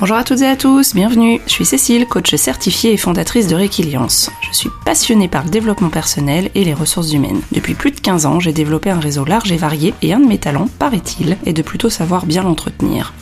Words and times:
Bonjour 0.00 0.16
à 0.16 0.22
toutes 0.22 0.42
et 0.42 0.46
à 0.46 0.54
tous, 0.54 0.94
bienvenue. 0.94 1.40
Je 1.48 1.50
suis 1.50 1.64
Cécile, 1.64 2.06
coach 2.06 2.32
certifiée 2.36 2.92
et 2.92 2.96
fondatrice 2.96 3.48
de 3.48 3.56
Réquiliance. 3.56 4.30
Je 4.42 4.56
suis 4.56 4.70
passionnée 4.84 5.26
par 5.26 5.42
le 5.42 5.50
développement 5.50 5.90
personnel 5.90 6.52
et 6.54 6.62
les 6.62 6.72
ressources 6.72 7.12
humaines. 7.12 7.40
Depuis 7.50 7.74
plus 7.74 7.90
de 7.90 7.98
15 7.98 8.24
ans, 8.24 8.38
j'ai 8.38 8.52
développé 8.52 8.90
un 8.90 9.00
réseau 9.00 9.24
large 9.24 9.50
et 9.50 9.56
varié 9.56 9.94
et 10.02 10.12
un 10.12 10.20
de 10.20 10.28
mes 10.28 10.38
talents, 10.38 10.68
paraît-il, 10.78 11.36
est 11.46 11.52
de 11.52 11.62
plutôt 11.62 11.90
savoir 11.90 12.26
bien 12.26 12.44
l'entretenir. 12.44 13.12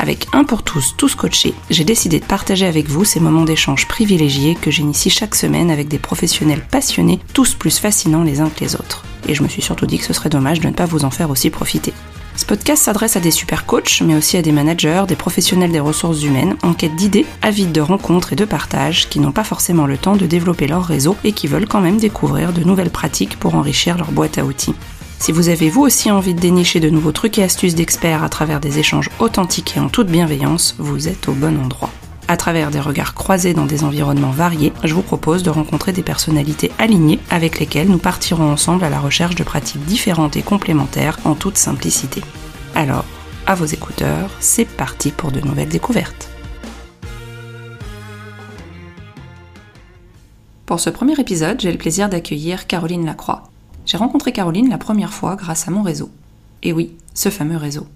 Avec 0.00 0.28
un 0.32 0.44
pour 0.44 0.62
tous, 0.62 0.94
tous 0.96 1.16
coachés, 1.16 1.54
j'ai 1.70 1.84
décidé 1.84 2.20
de 2.20 2.24
partager 2.24 2.66
avec 2.66 2.88
vous 2.88 3.04
ces 3.04 3.18
moments 3.18 3.44
d'échange 3.44 3.88
privilégiés 3.88 4.54
que 4.54 4.70
j'initie 4.70 5.10
chaque 5.10 5.34
semaine 5.34 5.72
avec 5.72 5.88
des 5.88 5.98
professionnels 5.98 6.64
passionnés, 6.70 7.18
tous 7.34 7.54
plus 7.54 7.78
fascinants 7.78 8.22
les 8.22 8.40
uns 8.40 8.48
que 8.48 8.60
les 8.60 8.76
autres. 8.76 9.04
Et 9.26 9.34
je 9.34 9.42
me 9.42 9.48
suis 9.48 9.62
surtout 9.62 9.86
dit 9.86 9.98
que 9.98 10.04
ce 10.04 10.12
serait 10.12 10.28
dommage 10.28 10.60
de 10.60 10.68
ne 10.68 10.72
pas 10.72 10.86
vous 10.86 11.04
en 11.04 11.10
faire 11.10 11.30
aussi 11.30 11.50
profiter. 11.50 11.92
Ce 12.36 12.46
podcast 12.46 12.84
s'adresse 12.84 13.16
à 13.16 13.20
des 13.20 13.32
super 13.32 13.66
coachs, 13.66 14.00
mais 14.00 14.14
aussi 14.14 14.36
à 14.36 14.42
des 14.42 14.52
managers, 14.52 15.02
des 15.08 15.16
professionnels 15.16 15.72
des 15.72 15.80
ressources 15.80 16.22
humaines, 16.22 16.54
en 16.62 16.72
quête 16.72 16.94
d'idées, 16.94 17.26
avides 17.42 17.72
de 17.72 17.80
rencontres 17.80 18.32
et 18.32 18.36
de 18.36 18.44
partages, 18.44 19.08
qui 19.08 19.18
n'ont 19.18 19.32
pas 19.32 19.42
forcément 19.42 19.86
le 19.86 19.98
temps 19.98 20.14
de 20.14 20.26
développer 20.26 20.68
leur 20.68 20.84
réseau 20.84 21.16
et 21.24 21.32
qui 21.32 21.48
veulent 21.48 21.66
quand 21.66 21.80
même 21.80 21.98
découvrir 21.98 22.52
de 22.52 22.62
nouvelles 22.62 22.90
pratiques 22.90 23.36
pour 23.40 23.56
enrichir 23.56 23.98
leur 23.98 24.12
boîte 24.12 24.38
à 24.38 24.44
outils. 24.44 24.76
Si 25.18 25.32
vous 25.32 25.48
avez 25.48 25.68
vous 25.68 25.82
aussi 25.82 26.10
envie 26.10 26.34
de 26.34 26.40
dénicher 26.40 26.80
de 26.80 26.90
nouveaux 26.90 27.12
trucs 27.12 27.38
et 27.38 27.42
astuces 27.42 27.74
d'experts 27.74 28.22
à 28.22 28.28
travers 28.28 28.60
des 28.60 28.78
échanges 28.78 29.10
authentiques 29.18 29.76
et 29.76 29.80
en 29.80 29.88
toute 29.88 30.08
bienveillance, 30.08 30.74
vous 30.78 31.08
êtes 31.08 31.28
au 31.28 31.32
bon 31.32 31.58
endroit 31.62 31.90
à 32.28 32.36
travers 32.36 32.70
des 32.70 32.78
regards 32.78 33.14
croisés 33.14 33.54
dans 33.54 33.64
des 33.64 33.84
environnements 33.84 34.30
variés, 34.30 34.72
je 34.84 34.94
vous 34.94 35.02
propose 35.02 35.42
de 35.42 35.50
rencontrer 35.50 35.92
des 35.92 36.02
personnalités 36.02 36.70
alignées 36.78 37.18
avec 37.30 37.58
lesquelles 37.58 37.88
nous 37.88 37.98
partirons 37.98 38.52
ensemble 38.52 38.84
à 38.84 38.90
la 38.90 39.00
recherche 39.00 39.34
de 39.34 39.42
pratiques 39.42 39.84
différentes 39.86 40.36
et 40.36 40.42
complémentaires 40.42 41.18
en 41.24 41.34
toute 41.34 41.56
simplicité. 41.56 42.22
Alors, 42.74 43.06
à 43.46 43.54
vos 43.54 43.64
écouteurs, 43.64 44.30
c'est 44.40 44.66
parti 44.66 45.10
pour 45.10 45.32
de 45.32 45.40
nouvelles 45.40 45.70
découvertes. 45.70 46.28
Pour 50.66 50.80
ce 50.80 50.90
premier 50.90 51.18
épisode, 51.18 51.58
j'ai 51.58 51.72
le 51.72 51.78
plaisir 51.78 52.10
d'accueillir 52.10 52.66
Caroline 52.66 53.06
Lacroix. 53.06 53.44
J'ai 53.88 53.96
rencontré 53.96 54.32
Caroline 54.32 54.68
la 54.68 54.76
première 54.76 55.14
fois 55.14 55.34
grâce 55.34 55.66
à 55.66 55.70
mon 55.70 55.80
réseau. 55.80 56.10
Et 56.62 56.74
oui, 56.74 56.92
ce 57.14 57.30
fameux 57.30 57.56
réseau. 57.56 57.86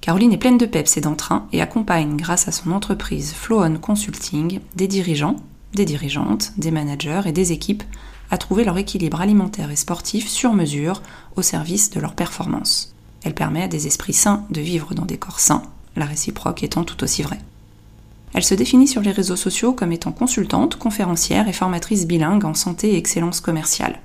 Caroline 0.00 0.32
est 0.32 0.38
pleine 0.38 0.56
de 0.56 0.66
peps 0.66 0.96
et 0.96 1.00
d'entrain 1.00 1.48
et 1.52 1.60
accompagne, 1.60 2.16
grâce 2.16 2.46
à 2.46 2.52
son 2.52 2.70
entreprise 2.70 3.32
Flow 3.32 3.64
Consulting, 3.80 4.60
des 4.76 4.86
dirigeants, 4.86 5.34
des 5.74 5.84
dirigeantes, 5.84 6.52
des 6.58 6.70
managers 6.70 7.22
et 7.26 7.32
des 7.32 7.50
équipes 7.50 7.82
à 8.30 8.38
trouver 8.38 8.62
leur 8.62 8.78
équilibre 8.78 9.20
alimentaire 9.20 9.72
et 9.72 9.76
sportif 9.76 10.28
sur 10.28 10.52
mesure 10.52 11.02
au 11.34 11.42
service 11.42 11.90
de 11.90 11.98
leur 11.98 12.14
performance. 12.14 12.94
Elle 13.24 13.34
permet 13.34 13.64
à 13.64 13.68
des 13.68 13.88
esprits 13.88 14.12
sains 14.12 14.44
de 14.50 14.60
vivre 14.60 14.94
dans 14.94 15.06
des 15.06 15.18
corps 15.18 15.40
sains, 15.40 15.64
la 15.96 16.06
réciproque 16.06 16.62
étant 16.62 16.84
tout 16.84 17.02
aussi 17.02 17.22
vraie. 17.22 17.40
Elle 18.32 18.44
se 18.44 18.54
définit 18.54 18.86
sur 18.86 19.02
les 19.02 19.10
réseaux 19.10 19.34
sociaux 19.34 19.72
comme 19.72 19.90
étant 19.90 20.12
consultante, 20.12 20.76
conférencière 20.76 21.48
et 21.48 21.52
formatrice 21.52 22.06
bilingue 22.06 22.44
en 22.44 22.54
santé 22.54 22.92
et 22.92 22.96
excellence 22.96 23.40
commerciale. 23.40 23.98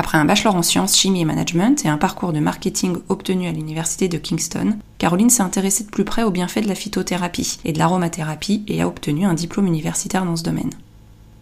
Après 0.00 0.16
un 0.16 0.24
bachelor 0.24 0.54
en 0.54 0.62
sciences, 0.62 0.96
chimie 0.96 1.22
et 1.22 1.24
management 1.24 1.84
et 1.84 1.88
un 1.88 1.98
parcours 1.98 2.32
de 2.32 2.38
marketing 2.38 2.98
obtenu 3.08 3.48
à 3.48 3.52
l'université 3.52 4.06
de 4.06 4.16
Kingston, 4.16 4.78
Caroline 4.98 5.28
s'est 5.28 5.42
intéressée 5.42 5.82
de 5.82 5.90
plus 5.90 6.04
près 6.04 6.22
aux 6.22 6.30
bienfaits 6.30 6.62
de 6.62 6.68
la 6.68 6.76
phytothérapie 6.76 7.58
et 7.64 7.72
de 7.72 7.80
l'aromathérapie 7.80 8.62
et 8.68 8.80
a 8.80 8.86
obtenu 8.86 9.26
un 9.26 9.34
diplôme 9.34 9.66
universitaire 9.66 10.24
dans 10.24 10.36
ce 10.36 10.44
domaine. 10.44 10.70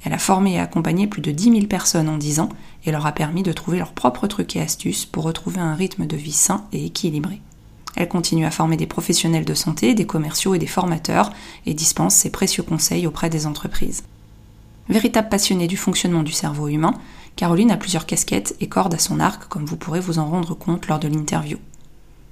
Elle 0.02 0.14
a 0.14 0.18
formé 0.18 0.54
et 0.54 0.58
accompagné 0.58 1.06
plus 1.06 1.20
de 1.20 1.32
10 1.32 1.52
000 1.52 1.66
personnes 1.66 2.08
en 2.08 2.16
10 2.16 2.40
ans 2.40 2.48
et 2.86 2.92
leur 2.92 3.04
a 3.04 3.12
permis 3.12 3.42
de 3.42 3.52
trouver 3.52 3.76
leurs 3.76 3.92
propres 3.92 4.26
trucs 4.26 4.56
et 4.56 4.62
astuces 4.62 5.04
pour 5.04 5.24
retrouver 5.24 5.60
un 5.60 5.74
rythme 5.74 6.06
de 6.06 6.16
vie 6.16 6.32
sain 6.32 6.64
et 6.72 6.86
équilibré. 6.86 7.42
Elle 7.94 8.08
continue 8.08 8.46
à 8.46 8.50
former 8.50 8.78
des 8.78 8.86
professionnels 8.86 9.44
de 9.44 9.54
santé, 9.54 9.92
des 9.92 10.06
commerciaux 10.06 10.54
et 10.54 10.58
des 10.58 10.66
formateurs 10.66 11.30
et 11.66 11.74
dispense 11.74 12.14
ses 12.14 12.30
précieux 12.30 12.62
conseils 12.62 13.06
auprès 13.06 13.28
des 13.28 13.46
entreprises. 13.46 14.04
Véritable 14.88 15.28
passionnée 15.28 15.66
du 15.66 15.76
fonctionnement 15.76 16.22
du 16.22 16.32
cerveau 16.32 16.68
humain, 16.68 16.94
Caroline 17.36 17.70
a 17.70 17.76
plusieurs 17.76 18.06
casquettes 18.06 18.56
et 18.60 18.66
cordes 18.66 18.94
à 18.94 18.98
son 18.98 19.20
arc, 19.20 19.46
comme 19.48 19.66
vous 19.66 19.76
pourrez 19.76 20.00
vous 20.00 20.18
en 20.18 20.26
rendre 20.26 20.54
compte 20.54 20.88
lors 20.88 20.98
de 20.98 21.06
l'interview. 21.06 21.58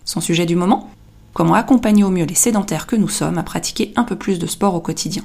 Son 0.06 0.22
sujet 0.22 0.46
du 0.46 0.56
moment? 0.56 0.90
Comment 1.34 1.54
accompagner 1.54 2.04
au 2.04 2.10
mieux 2.10 2.24
les 2.24 2.34
sédentaires 2.34 2.86
que 2.86 2.96
nous 2.96 3.08
sommes 3.08 3.36
à 3.36 3.42
pratiquer 3.42 3.92
un 3.96 4.04
peu 4.04 4.16
plus 4.16 4.38
de 4.38 4.46
sport 4.46 4.74
au 4.74 4.80
quotidien? 4.80 5.22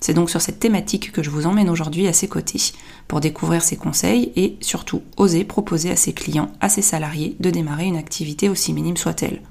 C'est 0.00 0.14
donc 0.14 0.28
sur 0.28 0.40
cette 0.40 0.58
thématique 0.58 1.12
que 1.12 1.22
je 1.22 1.30
vous 1.30 1.46
emmène 1.46 1.68
aujourd'hui 1.68 2.08
à 2.08 2.12
ses 2.12 2.26
côtés, 2.26 2.72
pour 3.06 3.20
découvrir 3.20 3.62
ses 3.62 3.76
conseils 3.76 4.32
et 4.34 4.56
surtout 4.60 5.02
oser 5.16 5.44
proposer 5.44 5.90
à 5.90 5.96
ses 5.96 6.12
clients, 6.12 6.50
à 6.60 6.68
ses 6.68 6.82
salariés, 6.82 7.36
de 7.38 7.50
démarrer 7.50 7.84
une 7.84 7.98
activité 7.98 8.48
aussi 8.48 8.72
minime 8.72 8.96
soit-elle. 8.96 9.42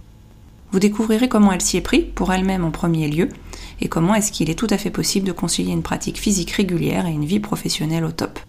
Vous 0.72 0.80
découvrirez 0.80 1.30
comment 1.30 1.52
elle 1.54 1.62
s'y 1.62 1.78
est 1.78 1.82
pris, 1.82 2.02
pour 2.02 2.34
elle-même 2.34 2.66
en 2.66 2.72
premier 2.72 3.08
lieu, 3.08 3.30
et 3.80 3.88
comment 3.88 4.16
est-ce 4.16 4.32
qu'il 4.34 4.50
est 4.50 4.60
tout 4.60 4.68
à 4.70 4.78
fait 4.78 4.90
possible 4.90 5.28
de 5.28 5.32
concilier 5.32 5.72
une 5.72 5.84
pratique 5.84 6.20
physique 6.20 6.52
régulière 6.52 7.06
et 7.06 7.12
une 7.12 7.26
vie 7.26 7.40
professionnelle 7.40 8.04
au 8.04 8.12
top. 8.12 8.40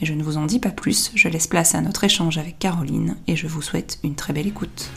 Mais 0.00 0.06
je 0.06 0.14
ne 0.14 0.22
vous 0.22 0.36
en 0.36 0.46
dis 0.46 0.58
pas 0.58 0.70
plus, 0.70 1.12
je 1.14 1.28
laisse 1.28 1.46
place 1.46 1.74
à 1.74 1.80
notre 1.80 2.04
échange 2.04 2.38
avec 2.38 2.58
Caroline 2.58 3.16
et 3.26 3.36
je 3.36 3.46
vous 3.46 3.62
souhaite 3.62 3.98
une 4.02 4.14
très 4.14 4.32
belle 4.32 4.46
écoute. 4.46 4.88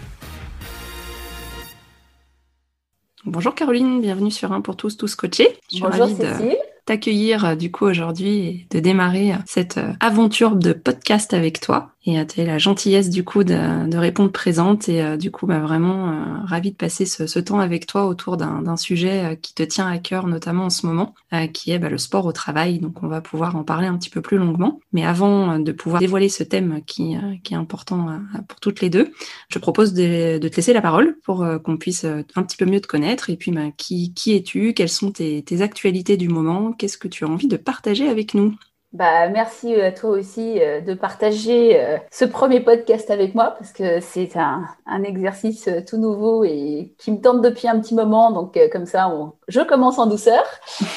Bonjour 3.25 3.55
Caroline, 3.55 4.01
bienvenue 4.01 4.31
sur 4.31 4.51
Un 4.51 4.61
pour 4.61 4.75
tous, 4.75 4.97
tous 4.97 5.15
coachés. 5.15 5.57
Bonjour 5.79 6.07
Cécile 6.07 6.57
t'accueillir 6.85 7.45
euh, 7.45 7.55
du 7.55 7.71
coup 7.71 7.85
aujourd'hui 7.85 8.29
et 8.29 8.67
de 8.71 8.79
démarrer 8.79 9.33
euh, 9.33 9.37
cette 9.45 9.77
euh, 9.77 9.93
aventure 9.99 10.55
de 10.55 10.73
podcast 10.73 11.33
avec 11.33 11.59
toi. 11.59 11.92
Et 12.05 12.25
tu 12.27 12.41
as 12.41 12.45
la 12.45 12.57
gentillesse 12.57 13.09
du 13.09 13.23
coup 13.23 13.43
de, 13.43 13.97
répondre 13.97 14.31
présente. 14.31 14.89
Et 14.89 15.17
du 15.17 15.31
coup 15.31 15.45
bah, 15.45 15.59
vraiment 15.59 16.09
euh, 16.09 16.13
ravie 16.45 16.71
de 16.71 16.75
passer 16.75 17.05
ce, 17.05 17.39
temps 17.39 17.59
avec 17.59 17.87
toi 17.87 18.05
autour 18.07 18.37
d'un 18.37 18.77
sujet 18.77 19.39
qui 19.41 19.53
te 19.53 19.63
tient 19.63 19.87
à 19.87 19.97
cœur 19.97 20.27
notamment 20.27 20.65
en 20.65 20.69
ce 20.69 20.85
moment, 20.85 21.15
qui 21.53 21.71
est 21.71 21.79
bah, 21.79 21.89
le 21.89 21.97
sport 21.97 22.25
au 22.25 22.31
travail. 22.31 22.79
Donc 22.79 23.03
on 23.03 23.07
va 23.07 23.21
pouvoir 23.21 23.55
en 23.55 23.63
parler 23.63 23.87
un 23.87 23.97
petit 23.97 24.09
peu 24.09 24.21
plus 24.21 24.37
longuement. 24.37 24.79
Mais 24.91 25.05
avant 25.05 25.59
de 25.59 25.71
pouvoir 25.71 26.01
dévoiler 26.01 26.29
ce 26.29 26.43
thème 26.43 26.81
qui, 26.85 27.15
qui 27.43 27.53
est 27.53 27.57
important 27.57 28.19
pour 28.47 28.59
toutes 28.59 28.81
les 28.81 28.89
deux, 28.89 29.13
je 29.49 29.59
propose 29.59 29.93
de, 29.93 30.37
te 30.39 30.55
laisser 30.55 30.73
la 30.73 30.81
parole 30.81 31.17
pour 31.23 31.45
qu'on 31.63 31.77
puisse 31.77 32.03
un 32.05 32.43
petit 32.43 32.57
peu 32.57 32.65
mieux 32.65 32.81
te 32.81 32.87
connaître. 32.87 33.29
Et 33.29 33.37
puis 33.37 33.51
bah, 33.51 33.71
qui, 33.77 34.13
qui 34.13 34.35
es-tu, 34.35 34.73
quelles 34.73 34.89
sont 34.89 35.11
tes 35.11 35.61
actualités 35.61 36.17
du 36.17 36.27
moment, 36.27 36.73
qu'est-ce 36.73 36.97
que 36.97 37.07
tu 37.07 37.23
as 37.23 37.27
envie 37.27 37.47
de 37.47 37.57
partager 37.57 38.09
avec 38.09 38.33
nous? 38.33 38.55
Bah, 38.93 39.27
merci 39.27 39.73
à 39.73 39.91
toi 39.91 40.11
aussi 40.11 40.61
euh, 40.61 40.79
de 40.79 40.93
partager 40.93 41.81
euh, 41.81 41.97
ce 42.11 42.25
premier 42.25 42.59
podcast 42.59 43.09
avec 43.09 43.33
moi 43.33 43.55
parce 43.57 43.71
que 43.73 43.99
c'est 44.01 44.37
un, 44.37 44.67
exercice 45.03 45.67
euh, 45.67 45.81
tout 45.85 45.97
nouveau 45.97 46.43
et 46.43 46.93
qui 46.99 47.11
me 47.11 47.19
tente 47.19 47.41
depuis 47.41 47.67
un 47.67 47.79
petit 47.79 47.95
moment. 47.95 48.29
Donc, 48.29 48.57
comme 48.71 48.85
ça, 48.85 49.11
je 49.47 49.61
commence 49.61 49.97
en 49.97 50.05
douceur. 50.05 50.43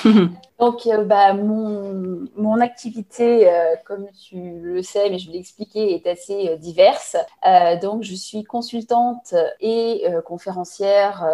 Donc, 0.58 0.86
euh, 0.86 1.04
bah, 1.04 1.34
mon, 1.34 2.26
mon 2.36 2.60
activité, 2.60 3.50
euh, 3.50 3.74
comme 3.84 4.06
tu 4.28 4.58
le 4.62 4.82
sais, 4.82 5.10
mais 5.10 5.18
je 5.18 5.26
vais 5.30 5.36
l'expliquer, 5.36 5.94
est 5.94 6.06
assez 6.06 6.48
euh, 6.48 6.56
diverse. 6.56 7.16
donc, 7.82 8.02
je 8.02 8.14
suis 8.14 8.44
consultante 8.44 9.34
et 9.60 10.04
conférencière 10.24 11.24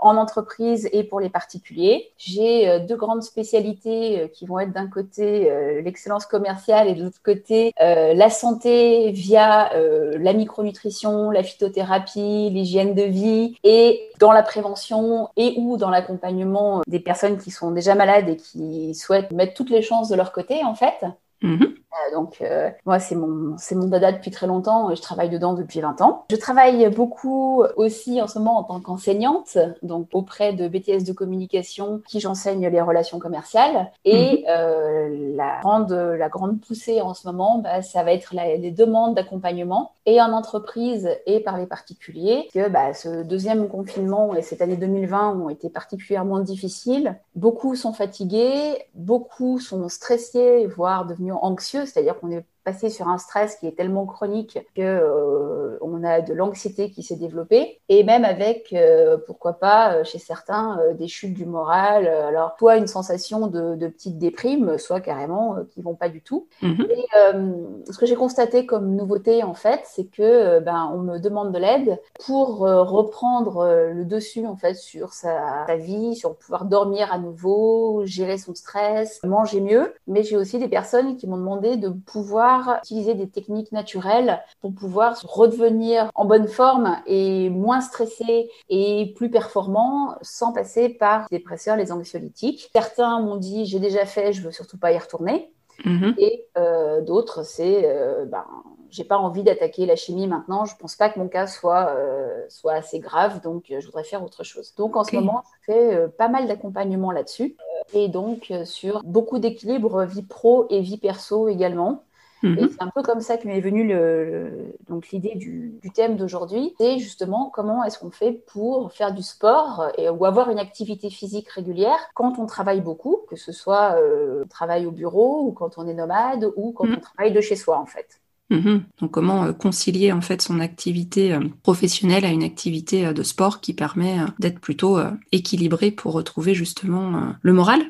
en 0.00 0.16
entreprise 0.16 0.88
et 0.92 1.04
pour 1.04 1.20
les 1.20 1.28
particuliers. 1.28 2.10
J'ai 2.18 2.80
deux 2.80 2.96
grandes 2.96 3.22
spécialités 3.22 4.30
qui 4.34 4.46
vont 4.46 4.58
être 4.60 4.72
d'un 4.72 4.88
côté 4.88 5.50
l'excellence 5.82 6.26
commerciale 6.26 6.88
et 6.88 6.94
de 6.94 7.02
l'autre 7.04 7.20
côté 7.24 7.72
la 7.78 8.30
santé 8.30 9.10
via 9.10 9.70
la 9.74 10.32
micronutrition, 10.32 11.30
la 11.30 11.42
phytothérapie, 11.42 12.50
l'hygiène 12.50 12.94
de 12.94 13.02
vie 13.02 13.56
et 13.64 14.08
dans 14.18 14.32
la 14.32 14.42
prévention 14.42 15.28
et 15.36 15.54
ou 15.58 15.76
dans 15.76 15.90
l'accompagnement 15.90 16.82
des 16.86 17.00
personnes 17.00 17.38
qui 17.38 17.50
sont 17.50 17.70
déjà 17.70 17.94
malades 17.94 18.28
et 18.28 18.36
qui 18.36 18.65
souhaitent 18.94 19.32
mettre 19.32 19.54
toutes 19.54 19.70
les 19.70 19.82
chances 19.82 20.08
de 20.08 20.16
leur 20.16 20.32
côté, 20.32 20.64
en 20.64 20.74
fait. 20.74 21.04
Mhm. 21.42 21.76
Euh, 21.96 22.14
donc, 22.14 22.38
euh, 22.40 22.70
moi, 22.84 22.98
c'est 22.98 23.14
mon, 23.14 23.56
c'est 23.58 23.74
mon 23.74 23.86
dada 23.86 24.12
depuis 24.12 24.30
très 24.30 24.46
longtemps 24.46 24.90
et 24.90 24.96
je 24.96 25.02
travaille 25.02 25.30
dedans 25.30 25.54
depuis 25.54 25.80
20 25.80 26.00
ans. 26.00 26.24
Je 26.30 26.36
travaille 26.36 26.88
beaucoup 26.90 27.64
aussi 27.76 28.20
en 28.20 28.26
ce 28.26 28.38
moment 28.38 28.58
en 28.58 28.64
tant 28.64 28.80
qu'enseignante, 28.80 29.58
donc 29.82 30.08
auprès 30.12 30.52
de 30.52 30.68
BTS 30.68 31.04
de 31.04 31.12
communication 31.12 32.02
qui 32.06 32.20
j'enseigne 32.20 32.68
les 32.68 32.80
relations 32.80 33.18
commerciales. 33.18 33.90
Et 34.04 34.42
mhm. 34.42 34.44
euh, 34.48 35.36
la, 35.36 35.60
grande, 35.62 35.92
la 35.92 36.28
grande 36.28 36.60
poussée 36.60 37.00
en 37.00 37.14
ce 37.14 37.26
moment, 37.26 37.58
bah, 37.58 37.82
ça 37.82 38.02
va 38.02 38.12
être 38.12 38.34
les 38.34 38.70
demandes 38.70 39.14
d'accompagnement 39.14 39.92
et 40.06 40.20
en 40.20 40.32
entreprise 40.32 41.10
et 41.26 41.40
par 41.40 41.58
les 41.58 41.66
particuliers. 41.66 42.48
Que 42.54 42.68
bah, 42.68 42.94
ce 42.94 43.22
deuxième 43.22 43.68
confinement 43.68 44.34
et 44.34 44.42
cette 44.42 44.62
année 44.62 44.76
2020 44.76 45.40
ont 45.40 45.48
été 45.48 45.68
particulièrement 45.68 46.38
difficiles. 46.40 47.18
Beaucoup 47.34 47.74
sont 47.74 47.92
fatigués, 47.92 48.76
beaucoup 48.94 49.58
sont 49.58 49.88
stressés, 49.88 50.66
voire 50.66 51.06
devenus 51.06 51.25
anxieux 51.32 51.86
c'est-à-dire 51.86 52.18
qu'on 52.20 52.30
est 52.30 52.46
passé 52.66 52.90
sur 52.90 53.06
un 53.06 53.16
stress 53.16 53.54
qui 53.54 53.68
est 53.68 53.76
tellement 53.76 54.06
chronique 54.06 54.58
que 54.74 54.82
euh, 54.82 55.78
on 55.80 56.02
a 56.02 56.20
de 56.20 56.34
l'anxiété 56.34 56.90
qui 56.90 57.04
s'est 57.04 57.14
développée, 57.14 57.80
et 57.88 58.02
même 58.02 58.24
avec, 58.24 58.72
euh, 58.72 59.16
pourquoi 59.24 59.52
pas, 59.54 60.02
chez 60.02 60.18
certains, 60.18 60.80
des 60.98 61.06
chutes 61.06 61.34
du 61.34 61.46
moral. 61.46 62.08
alors, 62.08 62.56
soit 62.58 62.76
une 62.76 62.88
sensation 62.88 63.46
de, 63.46 63.76
de 63.76 63.86
petite 63.86 64.18
déprime, 64.18 64.78
soit 64.78 65.00
carrément 65.00 65.56
qui 65.70 65.80
vont 65.80 65.94
pas 65.94 66.08
du 66.08 66.22
tout. 66.22 66.48
Mm-hmm. 66.62 66.90
Et 66.90 67.92
ce 67.92 67.96
que 67.98 68.06
j'ai 68.06 68.16
constaté 68.16 68.66
comme 68.66 68.96
nouveauté, 68.96 69.44
en 69.44 69.54
fait, 69.54 69.82
c'est 69.84 70.06
que 70.06 70.58
ben, 70.58 70.90
on 70.92 70.98
me 70.98 71.18
demande 71.18 71.52
de 71.52 71.58
l'aide 71.58 72.00
pour 72.24 72.58
reprendre 72.58 73.64
le 73.94 74.04
dessus, 74.04 74.44
en 74.44 74.56
fait, 74.56 74.74
sur 74.74 75.12
sa, 75.12 75.66
sa 75.68 75.76
vie, 75.76 76.16
sur 76.16 76.34
pouvoir 76.34 76.64
dormir 76.64 77.12
à 77.12 77.18
nouveau, 77.18 78.02
gérer 78.06 78.38
son 78.38 78.56
stress, 78.56 79.20
manger 79.22 79.60
mieux. 79.60 79.94
Mais 80.08 80.24
j'ai 80.24 80.36
aussi 80.36 80.58
des 80.58 80.68
personnes 80.68 81.16
qui 81.16 81.28
m'ont 81.28 81.36
demandé 81.36 81.76
de 81.76 81.90
pouvoir 81.90 82.55
utiliser 82.82 83.14
des 83.14 83.28
techniques 83.28 83.72
naturelles 83.72 84.42
pour 84.60 84.74
pouvoir 84.74 85.16
redevenir 85.22 86.10
en 86.14 86.24
bonne 86.24 86.48
forme 86.48 86.98
et 87.06 87.50
moins 87.50 87.80
stressé 87.80 88.50
et 88.68 89.12
plus 89.16 89.30
performant 89.30 90.16
sans 90.22 90.52
passer 90.52 90.88
par 90.88 91.26
les 91.30 91.38
dépresseurs, 91.38 91.76
les 91.76 91.92
anxiolytiques. 91.92 92.68
Certains 92.72 93.20
m'ont 93.20 93.36
dit 93.36 93.66
j'ai 93.66 93.80
déjà 93.80 94.06
fait, 94.06 94.32
je 94.32 94.42
veux 94.42 94.52
surtout 94.52 94.78
pas 94.78 94.92
y 94.92 94.98
retourner. 94.98 95.52
Mm-hmm. 95.84 96.14
Et 96.18 96.46
euh, 96.56 97.00
d'autres, 97.02 97.44
c'est 97.44 97.82
euh, 97.84 98.24
ben, 98.24 98.44
j'ai 98.90 99.04
pas 99.04 99.18
envie 99.18 99.42
d'attaquer 99.42 99.86
la 99.86 99.96
chimie 99.96 100.26
maintenant. 100.26 100.64
Je 100.64 100.74
pense 100.76 100.96
pas 100.96 101.10
que 101.10 101.18
mon 101.18 101.28
cas 101.28 101.46
soit, 101.46 101.90
euh, 101.90 102.44
soit 102.48 102.72
assez 102.72 102.98
grave, 102.98 103.40
donc 103.42 103.64
je 103.68 103.84
voudrais 103.84 104.04
faire 104.04 104.24
autre 104.24 104.44
chose. 104.44 104.74
Donc 104.76 104.96
en 104.96 105.04
ce 105.04 105.14
moment, 105.14 105.42
je 105.60 105.72
fais 105.72 106.08
pas 106.16 106.28
mal 106.28 106.46
d'accompagnement 106.46 107.10
là-dessus 107.10 107.56
et 107.92 108.08
donc 108.08 108.52
sur 108.64 109.02
beaucoup 109.04 109.38
d'équilibre 109.38 110.04
vie 110.04 110.22
pro 110.22 110.66
et 110.70 110.80
vie 110.80 110.98
perso 110.98 111.48
également. 111.48 112.04
Et 112.42 112.48
mhm. 112.48 112.68
c'est 112.70 112.82
un 112.82 112.90
peu 112.94 113.02
comme 113.02 113.20
ça 113.20 113.38
que 113.38 113.46
m'est 113.46 113.60
venue 113.60 113.86
le, 113.86 114.74
donc 114.88 115.08
l'idée 115.10 115.34
du, 115.36 115.74
du, 115.80 115.90
thème 115.90 116.16
d'aujourd'hui. 116.16 116.74
C'est 116.78 116.98
justement 116.98 117.50
comment 117.52 117.82
est-ce 117.82 117.98
qu'on 117.98 118.10
fait 118.10 118.32
pour 118.32 118.92
faire 118.92 119.14
du 119.14 119.22
sport 119.22 119.88
et, 119.96 120.10
ou 120.10 120.24
avoir 120.24 120.50
une 120.50 120.58
activité 120.58 121.08
physique 121.08 121.48
régulière 121.48 121.98
quand 122.14 122.38
on 122.38 122.46
travaille 122.46 122.82
beaucoup, 122.82 123.20
que 123.28 123.36
ce 123.36 123.52
soit 123.52 123.96
euh, 123.96 124.44
travail 124.50 124.84
au 124.84 124.90
bureau 124.90 125.46
ou 125.46 125.52
quand 125.52 125.78
on 125.78 125.88
est 125.88 125.94
nomade 125.94 126.46
ou 126.56 126.72
quand 126.72 126.84
mhm. 126.84 126.96
on 126.98 127.00
travaille 127.00 127.32
de 127.32 127.40
chez 127.40 127.56
soi 127.56 127.78
en 127.78 127.86
fait. 127.86 128.20
Mhm. 128.50 128.84
Donc 129.00 129.10
comment 129.10 129.44
euh, 129.44 129.52
concilier 129.52 130.12
en 130.12 130.20
fait 130.20 130.42
son 130.42 130.60
activité 130.60 131.32
euh, 131.32 131.40
professionnelle 131.62 132.26
à 132.26 132.30
une 132.30 132.44
activité 132.44 133.14
de 133.14 133.22
sport 133.22 133.60
qui 133.60 133.72
permet 133.72 134.18
d'être 134.38 134.60
plutôt 134.60 134.98
équilibré 135.32 135.90
pour 135.90 136.12
retrouver 136.12 136.54
justement 136.54 137.32
le 137.40 137.52
moral? 137.52 137.80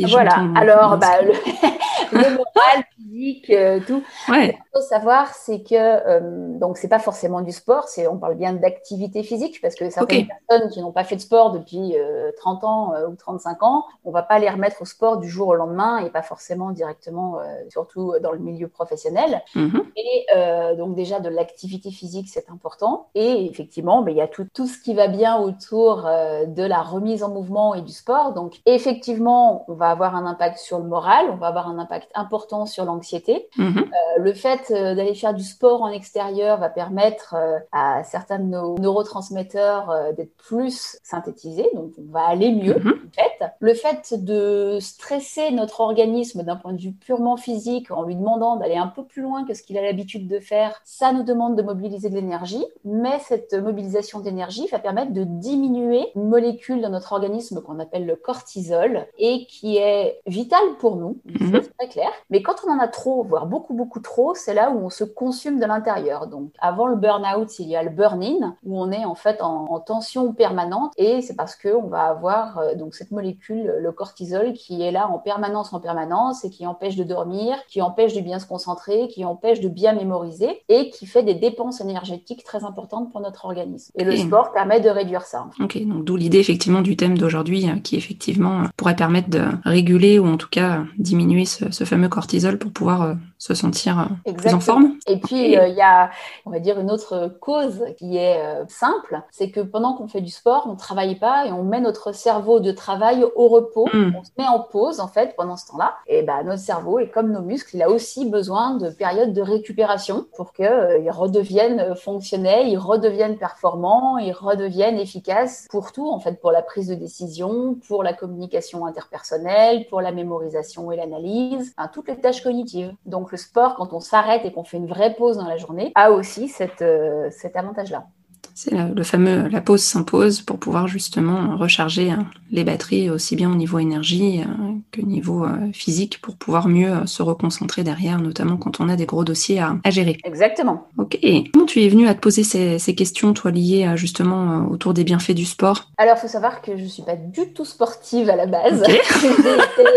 Voilà. 0.00 0.44
Alors, 0.56 0.98
bah, 0.98 1.22
le, 1.22 1.32
moral, 2.12 2.84
physique, 2.96 3.50
euh, 3.50 3.80
tout. 3.86 4.02
Ouais. 4.28 4.46
Ce 4.46 4.50
qu'il 4.50 4.62
faut 4.74 4.80
savoir, 4.80 5.34
c'est 5.34 5.62
que 5.62 5.74
euh, 5.74 6.58
donc 6.58 6.76
c'est 6.76 6.88
pas 6.88 6.98
forcément 6.98 7.40
du 7.42 7.52
sport. 7.52 7.88
C'est 7.88 8.06
on 8.06 8.18
parle 8.18 8.36
bien 8.36 8.52
d'activité 8.52 9.22
physique 9.22 9.60
parce 9.60 9.74
que 9.74 9.90
certaines 9.90 10.26
personnes 10.26 10.70
qui 10.70 10.80
n'ont 10.80 10.92
pas 10.92 11.04
fait 11.04 11.16
de 11.16 11.20
sport 11.20 11.52
depuis 11.52 11.94
30 12.38 12.64
euh, 12.64 12.66
ans 12.66 12.92
ou 13.08 13.14
35 13.16 13.62
ans, 13.62 13.84
on 14.04 14.10
va 14.10 14.22
pas 14.22 14.38
les 14.38 14.48
remettre 14.48 14.82
au 14.82 14.84
sport 14.84 15.18
du 15.18 15.28
jour 15.28 15.48
au 15.48 15.54
lendemain 15.54 15.98
et 15.98 16.10
pas 16.10 16.22
forcément 16.22 16.70
directement, 16.70 17.38
surtout 17.68 18.14
dans 18.22 18.32
le 18.32 18.38
milieu 18.38 18.68
professionnel. 18.68 19.42
Mm-hmm. 19.54 19.82
Et 19.96 20.76
donc 20.76 20.94
déjà 20.94 21.20
de 21.20 21.28
l'activité 21.28 21.90
physique, 21.90 22.28
c'est 22.28 22.50
important. 22.50 23.08
Et 23.14 23.46
effectivement, 23.46 24.02
bah, 24.02 24.10
il 24.10 24.16
y 24.16 24.22
a 24.22 24.28
tout 24.28 24.46
tout 24.54 24.66
ce 24.66 24.78
qui 24.78 24.94
va 24.94 25.08
bien 25.08 25.38
autour 25.38 26.02
de 26.02 26.62
la 26.62 26.82
remise 26.82 27.22
en 27.22 27.30
mouvement 27.30 27.74
et 27.74 27.82
du 27.82 27.92
sport. 27.92 28.32
Donc 28.32 28.60
effectivement, 28.66 29.64
on 29.68 29.74
va 29.74 29.81
avoir 29.90 30.16
un 30.16 30.26
impact 30.26 30.58
sur 30.58 30.78
le 30.78 30.84
moral, 30.84 31.26
on 31.30 31.36
va 31.36 31.48
avoir 31.48 31.68
un 31.68 31.78
impact 31.78 32.10
important 32.14 32.66
sur 32.66 32.84
l'anxiété. 32.84 33.48
Mhm. 33.56 33.78
Euh, 33.78 34.22
le 34.22 34.32
fait 34.32 34.70
euh, 34.70 34.94
d'aller 34.94 35.14
faire 35.14 35.34
du 35.34 35.42
sport 35.42 35.82
en 35.82 35.88
extérieur 35.88 36.58
va 36.58 36.68
permettre 36.68 37.34
euh, 37.36 37.58
à 37.72 38.04
certains 38.04 38.38
de 38.38 38.44
nos 38.44 38.78
neurotransmetteurs 38.78 40.12
d'être 40.16 40.36
plus 40.36 40.98
synthétisés, 41.02 41.68
donc 41.74 41.92
on 41.98 42.12
va 42.12 42.26
aller 42.26 42.52
mieux 42.52 42.78
mhm. 42.78 42.92
en 42.92 43.22
fait. 43.22 43.50
Le 43.58 43.74
fait 43.74 44.14
de 44.14 44.78
stresser 44.80 45.50
notre 45.50 45.80
organisme 45.80 46.42
d'un 46.42 46.56
point 46.56 46.72
de 46.72 46.80
vue 46.80 46.92
purement 46.92 47.36
physique 47.36 47.90
en 47.90 48.02
lui 48.02 48.14
demandant 48.14 48.56
d'aller 48.56 48.76
un 48.76 48.86
peu 48.86 49.04
plus 49.04 49.22
loin 49.22 49.44
que 49.44 49.54
ce 49.54 49.62
qu'il 49.62 49.78
a 49.78 49.82
l'habitude 49.82 50.28
de 50.28 50.38
faire, 50.38 50.80
ça 50.84 51.12
nous 51.12 51.22
demande 51.22 51.56
de 51.56 51.62
mobiliser 51.62 52.08
de 52.08 52.14
l'énergie, 52.14 52.64
mais 52.84 53.18
cette 53.20 53.54
mobilisation 53.54 54.20
d'énergie 54.20 54.66
va 54.68 54.78
permettre 54.78 55.12
de 55.12 55.24
diminuer 55.24 56.08
une 56.14 56.28
molécule 56.28 56.80
dans 56.80 56.90
notre 56.90 57.12
organisme 57.12 57.62
qu'on 57.62 57.78
appelle 57.78 58.06
le 58.06 58.16
cortisol 58.16 59.06
et 59.18 59.46
qui 59.46 59.71
est 59.76 60.20
vital 60.26 60.62
pour 60.78 60.96
nous, 60.96 61.18
mhm. 61.24 61.60
c'est 61.62 61.76
très 61.76 61.88
clair. 61.88 62.10
Mais 62.30 62.42
quand 62.42 62.56
on 62.66 62.70
en 62.70 62.78
a 62.78 62.88
trop, 62.88 63.24
voire 63.24 63.46
beaucoup, 63.46 63.74
beaucoup 63.74 64.00
trop, 64.00 64.34
c'est 64.34 64.54
là 64.54 64.70
où 64.70 64.84
on 64.84 64.90
se 64.90 65.04
consume 65.04 65.58
de 65.58 65.66
l'intérieur. 65.66 66.26
Donc, 66.26 66.50
avant 66.58 66.86
le 66.86 66.96
burn-out, 66.96 67.58
il 67.58 67.68
y 67.68 67.76
a 67.76 67.82
le 67.82 67.90
burn-in, 67.90 68.56
où 68.64 68.80
on 68.80 68.90
est 68.90 69.04
en 69.04 69.14
fait 69.14 69.40
en, 69.40 69.80
tension 69.80 70.32
permanente. 70.32 70.92
Et 70.96 71.22
c'est 71.22 71.34
parce 71.34 71.56
qu'on 71.56 71.88
va 71.88 72.04
avoir 72.04 72.58
euh, 72.58 72.74
donc 72.74 72.94
cette 72.94 73.10
molécule, 73.10 73.74
le 73.80 73.92
cortisol, 73.92 74.52
qui 74.52 74.82
est 74.82 74.92
là 74.92 75.08
en 75.08 75.18
permanence, 75.18 75.72
en 75.72 75.80
permanence, 75.80 76.44
et 76.44 76.50
qui 76.50 76.66
empêche 76.66 76.96
de 76.96 77.04
dormir, 77.04 77.56
qui 77.68 77.82
empêche 77.82 78.14
de 78.14 78.20
bien 78.20 78.38
se 78.38 78.46
concentrer, 78.46 79.08
qui 79.08 79.24
empêche 79.24 79.60
de 79.60 79.68
bien 79.68 79.92
mémoriser, 79.92 80.62
et 80.68 80.90
qui 80.90 81.06
fait 81.06 81.22
des 81.22 81.34
dépenses 81.34 81.80
énergétiques 81.80 82.44
très 82.44 82.64
importantes 82.64 83.10
pour 83.10 83.20
notre 83.20 83.44
organisme. 83.44 83.92
Et 83.96 84.04
le 84.04 84.16
sport 84.16 84.52
permet 84.52 84.80
de 84.80 84.88
réduire 84.88 85.22
ça. 85.22 85.46
Ok, 85.60 85.82
donc 85.84 86.04
d'où 86.04 86.16
l'idée 86.16 86.38
effectivement 86.38 86.80
du 86.80 86.96
thème 86.96 87.18
d'aujourd'hui, 87.18 87.68
euh, 87.68 87.80
qui 87.80 87.96
effectivement 87.96 88.64
pourrait 88.76 88.96
permettre 88.96 89.30
de 89.30 89.42
réguler 89.64 90.18
ou 90.18 90.26
en 90.26 90.36
tout 90.36 90.48
cas 90.50 90.84
diminuer 90.98 91.44
ce, 91.44 91.84
fameux 91.84 92.08
cortisol 92.08 92.58
pour 92.58 92.72
pouvoir 92.72 93.02
euh, 93.02 93.14
se 93.42 93.54
sentir 93.54 94.08
euh, 94.26 94.32
plus 94.32 94.54
en 94.54 94.60
forme. 94.60 94.94
Et 95.06 95.18
puis 95.18 95.56
euh, 95.56 95.66
il 95.66 95.74
y 95.74 95.82
a, 95.82 96.10
on 96.46 96.50
va 96.50 96.60
dire, 96.60 96.78
une 96.78 96.90
autre 96.90 97.36
cause 97.40 97.84
qui 97.98 98.16
est 98.16 98.40
simple, 98.68 99.20
c'est 99.30 99.50
que 99.50 99.60
pendant 99.60 99.94
qu'on 99.94 100.06
fait 100.06 100.20
du 100.20 100.30
sport, 100.30 100.66
on 100.70 100.76
travaille 100.76 101.16
pas 101.16 101.46
et 101.46 101.52
on 101.52 101.64
met 101.64 101.80
notre 101.80 102.14
cerveau 102.14 102.60
de 102.60 102.70
travail 102.70 103.24
au 103.34 103.48
repos. 103.48 103.88
Hmm. 103.92 104.12
On 104.18 104.24
se 104.24 104.30
met 104.38 104.46
en 104.46 104.60
pause 104.60 105.00
en 105.00 105.08
fait 105.08 105.34
pendant 105.36 105.56
ce 105.56 105.66
temps-là. 105.68 105.94
Et 106.06 106.22
ben 106.22 106.44
notre 106.44 106.62
cerveau 106.62 106.98
est 106.98 107.08
comme 107.08 107.32
nos 107.32 107.42
muscles, 107.42 107.76
il 107.76 107.82
a 107.82 107.90
aussi 107.90 108.28
besoin 108.28 108.76
de 108.76 108.90
périodes 108.90 109.32
de 109.32 109.42
récupération 109.42 110.26
pour 110.36 110.52
qu'il 110.52 111.10
redevienne 111.10 111.94
fonctionnel, 111.96 112.68
il 112.68 112.78
redevienne 112.78 113.36
performant, 113.36 114.18
il 114.18 114.32
redevienne 114.32 114.98
efficace 114.98 115.66
pour 115.70 115.92
tout 115.92 116.08
en 116.08 116.20
fait, 116.20 116.40
pour 116.40 116.52
la 116.52 116.62
prise 116.62 116.88
de 116.88 116.94
décision, 116.94 117.76
pour 117.88 118.02
la 118.02 118.12
communication 118.12 118.86
interpersonnelle 118.86 119.86
pour 119.88 120.00
la 120.00 120.12
mémorisation 120.12 120.92
et 120.92 120.96
l'analyse, 120.96 121.74
toutes 121.92 122.08
les 122.08 122.20
tâches 122.20 122.42
cognitives. 122.42 122.94
Donc 123.06 123.31
le 123.32 123.38
sport, 123.38 123.74
quand 123.74 123.92
on 123.92 124.00
s'arrête 124.00 124.42
et 124.44 124.52
qu'on 124.52 124.62
fait 124.62 124.76
une 124.76 124.86
vraie 124.86 125.14
pause 125.14 125.38
dans 125.38 125.48
la 125.48 125.56
journée, 125.56 125.90
a 125.94 126.12
aussi 126.12 126.48
cette, 126.48 126.82
euh, 126.82 127.28
cet 127.30 127.56
avantage-là. 127.56 128.06
C'est 128.54 128.72
le 128.72 129.02
fameux 129.02 129.48
la 129.48 129.62
pause 129.62 129.82
s'impose 129.82 130.42
pour 130.42 130.58
pouvoir 130.58 130.86
justement 130.86 131.56
recharger 131.56 132.10
hein, 132.10 132.26
les 132.50 132.64
batteries 132.64 133.08
aussi 133.08 133.34
bien 133.34 133.50
au 133.50 133.54
niveau 133.54 133.78
énergie 133.78 134.42
euh, 134.42 134.74
que 134.90 135.00
niveau 135.00 135.44
euh, 135.44 135.72
physique 135.72 136.20
pour 136.20 136.36
pouvoir 136.36 136.68
mieux 136.68 137.06
se 137.06 137.22
reconcentrer 137.22 137.82
derrière, 137.82 138.20
notamment 138.20 138.58
quand 138.58 138.78
on 138.80 138.90
a 138.90 138.96
des 138.96 139.06
gros 139.06 139.24
dossiers 139.24 139.60
à, 139.60 139.78
gérer. 139.88 140.18
Exactement. 140.24 140.86
Ok. 140.98 141.18
Comment 141.54 141.64
tu 141.64 141.82
es 141.82 141.88
venu 141.88 142.08
à 142.08 142.14
te 142.14 142.20
poser 142.20 142.44
ces, 142.44 142.94
questions, 142.94 143.32
toi, 143.32 143.50
liées 143.50 143.90
justement 143.94 144.68
autour 144.70 144.92
des 144.92 145.04
bienfaits 145.04 145.32
du 145.32 145.46
sport? 145.46 145.88
Alors, 145.96 146.16
il 146.18 146.20
faut 146.20 146.28
savoir 146.28 146.60
que 146.60 146.76
je 146.76 146.82
ne 146.82 146.88
suis 146.88 147.04
pas 147.04 147.16
du 147.16 147.54
tout 147.54 147.64
sportive 147.64 148.28
à 148.28 148.36
la 148.36 148.46
base. 148.46 148.82
J'ai 149.22 149.30
été 149.30 149.90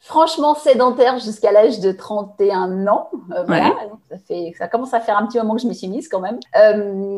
franchement 0.00 0.54
sédentaire 0.54 1.18
jusqu'à 1.18 1.52
l'âge 1.52 1.80
de 1.80 1.92
31 1.92 2.86
ans. 2.86 3.10
voilà. 3.46 3.74
ça, 4.08 4.18
fait, 4.18 4.52
ça 4.56 4.68
commence 4.68 4.94
à 4.94 5.00
faire 5.00 5.18
un 5.18 5.26
petit 5.26 5.38
moment 5.38 5.56
que 5.56 5.62
je 5.62 5.66
me 5.66 5.72
suis 5.72 5.88
mise 5.88 6.08
quand 6.08 6.20
même. 6.20 6.38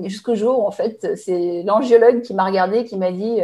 jusqu'au 0.04 0.34
jour 0.34 0.60
où, 0.60 0.66
en 0.66 0.70
fait, 0.70 1.16
c'est 1.16 1.62
l'angiologue 1.64 2.22
qui 2.22 2.34
m'a 2.34 2.44
regardé, 2.44 2.84
qui 2.84 2.96
m'a 2.96 3.12
dit, 3.12 3.40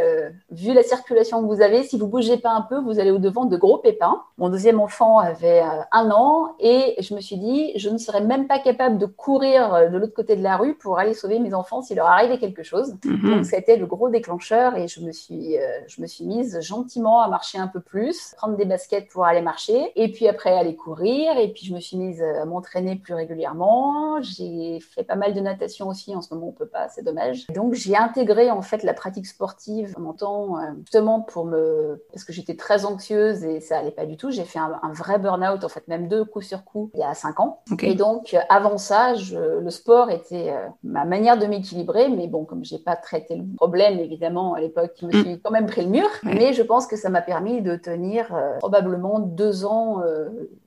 vu 0.51 0.73
la 0.73 0.83
circulation 0.83 1.41
que 1.41 1.47
vous 1.47 1.61
avez, 1.61 1.83
si 1.83 1.97
vous 1.97 2.07
bougez 2.07 2.37
pas 2.37 2.51
un 2.51 2.61
peu, 2.61 2.79
vous 2.79 2.99
allez 2.99 3.11
au-devant 3.11 3.45
de 3.45 3.57
gros 3.57 3.77
pépins. 3.77 4.21
Mon 4.37 4.49
deuxième 4.49 4.79
enfant 4.79 5.19
avait 5.19 5.61
euh, 5.61 5.81
un 5.91 6.11
an 6.11 6.55
et 6.59 6.95
je 6.99 7.13
me 7.13 7.21
suis 7.21 7.37
dit, 7.37 7.73
je 7.75 7.89
ne 7.89 7.97
serais 7.97 8.21
même 8.21 8.47
pas 8.47 8.59
capable 8.59 8.97
de 8.97 9.05
courir 9.05 9.73
euh, 9.73 9.89
de 9.89 9.97
l'autre 9.97 10.13
côté 10.13 10.35
de 10.35 10.43
la 10.43 10.57
rue 10.57 10.75
pour 10.75 10.99
aller 10.99 11.13
sauver 11.13 11.39
mes 11.39 11.53
enfants 11.53 11.81
s'il 11.81 11.97
leur 11.97 12.07
arrivait 12.07 12.37
quelque 12.37 12.63
chose. 12.63 12.95
Mhm. 13.03 13.35
Donc, 13.35 13.45
ça 13.45 13.55
a 13.55 13.59
été 13.59 13.77
le 13.77 13.85
gros 13.85 14.09
déclencheur 14.09 14.75
et 14.75 14.87
je 14.87 15.01
me 15.01 15.11
suis, 15.11 15.57
euh, 15.57 15.67
je 15.87 16.01
me 16.01 16.07
suis 16.07 16.25
mise 16.25 16.59
gentiment 16.61 17.21
à 17.21 17.27
marcher 17.27 17.57
un 17.57 17.67
peu 17.67 17.79
plus, 17.79 18.35
prendre 18.37 18.55
des 18.55 18.65
baskets 18.65 19.07
pour 19.09 19.25
aller 19.27 19.41
marcher 19.41 19.91
et 19.95 20.11
puis 20.11 20.27
après 20.27 20.51
aller 20.51 20.75
courir 20.75 21.37
et 21.37 21.51
puis 21.51 21.65
je 21.65 21.73
me 21.73 21.79
suis 21.79 21.97
mise 21.97 22.21
à 22.21 22.45
m'entraîner 22.45 22.95
plus 22.95 23.13
régulièrement. 23.13 24.21
J'ai 24.21 24.79
fait 24.79 25.03
pas 25.03 25.15
mal 25.15 25.33
de 25.33 25.39
natation 25.39 25.87
aussi. 25.87 26.15
En 26.15 26.21
ce 26.21 26.33
moment, 26.33 26.47
on 26.47 26.51
peut 26.51 26.67
pas, 26.67 26.89
c'est 26.89 27.03
dommage. 27.03 27.47
Donc 27.47 27.73
j'ai 27.73 27.95
intégré 27.95 28.51
en 28.51 28.61
fait 28.61 28.83
la 28.83 28.93
pratique 28.93 29.25
sportive 29.25 29.95
en 29.97 30.13
temps 30.13 30.57
justement 30.81 31.21
pour 31.21 31.45
me 31.45 32.03
parce 32.11 32.23
que 32.23 32.33
j'étais 32.33 32.55
très 32.55 32.85
anxieuse 32.85 33.43
et 33.43 33.59
ça 33.59 33.79
allait 33.79 33.91
pas 33.91 34.05
du 34.05 34.17
tout. 34.17 34.31
J'ai 34.31 34.43
fait 34.43 34.59
un, 34.59 34.93
vrai 34.93 35.19
burn-out 35.19 35.63
en 35.63 35.69
fait 35.69 35.87
même 35.87 36.07
deux 36.07 36.25
coups 36.25 36.47
sur 36.47 36.63
coup 36.63 36.91
il 36.93 37.01
y 37.01 37.03
a 37.03 37.13
cinq 37.13 37.39
ans. 37.39 37.61
Et 37.81 37.95
donc 37.95 38.35
avant 38.49 38.77
ça, 38.77 39.15
je, 39.15 39.59
le 39.59 39.69
sport 39.69 40.09
était 40.09 40.53
ma 40.83 41.05
manière 41.05 41.37
de 41.37 41.45
m'équilibrer. 41.45 42.09
Mais 42.09 42.27
bon, 42.27 42.45
comme 42.45 42.63
j'ai 42.63 42.79
pas 42.79 42.95
traité 42.95 43.35
le 43.35 43.43
problème 43.55 43.99
évidemment 43.99 44.53
à 44.53 44.61
l'époque, 44.61 44.93
je 45.01 45.05
me 45.05 45.11
mm. 45.11 45.23
suis 45.23 45.41
quand 45.41 45.51
même 45.51 45.67
pris 45.67 45.83
le 45.83 45.89
mur. 45.89 46.07
Mais 46.23 46.53
je 46.53 46.63
pense 46.63 46.87
que 46.87 46.95
ça 46.95 47.09
m'a 47.09 47.21
permis 47.21 47.61
de 47.61 47.75
tenir 47.75 48.27
probablement 48.59 49.16
deux 49.19 49.65
ans, 49.65 50.01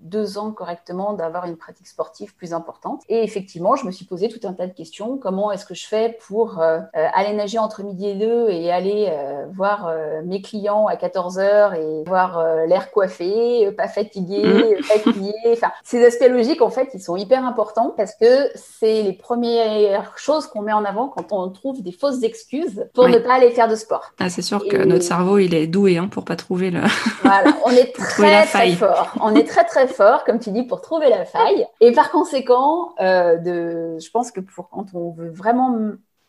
deux 0.01 0.39
ans 0.39 0.53
correctement 0.53 1.13
d'avoir 1.13 1.47
une 1.47 1.57
pratique 1.57 1.87
sportive 1.87 2.35
plus 2.35 2.53
importante. 2.53 3.03
Et 3.09 3.23
effectivement, 3.23 3.77
je 3.77 3.87
me 3.87 3.91
suis 3.91 4.05
posé 4.05 4.29
tout 4.29 4.47
un 4.47 4.53
tas 4.53 4.67
de 4.67 4.73
questions. 4.73 5.19
Comment 5.19 5.53
est-ce 5.53 5.65
que 5.65 5.75
je 5.75 5.87
fais 5.87 6.19
pour 6.27 6.61
euh, 6.61 6.79
euh, 6.97 7.07
aller 7.15 7.33
nager 7.33 7.59
entre 7.59 7.83
midi 7.83 8.09
et 8.09 8.15
deux 8.15 8.49
et 8.49 8.71
aller 8.71 9.09
euh, 9.09 9.47
voir 9.53 9.93
mes 10.25 10.43
clients 10.43 10.87
à 10.87 10.97
14 10.97 11.39
heures 11.39 11.75
et 11.75 12.05
voir 12.07 12.45
l'air 12.67 12.91
coiffé, 12.91 13.71
pas 13.73 13.89
fatigué, 13.89 14.77
mmh. 14.79 14.83
fatigué. 14.83 15.33
Enfin, 15.53 15.71
ces 15.85 16.05
aspects 16.05 16.29
logiques, 16.29 16.63
en 16.63 16.71
fait, 16.71 16.91
ils 16.95 17.01
sont 17.01 17.17
hyper 17.17 17.45
importants 17.45 17.93
parce 17.97 18.15
que 18.15 18.49
c'est 18.55 19.03
les 19.03 19.13
premières 19.13 20.17
choses 20.17 20.47
qu'on 20.47 20.63
met 20.63 20.73
en 20.73 20.85
avant 20.85 21.09
quand 21.09 21.33
on 21.33 21.49
trouve 21.51 21.83
des 21.83 21.93
fausses 21.93 22.23
excuses 22.23 22.87
pour 22.95 23.09
ne 23.09 23.19
pas 23.19 23.35
aller 23.35 23.51
faire 23.51 23.69
de 23.69 23.77
sport. 23.77 24.13
Ah, 24.19 24.29
c'est 24.29 24.43
sûr 24.43 24.67
que 24.67 24.77
notre 24.77 25.05
cerveau, 25.05 25.39
il 25.39 25.55
est 25.55 25.67
doué 25.67 25.99
hein, 25.99 26.09
pour 26.09 26.25
pas 26.25 26.37
trouver 26.37 26.71
le. 26.71 26.81
Voilà, 27.23 27.57
on 27.65 27.71
est 27.71 27.93
très 27.95 28.40
très 28.47 28.73
fort. 28.73 29.15
On 29.21 29.35
est 29.35 29.47
très 29.47 29.65
très 29.65 29.87
fort, 29.87 30.25
comme 30.25 30.39
tu 30.39 30.51
dis, 30.51 30.63
pour 30.63 30.81
trouver 30.81 31.09
la 31.09 31.25
faille. 31.25 31.67
Et 31.81 31.93
par 31.93 32.11
conséquent, 32.11 32.95
euh, 33.01 33.37
de, 33.37 33.99
je 33.99 34.11
pense 34.11 34.31
que 34.31 34.41
pour 34.41 34.69
quand 34.69 34.87
on 34.95 35.11
veut 35.11 35.31
vraiment 35.31 35.77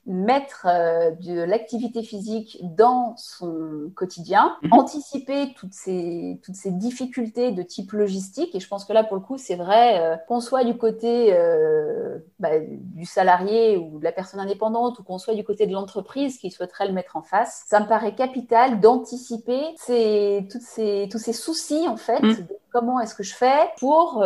mettre 0.08 0.66
euh, 0.68 1.12
de 1.12 1.42
l'activité 1.42 2.02
physique 2.02 2.58
dans 2.64 3.16
son 3.18 3.92
quotidien, 3.96 4.58
mhm. 4.64 4.74
anticiper 4.74 5.54
toutes 5.56 5.74
ces, 5.74 6.40
toutes 6.44 6.56
ces 6.56 6.72
difficultés 6.72 7.52
de 7.52 7.62
type 7.62 7.92
logistique. 7.92 8.56
Et 8.56 8.60
je 8.60 8.68
pense 8.68 8.84
que 8.86 8.94
là, 8.94 9.04
pour 9.04 9.16
le 9.16 9.22
coup, 9.22 9.38
c'est 9.38 9.56
vrai, 9.56 10.00
euh, 10.00 10.18
qu'on 10.28 10.40
soit 10.40 10.64
du 10.64 10.76
côté 10.76 11.34
euh, 11.34 12.18
bah, 12.40 12.60
du 12.60 13.06
salarié 13.06 13.78
ou 13.78 14.00
de 14.00 14.04
la 14.04 14.12
personne 14.12 14.40
indépendante 14.40 14.98
ou 15.00 15.04
qu'on 15.04 15.20
soit 15.20 15.36
du 15.36 15.44
côté 15.44 15.68
de 15.68 15.74
l'entreprise 15.74 16.38
qui 16.40 16.50
souhaiterait 16.50 16.88
le 16.88 16.94
mettre 16.94 17.16
en 17.16 17.22
face, 17.22 17.64
ça 17.68 17.80
me 17.80 17.88
paraît 17.88 18.16
capital 18.16 18.80
d'anticiper 18.80 19.62
ces, 19.78 20.48
toutes 20.52 20.62
ces, 20.62 21.08
tous 21.12 21.20
ces 21.20 21.34
soucis, 21.34 21.88
en 21.88 21.98
fait, 21.98 22.22
mhm. 22.22 22.48
Comment 22.72 23.00
est-ce 23.00 23.16
que 23.16 23.24
je 23.24 23.34
fais 23.34 23.70
pour 23.80 24.24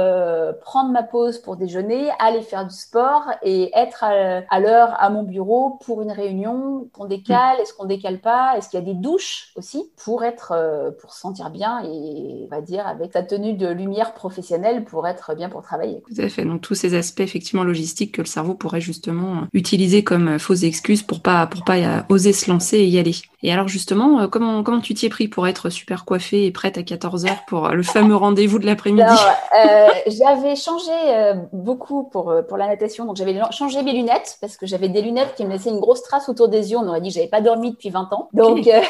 prendre 0.62 0.92
ma 0.92 1.04
pause 1.04 1.40
pour 1.40 1.56
déjeuner, 1.58 2.10
aller 2.20 2.42
faire 2.42 2.66
du 2.66 2.75
sport 2.75 3.24
et 3.42 3.72
être 3.75 4.04
à 4.04 4.60
l'heure 4.60 4.96
à 5.00 5.10
mon 5.10 5.24
bureau 5.24 5.80
pour 5.86 6.02
une 6.02 6.12
réunion 6.12 6.88
qu'on 6.94 7.06
décale, 7.06 7.60
est-ce 7.60 7.74
qu'on 7.74 7.86
décale 7.86 8.20
pas, 8.20 8.58
est-ce 8.58 8.70
qu'il 8.70 8.80
y 8.80 8.84
a 8.84 8.86
des 8.86 8.94
douches 8.94 9.52
aussi 9.56 9.84
pour 10.04 10.24
être, 10.24 10.54
euh, 10.56 10.92
pour 10.92 11.14
se 11.14 11.20
sentir 11.20 11.50
bien 11.50 11.82
et 11.84 12.46
on 12.46 12.48
va 12.50 12.62
dire 12.62 12.88
avec 12.88 13.14
sa 13.14 13.24
tenue 13.24 13.54
de 13.54 13.68
lumière 13.68 14.14
professionnelle 14.14 14.84
pour 14.84 15.08
être 15.08 15.36
bien 15.36 15.50
pour 15.50 15.62
travailler. 15.62 16.02
Tout 16.08 16.22
à 16.22 16.30
fait. 16.30 16.46
Donc 16.46 16.62
tous 16.62 16.75
ces 16.75 16.96
aspects 16.96 17.22
effectivement 17.22 17.64
logistiques 17.64 18.14
que 18.14 18.22
le 18.22 18.28
cerveau 18.28 18.54
pourrait 18.54 18.82
justement 18.82 19.44
utiliser 19.54 20.04
comme 20.04 20.28
euh, 20.28 20.40
fausses 20.40 20.64
excuses 20.64 21.04
pour 21.04 21.22
pas 21.22 21.48
pour 21.48 21.64
pas 21.64 21.78
euh, 21.78 22.02
oser 22.10 22.34
se 22.34 22.50
lancer 22.50 22.78
et 22.78 22.88
y 22.88 23.00
aller. 23.00 23.16
Et 23.44 23.52
alors 23.52 23.68
justement, 23.68 24.28
comment 24.28 24.64
comment 24.64 24.82
tu 24.82 24.94
t'y 24.94 25.06
es 25.06 25.10
pris 25.10 25.28
pour 25.28 25.48
être 25.48 25.70
super 25.70 26.06
coiffée 26.06 26.46
et 26.46 26.52
prête 26.52 26.78
à 26.78 26.84
14 26.84 27.25
h 27.25 27.46
pour 27.48 27.70
le 27.70 27.84
fameux 27.84 28.16
rendez-vous 28.36 28.60
de 28.60 28.65
l'après-midi 28.65 29.04
euh, 29.58 29.88
J'avais 30.08 30.56
changé 30.56 30.92
beaucoup 31.54 32.04
pour 32.04 32.34
pour 32.48 32.58
la 32.58 32.68
natation, 32.68 33.06
donc 33.06 33.15
j'avais 33.15 33.39
changé 33.51 33.82
mes 33.82 33.94
lunettes 33.94 34.38
parce 34.42 34.58
que 34.58 34.65
j'avais 34.65 34.89
des 34.89 35.01
lunettes 35.01 35.36
qui 35.36 35.46
me 35.46 35.51
laissaient 35.51 35.70
une 35.70 35.80
grosse 35.80 36.04
trace 36.04 36.27
autour 36.27 36.50
des 36.50 36.72
yeux. 36.72 36.77
On 36.77 36.88
aurait 36.88 37.01
dit 37.01 37.10
que 37.10 37.15
j'avais 37.15 37.27
pas 37.27 37.42
dormi 37.42 37.72
depuis 37.72 37.89
20 37.89 38.12
ans. 38.12 38.30
Donc, 38.34 38.68
euh, 38.68 38.82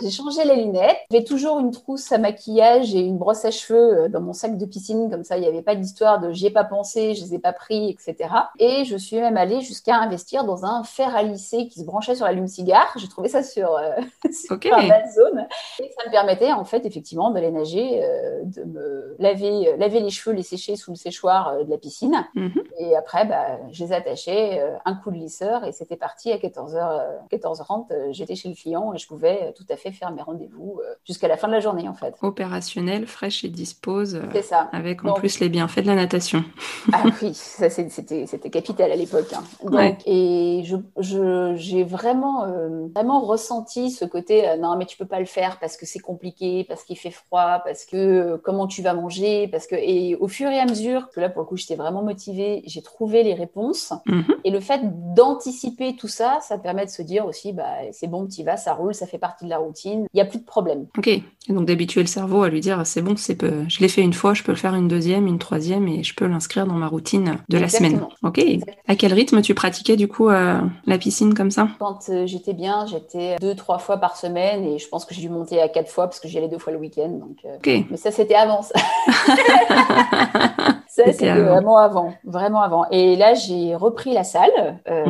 J'ai 0.00 0.10
changé 0.10 0.44
les 0.44 0.56
lunettes. 0.56 0.98
J'avais 1.10 1.24
toujours 1.24 1.58
une 1.60 1.70
trousse 1.70 2.10
à 2.12 2.18
maquillage 2.18 2.94
et 2.94 3.00
une 3.00 3.18
brosse 3.18 3.44
à 3.44 3.50
cheveux 3.50 4.04
euh, 4.04 4.08
dans 4.08 4.20
mon 4.20 4.32
sac 4.32 4.56
de 4.56 4.66
piscine. 4.66 5.10
Comme 5.10 5.24
ça, 5.24 5.36
il 5.36 5.40
n'y 5.40 5.46
avait 5.46 5.62
pas 5.62 5.74
d'histoire 5.74 6.20
de 6.20 6.32
j'y 6.32 6.46
ai 6.46 6.50
pas 6.50 6.64
pensé, 6.64 7.14
je 7.14 7.22
les 7.22 7.34
ai 7.34 7.38
pas 7.38 7.52
pris, 7.52 7.90
etc. 7.90 8.30
Et 8.58 8.84
je 8.84 8.96
suis 8.96 9.16
même 9.16 9.36
allée 9.36 9.60
jusqu'à 9.60 9.96
investir 9.96 10.44
dans 10.44 10.64
un 10.64 10.84
fer 10.84 11.14
à 11.14 11.22
lisser 11.22 11.68
qui 11.68 11.80
se 11.80 11.84
branchait 11.84 12.14
sur 12.14 12.26
l'allume-cigare. 12.26 12.92
J'ai 12.96 13.08
trouvé 13.08 13.28
ça 13.28 13.42
sur, 13.42 13.74
euh, 13.74 13.90
Amazon. 14.72 15.46
Et 15.78 15.90
ça 15.96 16.06
me 16.06 16.10
permettait, 16.10 16.52
en 16.52 16.64
fait, 16.64 16.86
effectivement, 16.86 17.30
d'aller 17.30 17.50
nager, 17.50 18.02
euh, 18.02 18.42
de 18.44 18.64
me 18.64 19.16
laver, 19.18 19.76
laver 19.78 20.00
les 20.00 20.10
cheveux, 20.10 20.34
les 20.34 20.42
sécher 20.42 20.76
sous 20.76 20.92
le 20.92 20.96
séchoir 20.96 21.64
de 21.64 21.70
la 21.70 21.78
piscine. 21.78 22.26
Mhm. 22.34 22.62
Et 22.78 22.96
après, 22.96 23.24
bah, 23.24 23.58
je 23.70 23.84
les 23.84 23.92
attachais, 23.92 24.62
un 24.84 24.94
coup 24.94 25.10
de 25.10 25.16
lisseur 25.16 25.64
et 25.64 25.72
c'était 25.72 25.96
parti 25.96 26.32
à 26.32 26.36
14h, 26.36 27.28
14h30. 27.30 28.12
J'étais 28.12 28.34
chez 28.34 28.48
le 28.48 28.54
client 28.54 28.92
et 28.94 28.98
je 28.98 29.06
pouvais 29.06 29.52
tout 29.56 29.64
à 29.72 29.76
fait 29.76 29.92
faire 29.92 30.12
mes 30.12 30.22
rendez-vous 30.22 30.80
euh, 30.80 30.94
jusqu'à 31.04 31.28
la 31.28 31.36
fin 31.36 31.48
de 31.48 31.52
la 31.52 31.60
journée 31.60 31.88
en 31.88 31.94
fait. 31.94 32.14
Opérationnel, 32.22 33.06
fraîche 33.06 33.44
et 33.44 33.48
dispose. 33.48 34.16
Euh, 34.16 34.28
c'est 34.32 34.42
ça. 34.42 34.68
Avec 34.72 35.04
en 35.04 35.14
plus 35.14 35.40
les 35.40 35.48
bienfaits 35.48 35.80
de 35.80 35.86
la 35.86 35.94
natation. 35.94 36.44
ah 36.92 37.02
oui, 37.22 37.34
ça 37.34 37.70
c'était 37.70 38.50
capital 38.50 38.92
à 38.92 38.96
l'époque. 38.96 39.32
Hein. 39.32 39.96
Et 40.06 40.62
je 40.64 41.52
j'ai 41.56 41.84
vraiment 41.84 42.44
euh, 42.44 42.86
vraiment 42.94 43.20
ressenti 43.20 43.90
ce 43.90 44.04
côté 44.04 44.56
non 44.58 44.76
mais 44.76 44.86
tu 44.86 44.96
peux 44.96 45.06
pas 45.06 45.20
le 45.20 45.26
faire 45.26 45.58
parce 45.58 45.76
que 45.76 45.86
c'est 45.86 45.98
compliqué, 45.98 46.64
parce 46.68 46.84
qu'il 46.84 46.98
fait 46.98 47.10
froid, 47.10 47.60
parce 47.64 47.84
que 47.84 48.36
comment 48.44 48.66
tu 48.66 48.82
vas 48.82 48.94
manger, 48.94 49.48
parce 49.48 49.66
que 49.66 49.74
et 49.74 50.16
au 50.16 50.28
fur 50.28 50.50
et 50.50 50.58
à 50.58 50.66
mesure 50.66 51.10
que 51.10 51.20
là 51.20 51.28
pour 51.28 51.42
le 51.42 51.48
coup 51.48 51.56
j'étais 51.56 51.76
vraiment 51.76 52.02
motivée, 52.02 52.62
j'ai 52.66 52.82
trouvé 52.82 53.22
les 53.22 53.34
réponses 53.34 53.92
mhm. 54.06 54.24
et 54.44 54.50
le 54.50 54.60
fait 54.60 54.80
d'anticiper 55.14 55.96
tout 55.96 56.08
ça, 56.08 56.38
ça 56.40 56.58
permet 56.58 56.84
de 56.84 56.90
se 56.90 57.02
dire 57.02 57.26
aussi 57.26 57.52
bah 57.52 57.64
c'est 57.92 58.06
bon, 58.06 58.26
tu 58.26 58.42
vas, 58.42 58.56
ça 58.56 58.74
roule, 58.74 58.94
ça 58.94 59.06
fait 59.06 59.18
partie 59.18 59.44
de 59.44 59.50
la 59.50 59.60
route 59.62 59.84
il 59.84 60.06
n'y 60.14 60.20
a 60.20 60.24
plus 60.24 60.38
de 60.38 60.44
problème. 60.44 60.86
Ok, 60.96 61.08
et 61.08 61.22
donc 61.48 61.66
d'habituer 61.66 62.00
le 62.00 62.06
cerveau 62.06 62.42
à 62.42 62.48
lui 62.48 62.60
dire 62.60 62.82
c'est 62.84 63.02
bon, 63.02 63.16
c'est 63.16 63.34
peu... 63.34 63.64
je 63.68 63.80
l'ai 63.80 63.88
fait 63.88 64.02
une 64.02 64.12
fois, 64.12 64.34
je 64.34 64.42
peux 64.42 64.52
le 64.52 64.58
faire 64.58 64.74
une 64.74 64.88
deuxième, 64.88 65.26
une 65.26 65.38
troisième 65.38 65.88
et 65.88 66.02
je 66.02 66.14
peux 66.14 66.26
l'inscrire 66.26 66.66
dans 66.66 66.74
ma 66.74 66.88
routine 66.88 67.38
de 67.48 67.58
la 67.58 67.68
semaine. 67.68 68.00
Ok, 68.22 68.40
à 68.88 68.96
quel 68.96 69.12
rythme 69.12 69.42
tu 69.42 69.54
pratiquais 69.54 69.96
du 69.96 70.08
coup 70.08 70.28
euh, 70.28 70.60
la 70.86 70.98
piscine 70.98 71.34
comme 71.34 71.50
ça? 71.50 71.68
Quand 71.78 72.08
euh, 72.08 72.26
j'étais 72.26 72.52
bien, 72.52 72.86
j'étais 72.86 73.36
deux, 73.40 73.54
trois 73.54 73.78
fois 73.78 73.96
par 73.96 74.16
semaine 74.16 74.64
et 74.64 74.78
je 74.78 74.88
pense 74.88 75.04
que 75.04 75.14
j'ai 75.14 75.22
dû 75.22 75.28
monter 75.28 75.60
à 75.60 75.68
quatre 75.68 75.90
fois 75.90 76.06
parce 76.06 76.20
que 76.20 76.28
j'y 76.28 76.38
allais 76.38 76.48
deux 76.48 76.58
fois 76.58 76.72
le 76.72 76.78
week-end. 76.78 77.08
Donc, 77.08 77.38
euh, 77.44 77.80
Mais 77.90 77.96
ça, 77.96 78.10
c'était 78.10 78.34
avant 78.34 78.62
ça. 78.62 78.74
Ça, 80.92 81.10
c'était 81.10 81.32
vraiment 81.32 81.78
avant, 81.78 82.12
vraiment 82.22 82.60
avant. 82.60 82.84
Et 82.90 83.16
là, 83.16 83.32
j'ai 83.32 83.74
repris 83.74 84.12
la 84.12 84.24
salle 84.24 84.78
euh, 84.90 85.06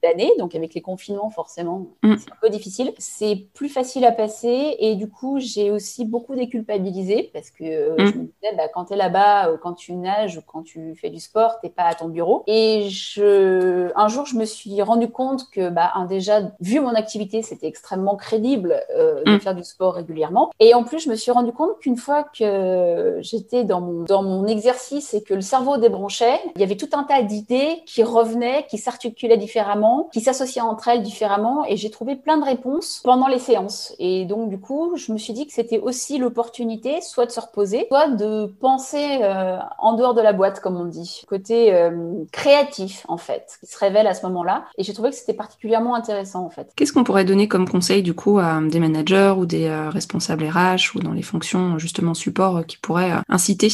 l'année, 0.00 0.30
donc 0.38 0.54
avec 0.54 0.74
les 0.74 0.80
confinements, 0.80 1.28
forcément, 1.28 1.88
mm. 2.04 2.14
c'est 2.18 2.30
un 2.30 2.36
peu 2.40 2.50
difficile. 2.50 2.92
C'est 2.98 3.48
plus 3.52 3.68
facile 3.68 4.04
à 4.04 4.12
passer 4.12 4.76
et 4.78 4.94
du 4.94 5.10
coup, 5.10 5.40
j'ai 5.40 5.72
aussi 5.72 6.04
beaucoup 6.04 6.36
déculpabilisé 6.36 7.30
parce 7.32 7.50
que 7.50 7.64
euh, 7.64 7.94
mm. 7.94 8.06
je 8.06 8.18
me 8.18 8.22
disais, 8.26 8.56
bah, 8.56 8.68
quand 8.72 8.84
tu 8.84 8.92
es 8.92 8.96
là-bas, 8.96 9.56
quand 9.60 9.72
tu 9.72 9.94
nages 9.94 10.38
ou 10.38 10.40
quand 10.46 10.62
tu 10.62 10.94
fais 10.94 11.10
du 11.10 11.18
sport, 11.18 11.58
t'es 11.60 11.68
pas 11.68 11.82
à 11.82 11.94
ton 11.94 12.06
bureau. 12.06 12.44
Et 12.46 12.88
je, 12.90 13.90
un 13.96 14.06
jour, 14.06 14.26
je 14.26 14.36
me 14.36 14.44
suis 14.44 14.80
rendu 14.82 15.08
compte 15.08 15.50
que, 15.50 15.68
bah, 15.68 15.92
déjà, 16.08 16.42
vu 16.60 16.78
mon 16.78 16.94
activité, 16.94 17.42
c'était 17.42 17.66
extrêmement 17.66 18.14
crédible 18.14 18.80
euh, 18.96 19.24
de 19.24 19.32
mm. 19.32 19.40
faire 19.40 19.56
du 19.56 19.64
sport 19.64 19.94
régulièrement. 19.94 20.52
Et 20.60 20.74
en 20.74 20.84
plus, 20.84 21.00
je 21.00 21.10
me 21.10 21.16
suis 21.16 21.32
rendu 21.32 21.50
compte 21.50 21.76
qu'une 21.80 21.96
fois 21.96 22.22
que 22.22 23.18
j'étais 23.20 23.64
dans 23.64 23.80
mon, 23.80 24.04
dans 24.04 24.22
mon 24.22 24.46
exercice 24.46 25.12
et 25.12 25.23
que 25.24 25.34
le 25.34 25.40
cerveau 25.40 25.76
débranchait, 25.76 26.40
il 26.54 26.60
y 26.60 26.64
avait 26.64 26.76
tout 26.76 26.88
un 26.92 27.04
tas 27.04 27.22
d'idées 27.22 27.82
qui 27.86 28.02
revenaient, 28.02 28.66
qui 28.68 28.78
s'articulaient 28.78 29.36
différemment, 29.36 30.08
qui 30.12 30.20
s'associaient 30.20 30.60
entre 30.60 30.88
elles 30.88 31.02
différemment, 31.02 31.64
et 31.66 31.76
j'ai 31.76 31.90
trouvé 31.90 32.16
plein 32.16 32.38
de 32.38 32.44
réponses 32.44 33.00
pendant 33.04 33.28
les 33.28 33.38
séances. 33.38 33.94
Et 33.98 34.24
donc, 34.24 34.48
du 34.48 34.58
coup, 34.58 34.92
je 34.96 35.12
me 35.12 35.18
suis 35.18 35.32
dit 35.32 35.46
que 35.46 35.52
c'était 35.52 35.78
aussi 35.78 36.18
l'opportunité, 36.18 37.00
soit 37.00 37.26
de 37.26 37.30
se 37.30 37.40
reposer, 37.40 37.86
soit 37.88 38.08
de 38.08 38.46
penser 38.60 39.18
euh, 39.22 39.58
en 39.78 39.94
dehors 39.94 40.14
de 40.14 40.20
la 40.20 40.32
boîte, 40.32 40.60
comme 40.60 40.76
on 40.76 40.84
dit, 40.84 41.22
côté 41.28 41.74
euh, 41.74 42.24
créatif, 42.32 43.04
en 43.08 43.16
fait, 43.16 43.58
qui 43.60 43.66
se 43.66 43.78
révèle 43.78 44.06
à 44.06 44.14
ce 44.14 44.24
moment-là. 44.26 44.64
Et 44.78 44.84
j'ai 44.84 44.92
trouvé 44.92 45.10
que 45.10 45.16
c'était 45.16 45.34
particulièrement 45.34 45.94
intéressant, 45.94 46.44
en 46.44 46.50
fait. 46.50 46.72
Qu'est-ce 46.76 46.92
qu'on 46.92 47.04
pourrait 47.04 47.24
donner 47.24 47.48
comme 47.48 47.68
conseil, 47.68 48.02
du 48.02 48.14
coup, 48.14 48.38
à 48.38 48.60
des 48.60 48.80
managers 48.80 49.34
ou 49.36 49.46
des 49.46 49.66
euh, 49.66 49.90
responsables 49.90 50.44
RH 50.44 50.96
ou 50.96 51.00
dans 51.00 51.12
les 51.12 51.22
fonctions, 51.22 51.78
justement, 51.78 52.14
support 52.14 52.66
qui 52.66 52.76
pourraient 52.78 53.12
inciter 53.28 53.68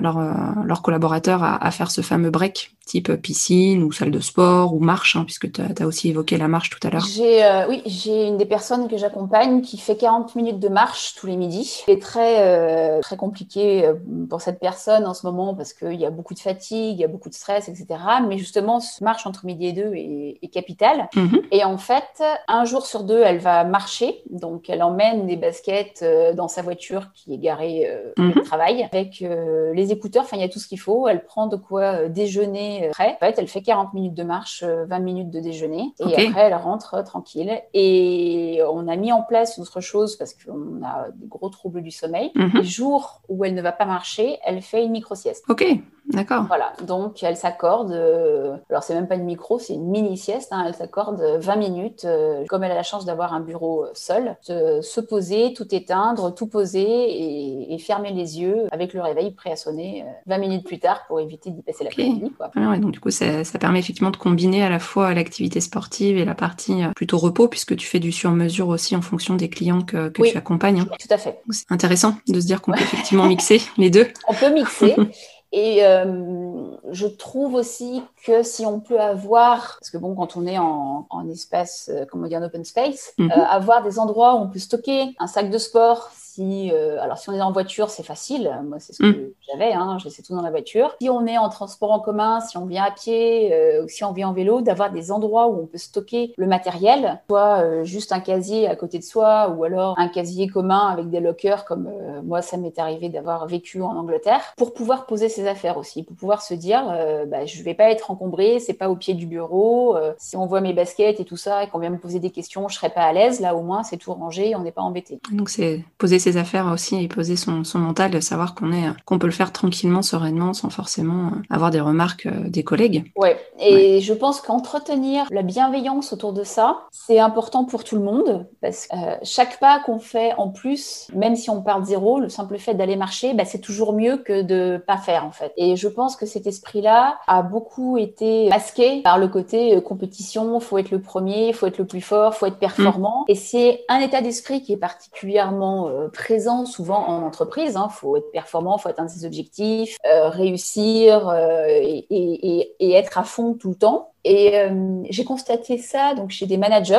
leurs 0.00 0.82
collaborateurs 0.92 1.42
à, 1.42 1.70
faire 1.70 1.90
ce 1.90 2.02
fameux 2.02 2.28
break 2.28 2.72
type 2.86 3.14
piscine 3.16 3.82
ou 3.82 3.92
salle 3.92 4.10
de 4.10 4.20
sport 4.20 4.74
ou 4.74 4.80
marche, 4.80 5.16
hein, 5.16 5.24
puisque 5.24 5.50
tu 5.50 5.62
as, 5.62 5.86
aussi 5.86 6.10
évoqué 6.10 6.36
la 6.36 6.48
marche 6.48 6.70
tout 6.70 6.80
à 6.86 6.90
l'heure. 6.90 7.06
J'ai, 7.06 7.44
euh, 7.44 7.68
oui, 7.68 7.82
j'ai 7.86 8.26
une 8.26 8.36
des 8.36 8.44
personnes 8.44 8.88
que 8.88 8.96
j'accompagne 8.96 9.62
qui 9.62 9.78
fait 9.78 9.96
40 9.96 10.34
minutes 10.34 10.58
de 10.58 10.68
marche 10.68 11.14
tous 11.14 11.26
les 11.26 11.36
midis. 11.36 11.82
C'est 11.86 11.98
très, 11.98 12.40
euh, 12.40 13.00
très 13.00 13.16
compliqué 13.16 13.86
euh, 13.86 13.94
pour 14.28 14.40
cette 14.40 14.58
personne 14.58 15.06
en 15.06 15.14
ce 15.14 15.26
moment 15.26 15.54
parce 15.54 15.72
qu'il 15.72 15.94
y 15.94 16.04
a 16.04 16.10
beaucoup 16.10 16.34
de 16.34 16.40
fatigue, 16.40 16.96
il 16.96 17.00
y 17.00 17.04
a 17.04 17.08
beaucoup 17.08 17.28
de 17.28 17.34
stress, 17.34 17.68
etc. 17.68 17.86
Mais 18.28 18.36
justement, 18.36 18.80
ce 18.80 19.02
marche 19.02 19.26
entre 19.26 19.46
midi 19.46 19.68
et 19.68 19.72
deux 19.72 19.94
est, 19.94 20.38
est 20.42 20.48
capitale. 20.48 21.08
Mhm. 21.14 21.42
Et 21.52 21.64
en 21.64 21.78
fait, 21.78 22.22
un 22.48 22.64
jour 22.64 22.84
sur 22.84 23.04
deux, 23.04 23.22
elle 23.24 23.38
va 23.38 23.64
marcher. 23.64 24.22
Donc, 24.30 24.68
elle 24.68 24.82
emmène 24.82 25.26
des 25.26 25.36
baskets 25.36 26.04
dans 26.34 26.48
sa 26.48 26.62
voiture 26.62 27.08
qui 27.14 27.34
est 27.34 27.38
garée 27.38 27.88
au 28.18 28.22
mhm. 28.22 28.42
travail 28.44 28.82
avec 28.82 29.20
les 29.20 29.92
écouteurs. 29.92 30.24
Enfin, 30.24 30.36
il 30.36 30.40
y 30.40 30.44
a 30.44 30.48
tout 30.48 30.58
ce 30.58 30.66
qu'il 30.66 30.80
faut, 30.82 31.08
elle 31.08 31.24
prend 31.24 31.46
de 31.46 31.56
quoi 31.56 32.08
déjeuner 32.08 32.88
prêt. 32.92 33.16
En 33.20 33.26
fait, 33.26 33.36
elle 33.38 33.48
fait 33.48 33.62
40 33.62 33.94
minutes 33.94 34.14
de 34.14 34.24
marche, 34.24 34.64
20 34.64 34.98
minutes 34.98 35.30
de 35.30 35.40
déjeuner, 35.40 35.94
et 36.00 36.28
après 36.28 36.42
elle 36.42 36.54
rentre 36.54 37.02
tranquille. 37.04 37.60
Et 37.74 38.60
on 38.70 38.88
a 38.88 38.96
mis 38.96 39.12
en 39.12 39.22
place 39.22 39.58
autre 39.58 39.80
chose 39.80 40.16
parce 40.16 40.34
qu'on 40.34 40.82
a 40.84 41.08
des 41.14 41.26
gros 41.26 41.48
troubles 41.48 41.82
du 41.82 41.90
sommeil. 41.90 42.32
Mhm. 42.34 42.50
Les 42.54 42.64
jours 42.64 43.22
où 43.28 43.44
elle 43.44 43.54
ne 43.54 43.62
va 43.62 43.72
pas 43.72 43.86
marcher, 43.86 44.38
elle 44.44 44.62
fait 44.62 44.84
une 44.84 44.92
micro-sieste. 44.92 45.44
Ok, 45.48 45.64
d'accord. 46.06 46.44
Voilà, 46.48 46.72
donc 46.86 47.22
elle 47.22 47.36
s'accorde, 47.36 47.92
euh, 47.92 48.56
alors 48.70 48.82
c'est 48.82 48.94
même 48.94 49.08
pas 49.08 49.14
une 49.14 49.24
micro, 49.24 49.58
c'est 49.58 49.74
une 49.74 49.88
mini-sieste, 49.88 50.52
hein. 50.52 50.64
elle 50.66 50.74
s'accorde 50.74 51.20
20 51.20 51.56
minutes, 51.56 52.04
euh, 52.04 52.44
comme 52.48 52.64
elle 52.64 52.72
a 52.72 52.76
la 52.76 52.82
chance 52.82 53.04
d'avoir 53.04 53.32
un 53.32 53.40
bureau 53.40 53.86
seul, 53.94 54.36
se 54.42 55.00
poser, 55.00 55.52
tout 55.54 55.74
éteindre, 55.74 56.34
tout 56.34 56.46
poser 56.46 57.72
et, 57.72 57.78
fermer 57.78 58.12
les 58.12 58.40
yeux 58.40 58.68
avec 58.70 58.92
le 58.92 59.00
réveil 59.00 59.32
prêt 59.32 59.50
à 59.50 59.56
sonner 59.56 60.04
20 60.26 60.36
euh, 60.36 60.38
minutes 60.38 60.64
plus 60.64 60.71
tard 60.78 61.04
pour 61.06 61.20
éviter 61.20 61.50
d'y 61.50 61.62
passer 61.62 61.84
la 61.84 61.90
nuit. 61.90 62.32
Ah 62.40 62.78
donc 62.78 62.92
du 62.92 63.00
coup, 63.00 63.10
ça, 63.10 63.44
ça, 63.44 63.58
permet 63.58 63.78
effectivement 63.78 64.10
de 64.10 64.16
combiner 64.16 64.62
à 64.62 64.70
la 64.70 64.78
fois 64.78 65.14
l'activité 65.14 65.60
sportive 65.60 66.16
et 66.16 66.24
la 66.24 66.34
partie 66.34 66.82
plutôt 66.96 67.18
repos, 67.18 67.48
puisque 67.48 67.76
tu 67.76 67.86
fais 67.86 68.00
du 68.00 68.12
sur-mesure 68.12 68.68
aussi 68.68 68.96
en 68.96 69.02
fonction 69.02 69.34
des 69.34 69.48
clients 69.48 69.82
que, 69.82 70.08
que 70.08 70.22
tu 70.22 70.36
accompagnes. 70.36 70.80
Hein. 70.80 70.88
Tout 70.98 71.12
à 71.12 71.18
fait. 71.18 71.40
C'est 71.50 71.70
intéressant 71.70 72.16
de 72.28 72.40
se 72.40 72.46
dire 72.46 72.60
qu'on 72.62 72.72
peut 72.72 72.80
effectivement 72.82 73.26
mixer 73.26 73.60
les 73.76 73.90
deux. 73.90 74.08
On 74.28 74.34
peut 74.34 74.52
mixer. 74.52 74.96
Et 75.52 75.84
euh, 75.84 76.64
je 76.92 77.06
trouve 77.06 77.54
aussi 77.54 78.02
que 78.24 78.42
si 78.42 78.64
on 78.64 78.80
peut 78.80 78.98
avoir, 78.98 79.76
parce 79.78 79.90
que 79.90 79.98
bon, 79.98 80.14
quand 80.14 80.34
on 80.36 80.46
est 80.46 80.56
en, 80.56 81.06
en 81.10 81.28
espace, 81.28 81.90
euh, 81.92 82.06
comment 82.10 82.26
dire, 82.26 82.38
en 82.38 82.42
open 82.42 82.64
space, 82.64 83.12
mhm. 83.18 83.30
euh, 83.30 83.44
avoir 83.44 83.82
des 83.82 83.98
endroits 83.98 84.34
où 84.34 84.38
on 84.38 84.48
peut 84.48 84.58
stocker 84.58 85.14
un 85.18 85.26
sac 85.26 85.50
de 85.50 85.58
sport, 85.58 86.10
si, 86.34 86.70
euh, 86.72 86.98
alors 87.00 87.18
si 87.18 87.28
on 87.28 87.34
est 87.34 87.42
en 87.42 87.52
voiture, 87.52 87.90
c'est 87.90 88.02
facile. 88.02 88.50
Moi, 88.64 88.78
c'est 88.80 88.94
ce 88.94 89.02
que 89.02 89.06
mm. 89.06 89.32
j'avais. 89.50 89.72
Hein, 89.72 89.98
je 89.98 90.04
laissais 90.04 90.22
tout 90.22 90.34
dans 90.34 90.40
la 90.40 90.50
voiture. 90.50 90.96
Si 91.00 91.10
on 91.10 91.26
est 91.26 91.36
en 91.36 91.50
transport 91.50 91.90
en 91.90 92.00
commun, 92.00 92.40
si 92.40 92.56
on 92.56 92.64
vient 92.64 92.84
à 92.84 92.90
pied, 92.90 93.52
euh, 93.52 93.84
ou 93.84 93.88
si 93.88 94.02
on 94.02 94.12
vient 94.12 94.30
en 94.30 94.32
vélo, 94.32 94.62
d'avoir 94.62 94.90
des 94.90 95.12
endroits 95.12 95.48
où 95.48 95.60
on 95.60 95.66
peut 95.66 95.78
stocker 95.78 96.32
le 96.38 96.46
matériel, 96.46 97.20
soit 97.28 97.62
euh, 97.62 97.84
juste 97.84 98.12
un 98.12 98.20
casier 98.20 98.66
à 98.66 98.76
côté 98.76 98.98
de 98.98 99.04
soi, 99.04 99.50
ou 99.50 99.64
alors 99.64 99.94
un 99.98 100.08
casier 100.08 100.46
commun 100.46 100.88
avec 100.88 101.10
des 101.10 101.20
lockers, 101.20 101.66
comme 101.66 101.90
moi, 102.24 102.40
ça 102.40 102.56
m'est 102.56 102.78
arrivé 102.78 103.10
d'avoir 103.10 103.46
vécu 103.46 103.82
en 103.82 103.94
Angleterre, 103.96 104.40
pour 104.56 104.72
pouvoir 104.72 105.04
poser 105.04 105.28
ses 105.28 105.46
affaires 105.46 105.76
aussi, 105.76 106.02
pour 106.02 106.16
pouvoir 106.16 106.40
se 106.40 106.54
dire, 106.54 106.82
bah, 107.26 107.44
je 107.44 107.62
vais 107.62 107.74
pas 107.74 107.90
être 107.90 108.10
encombré, 108.10 108.58
c'est 108.58 108.72
pas 108.72 108.88
au 108.88 108.96
pied 108.96 109.14
du 109.14 109.26
bureau. 109.26 109.96
si 110.18 110.36
on 110.36 110.46
voit 110.46 110.60
mes 110.60 110.72
baskets 110.72 111.20
et 111.20 111.24
tout 111.24 111.36
ça, 111.36 111.64
et 111.64 111.68
qu'on 111.68 111.78
vient 111.78 111.90
me 111.90 111.98
poser 111.98 112.20
des 112.20 112.30
questions, 112.30 112.68
je 112.68 112.76
serai 112.76 112.90
pas 112.90 113.02
à 113.02 113.12
l'aise. 113.12 113.40
Là, 113.40 113.54
au 113.54 113.62
moins, 113.62 113.82
c'est 113.82 113.98
tout 113.98 114.12
rangé, 114.12 114.54
on 114.56 114.60
n'est 114.60 114.72
pas 114.72 114.82
embêté. 114.82 115.20
Donc 115.30 115.50
c'est 115.50 115.84
poser 115.98 116.18
ses 116.22 116.36
affaires 116.36 116.66
aussi 116.72 117.02
et 117.02 117.08
poser 117.08 117.36
son, 117.36 117.64
son 117.64 117.78
mental, 117.78 118.10
de 118.10 118.20
savoir 118.20 118.54
qu'on 118.54 118.72
est 118.72 118.86
qu'on 119.04 119.18
peut 119.18 119.26
le 119.26 119.32
faire 119.32 119.52
tranquillement, 119.52 120.02
sereinement, 120.02 120.52
sans 120.54 120.70
forcément 120.70 121.26
euh, 121.26 121.40
avoir 121.50 121.70
des 121.70 121.80
remarques 121.80 122.26
euh, 122.26 122.48
des 122.48 122.62
collègues. 122.62 123.10
Ouais. 123.16 123.38
Et 123.58 124.00
je 124.00 124.12
pense 124.12 124.40
qu'entretenir 124.40 125.26
la 125.30 125.42
bienveillance 125.42 126.12
autour 126.12 126.32
de 126.32 126.44
ça, 126.44 126.84
c'est 126.90 127.18
important 127.18 127.64
pour 127.64 127.84
tout 127.84 127.96
le 127.96 128.02
monde 128.02 128.46
parce 128.60 128.86
que 128.86 128.96
euh, 128.96 129.16
chaque 129.22 129.58
pas 129.58 129.80
qu'on 129.80 129.98
fait 129.98 130.32
en 130.38 130.48
plus, 130.48 131.08
même 131.14 131.36
si 131.36 131.50
on 131.50 131.62
part 131.62 131.80
de 131.80 131.86
zéro, 131.86 132.20
le 132.20 132.28
simple 132.28 132.58
fait 132.58 132.74
d'aller 132.74 132.96
marcher, 132.96 133.34
bah, 133.34 133.44
c'est 133.44 133.60
toujours 133.60 133.92
mieux 133.92 134.18
que 134.18 134.42
de 134.42 134.82
pas 134.86 134.98
faire 134.98 135.24
en 135.24 135.32
fait. 135.32 135.52
Et 135.56 135.76
je 135.76 135.88
pense 135.88 136.16
que 136.16 136.26
cet 136.26 136.46
esprit-là 136.46 137.18
a 137.26 137.42
beaucoup 137.42 137.98
été 137.98 138.48
masqué 138.48 139.02
par 139.02 139.18
le 139.18 139.28
côté 139.28 139.80
compétition, 139.82 140.60
faut 140.60 140.78
être 140.78 140.90
le 140.90 141.00
premier, 141.00 141.52
faut 141.52 141.66
être 141.66 141.78
le 141.78 141.86
plus 141.86 142.00
fort, 142.00 142.34
faut 142.34 142.46
être 142.46 142.58
performant. 142.58 143.24
Mm. 143.28 143.32
Et 143.32 143.34
c'est 143.34 143.84
un 143.88 143.98
état 143.98 144.20
d'esprit 144.20 144.62
qui 144.62 144.72
est 144.72 144.76
particulièrement 144.76 145.90
présent 146.12 146.64
souvent 146.66 147.08
en 147.08 147.22
entreprise. 147.22 147.72
Il 147.72 147.76
hein. 147.78 147.88
faut 147.88 148.16
être 148.16 148.30
performant, 148.30 148.76
il 148.78 148.82
faut 148.82 148.88
atteindre 148.88 149.10
ses 149.10 149.24
objectifs, 149.24 149.96
euh, 150.06 150.28
réussir 150.28 151.28
euh, 151.28 151.66
et, 151.68 152.74
être 152.80 153.18
à 153.18 153.24
fond 153.24 153.54
tout 153.54 153.70
le 153.70 153.76
temps. 153.76 154.11
Et 154.24 154.58
euh, 154.58 155.02
j'ai 155.10 155.24
constaté 155.24 155.78
ça 155.78 156.14
donc 156.14 156.30
chez 156.30 156.46
des 156.46 156.56
managers 156.56 156.98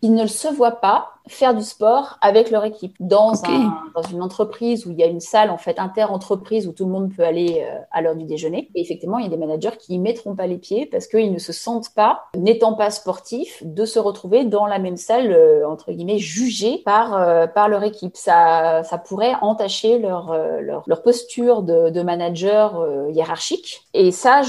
qui 0.00 0.10
ne 0.10 0.26
se 0.26 0.48
voient 0.48 0.80
pas 0.80 1.14
faire 1.26 1.54
du 1.54 1.62
sport 1.62 2.18
avec 2.20 2.50
leur 2.50 2.64
équipe 2.64 2.94
dans, 3.00 3.32
un, 3.44 3.74
dans 3.94 4.02
une 4.02 4.20
entreprise 4.20 4.86
où 4.86 4.90
il 4.90 4.98
y 4.98 5.02
a 5.02 5.06
une 5.06 5.20
salle 5.20 5.50
en 5.50 5.56
fait 5.56 5.78
inter-entreprise 5.78 6.68
où 6.68 6.72
tout 6.72 6.84
le 6.84 6.90
monde 6.90 7.14
peut 7.16 7.22
aller 7.22 7.64
euh, 7.66 7.78
à 7.92 8.02
l'heure 8.02 8.14
du 8.14 8.24
déjeuner. 8.24 8.70
Et 8.74 8.82
effectivement, 8.82 9.18
il 9.18 9.24
y 9.24 9.26
a 9.26 9.30
des 9.30 9.38
managers 9.38 9.76
qui 9.78 9.94
y 9.94 9.98
mettront 9.98 10.34
pas 10.34 10.46
les 10.46 10.58
pieds 10.58 10.84
parce 10.84 11.06
qu'ils 11.06 11.32
ne 11.32 11.38
se 11.38 11.52
sentent 11.52 11.94
pas, 11.94 12.24
n'étant 12.36 12.74
pas 12.74 12.90
sportifs, 12.90 13.62
de 13.64 13.86
se 13.86 13.98
retrouver 13.98 14.44
dans 14.44 14.66
la 14.66 14.78
même 14.78 14.98
salle 14.98 15.32
euh, 15.32 15.66
entre 15.66 15.92
guillemets 15.92 16.18
jugés 16.18 16.82
par 16.84 17.16
euh, 17.16 17.46
par 17.46 17.68
leur 17.70 17.84
équipe. 17.84 18.16
Ça 18.16 18.82
ça 18.82 18.98
pourrait 18.98 19.34
entacher 19.40 19.98
leur 19.98 20.36
leur, 20.60 20.82
leur 20.86 21.02
posture 21.02 21.62
de, 21.62 21.88
de 21.88 22.02
manager 22.02 22.86
hiérarchique. 23.10 23.86
Et 23.94 24.10
ça, 24.10 24.42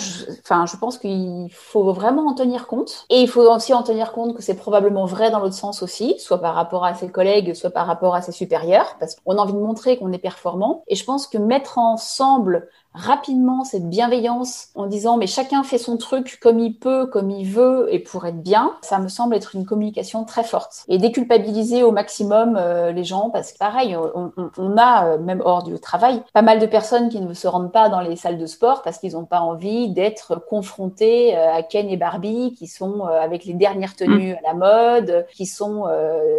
enfin, 0.43 0.65
je, 0.65 0.71
je 0.73 0.77
pense 0.77 0.97
qu'il 0.97 1.47
faut 1.51 1.64
vraiment 1.73 2.27
en 2.27 2.33
tenir 2.33 2.67
compte. 2.67 3.05
Et 3.09 3.21
il 3.21 3.27
faut 3.27 3.41
aussi 3.41 3.73
en 3.73 3.83
tenir 3.83 4.11
compte 4.11 4.35
que 4.35 4.41
c'est 4.41 4.55
probablement 4.55 5.05
vrai 5.05 5.31
dans 5.31 5.39
l'autre 5.39 5.55
sens 5.55 5.83
aussi, 5.83 6.15
soit 6.19 6.39
par 6.39 6.55
rapport 6.55 6.85
à 6.85 6.93
ses 6.93 7.09
collègues, 7.09 7.53
soit 7.53 7.69
par 7.69 7.87
rapport 7.87 8.15
à 8.15 8.21
ses 8.21 8.31
supérieurs, 8.31 8.95
parce 8.99 9.15
qu'on 9.15 9.37
a 9.37 9.41
envie 9.41 9.53
de 9.53 9.59
montrer 9.59 9.97
qu'on 9.97 10.11
est 10.11 10.17
performant. 10.17 10.83
Et 10.87 10.95
je 10.95 11.03
pense 11.03 11.27
que 11.27 11.37
mettre 11.37 11.77
ensemble 11.77 12.69
rapidement 12.95 13.63
cette 13.63 13.89
bienveillance 13.89 14.69
en 14.75 14.87
disant 14.87 15.17
mais 15.17 15.27
chacun 15.27 15.63
fait 15.63 15.77
son 15.77 15.97
truc 15.97 16.39
comme 16.41 16.59
il 16.59 16.77
peut, 16.77 17.05
comme 17.05 17.29
il 17.29 17.45
veut 17.45 17.87
et 17.91 17.99
pour 17.99 18.25
être 18.25 18.41
bien, 18.41 18.73
ça 18.81 18.99
me 18.99 19.07
semble 19.07 19.35
être 19.35 19.55
une 19.55 19.65
communication 19.65 20.23
très 20.23 20.43
forte. 20.43 20.85
Et 20.87 20.97
déculpabiliser 20.97 21.83
au 21.83 21.91
maximum 21.91 22.55
euh, 22.57 22.91
les 22.91 23.03
gens 23.03 23.29
parce 23.29 23.51
que 23.51 23.57
pareil, 23.57 23.95
on, 23.95 24.77
a, 24.77 25.07
euh, 25.07 25.17
même 25.17 25.41
hors 25.43 25.63
du 25.63 25.77
travail, 25.79 26.21
pas 26.33 26.41
mal 26.41 26.59
de 26.59 26.65
personnes 26.65 27.09
qui 27.09 27.19
ne 27.19 27.33
se 27.33 27.47
rendent 27.47 27.71
pas 27.71 27.89
dans 27.89 28.01
les 28.01 28.15
salles 28.15 28.37
de 28.37 28.45
sport 28.45 28.81
parce 28.81 28.97
qu'ils 28.97 29.13
n'ont 29.13 29.25
pas 29.25 29.41
envie 29.41 29.89
d'être 29.89 30.35
confrontés 30.47 31.37
euh, 31.37 31.53
à 31.53 31.63
Ken 31.63 31.89
et 31.89 31.97
Barbie 31.97 32.55
qui 32.57 32.67
sont 32.67 33.03
avec 33.05 33.45
les 33.45 33.53
dernières 33.53 33.95
tenues 33.95 34.33
mm. 34.33 34.37
à 34.37 34.47
la 34.47 34.53
mode, 34.53 35.25
qui 35.33 35.45
sont 35.45 35.85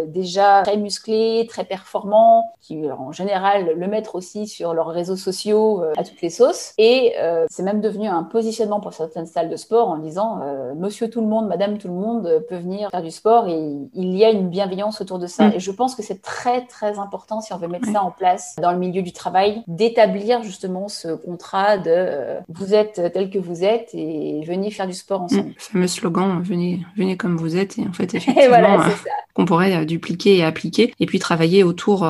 déjà 0.07 0.63
très 0.63 0.77
musclés, 0.77 1.45
très 1.47 1.63
performants, 1.63 2.53
qui 2.61 2.89
en 2.91 3.11
général 3.11 3.73
le 3.75 3.87
mettent 3.87 4.09
aussi 4.13 4.47
sur 4.47 4.73
leurs 4.73 4.87
réseaux 4.87 5.15
sociaux 5.15 5.83
à 5.95 6.03
toutes 6.03 6.21
les 6.21 6.29
sauces 6.29 6.46
et 6.77 7.13
euh, 7.19 7.45
c'est 7.49 7.63
même 7.63 7.81
devenu 7.81 8.07
un 8.07 8.23
positionnement 8.23 8.79
pour 8.79 8.93
certaines 8.93 9.25
salles 9.25 9.49
de 9.49 9.55
sport 9.55 9.89
en 9.89 9.97
disant 9.97 10.39
euh, 10.43 10.73
Monsieur 10.75 11.09
tout 11.09 11.21
le 11.21 11.27
monde, 11.27 11.47
Madame 11.47 11.77
tout 11.77 11.87
le 11.87 11.93
monde 11.93 12.45
peut 12.49 12.57
venir 12.57 12.89
faire 12.91 13.01
du 13.01 13.11
sport 13.11 13.47
et 13.47 13.77
il 13.93 14.15
y 14.15 14.23
a 14.23 14.29
une 14.29 14.49
bienveillance 14.49 15.01
autour 15.01 15.19
de 15.19 15.27
ça. 15.27 15.47
Mm. 15.47 15.53
Et 15.53 15.59
je 15.59 15.71
pense 15.71 15.95
que 15.95 16.03
c'est 16.03 16.21
très 16.21 16.65
très 16.65 16.99
important 16.99 17.41
si 17.41 17.53
on 17.53 17.57
veut 17.57 17.67
mettre 17.67 17.89
ça 17.91 18.03
en 18.03 18.11
place 18.11 18.55
dans 18.61 18.71
le 18.71 18.77
milieu 18.77 19.01
du 19.01 19.13
travail, 19.13 19.63
d'établir 19.67 20.43
justement 20.43 20.87
ce 20.87 21.09
contrat 21.09 21.77
de 21.77 21.85
euh, 21.87 22.39
vous 22.49 22.73
êtes 22.73 23.11
tel 23.13 23.29
que 23.29 23.39
vous 23.39 23.63
êtes 23.63 23.89
et 23.93 24.41
venez 24.45 24.71
faire 24.71 24.87
du 24.87 24.93
sport 24.93 25.21
ensemble. 25.21 25.49
Le 25.49 25.53
fameux 25.57 25.87
slogan 25.87 26.41
venez 26.41 26.81
venez 26.95 27.17
comme 27.17 27.37
vous 27.37 27.57
êtes 27.57 27.77
et 27.77 27.87
en 27.87 27.93
fait 27.93 28.13
effectivement 28.13 28.49
voilà, 28.49 28.85
qu'on 29.33 29.45
pourrait 29.45 29.85
dupliquer 29.85 30.37
et 30.37 30.43
appliquer 30.43 30.93
et 30.99 31.05
puis 31.05 31.19
travailler 31.19 31.63
autour 31.63 32.07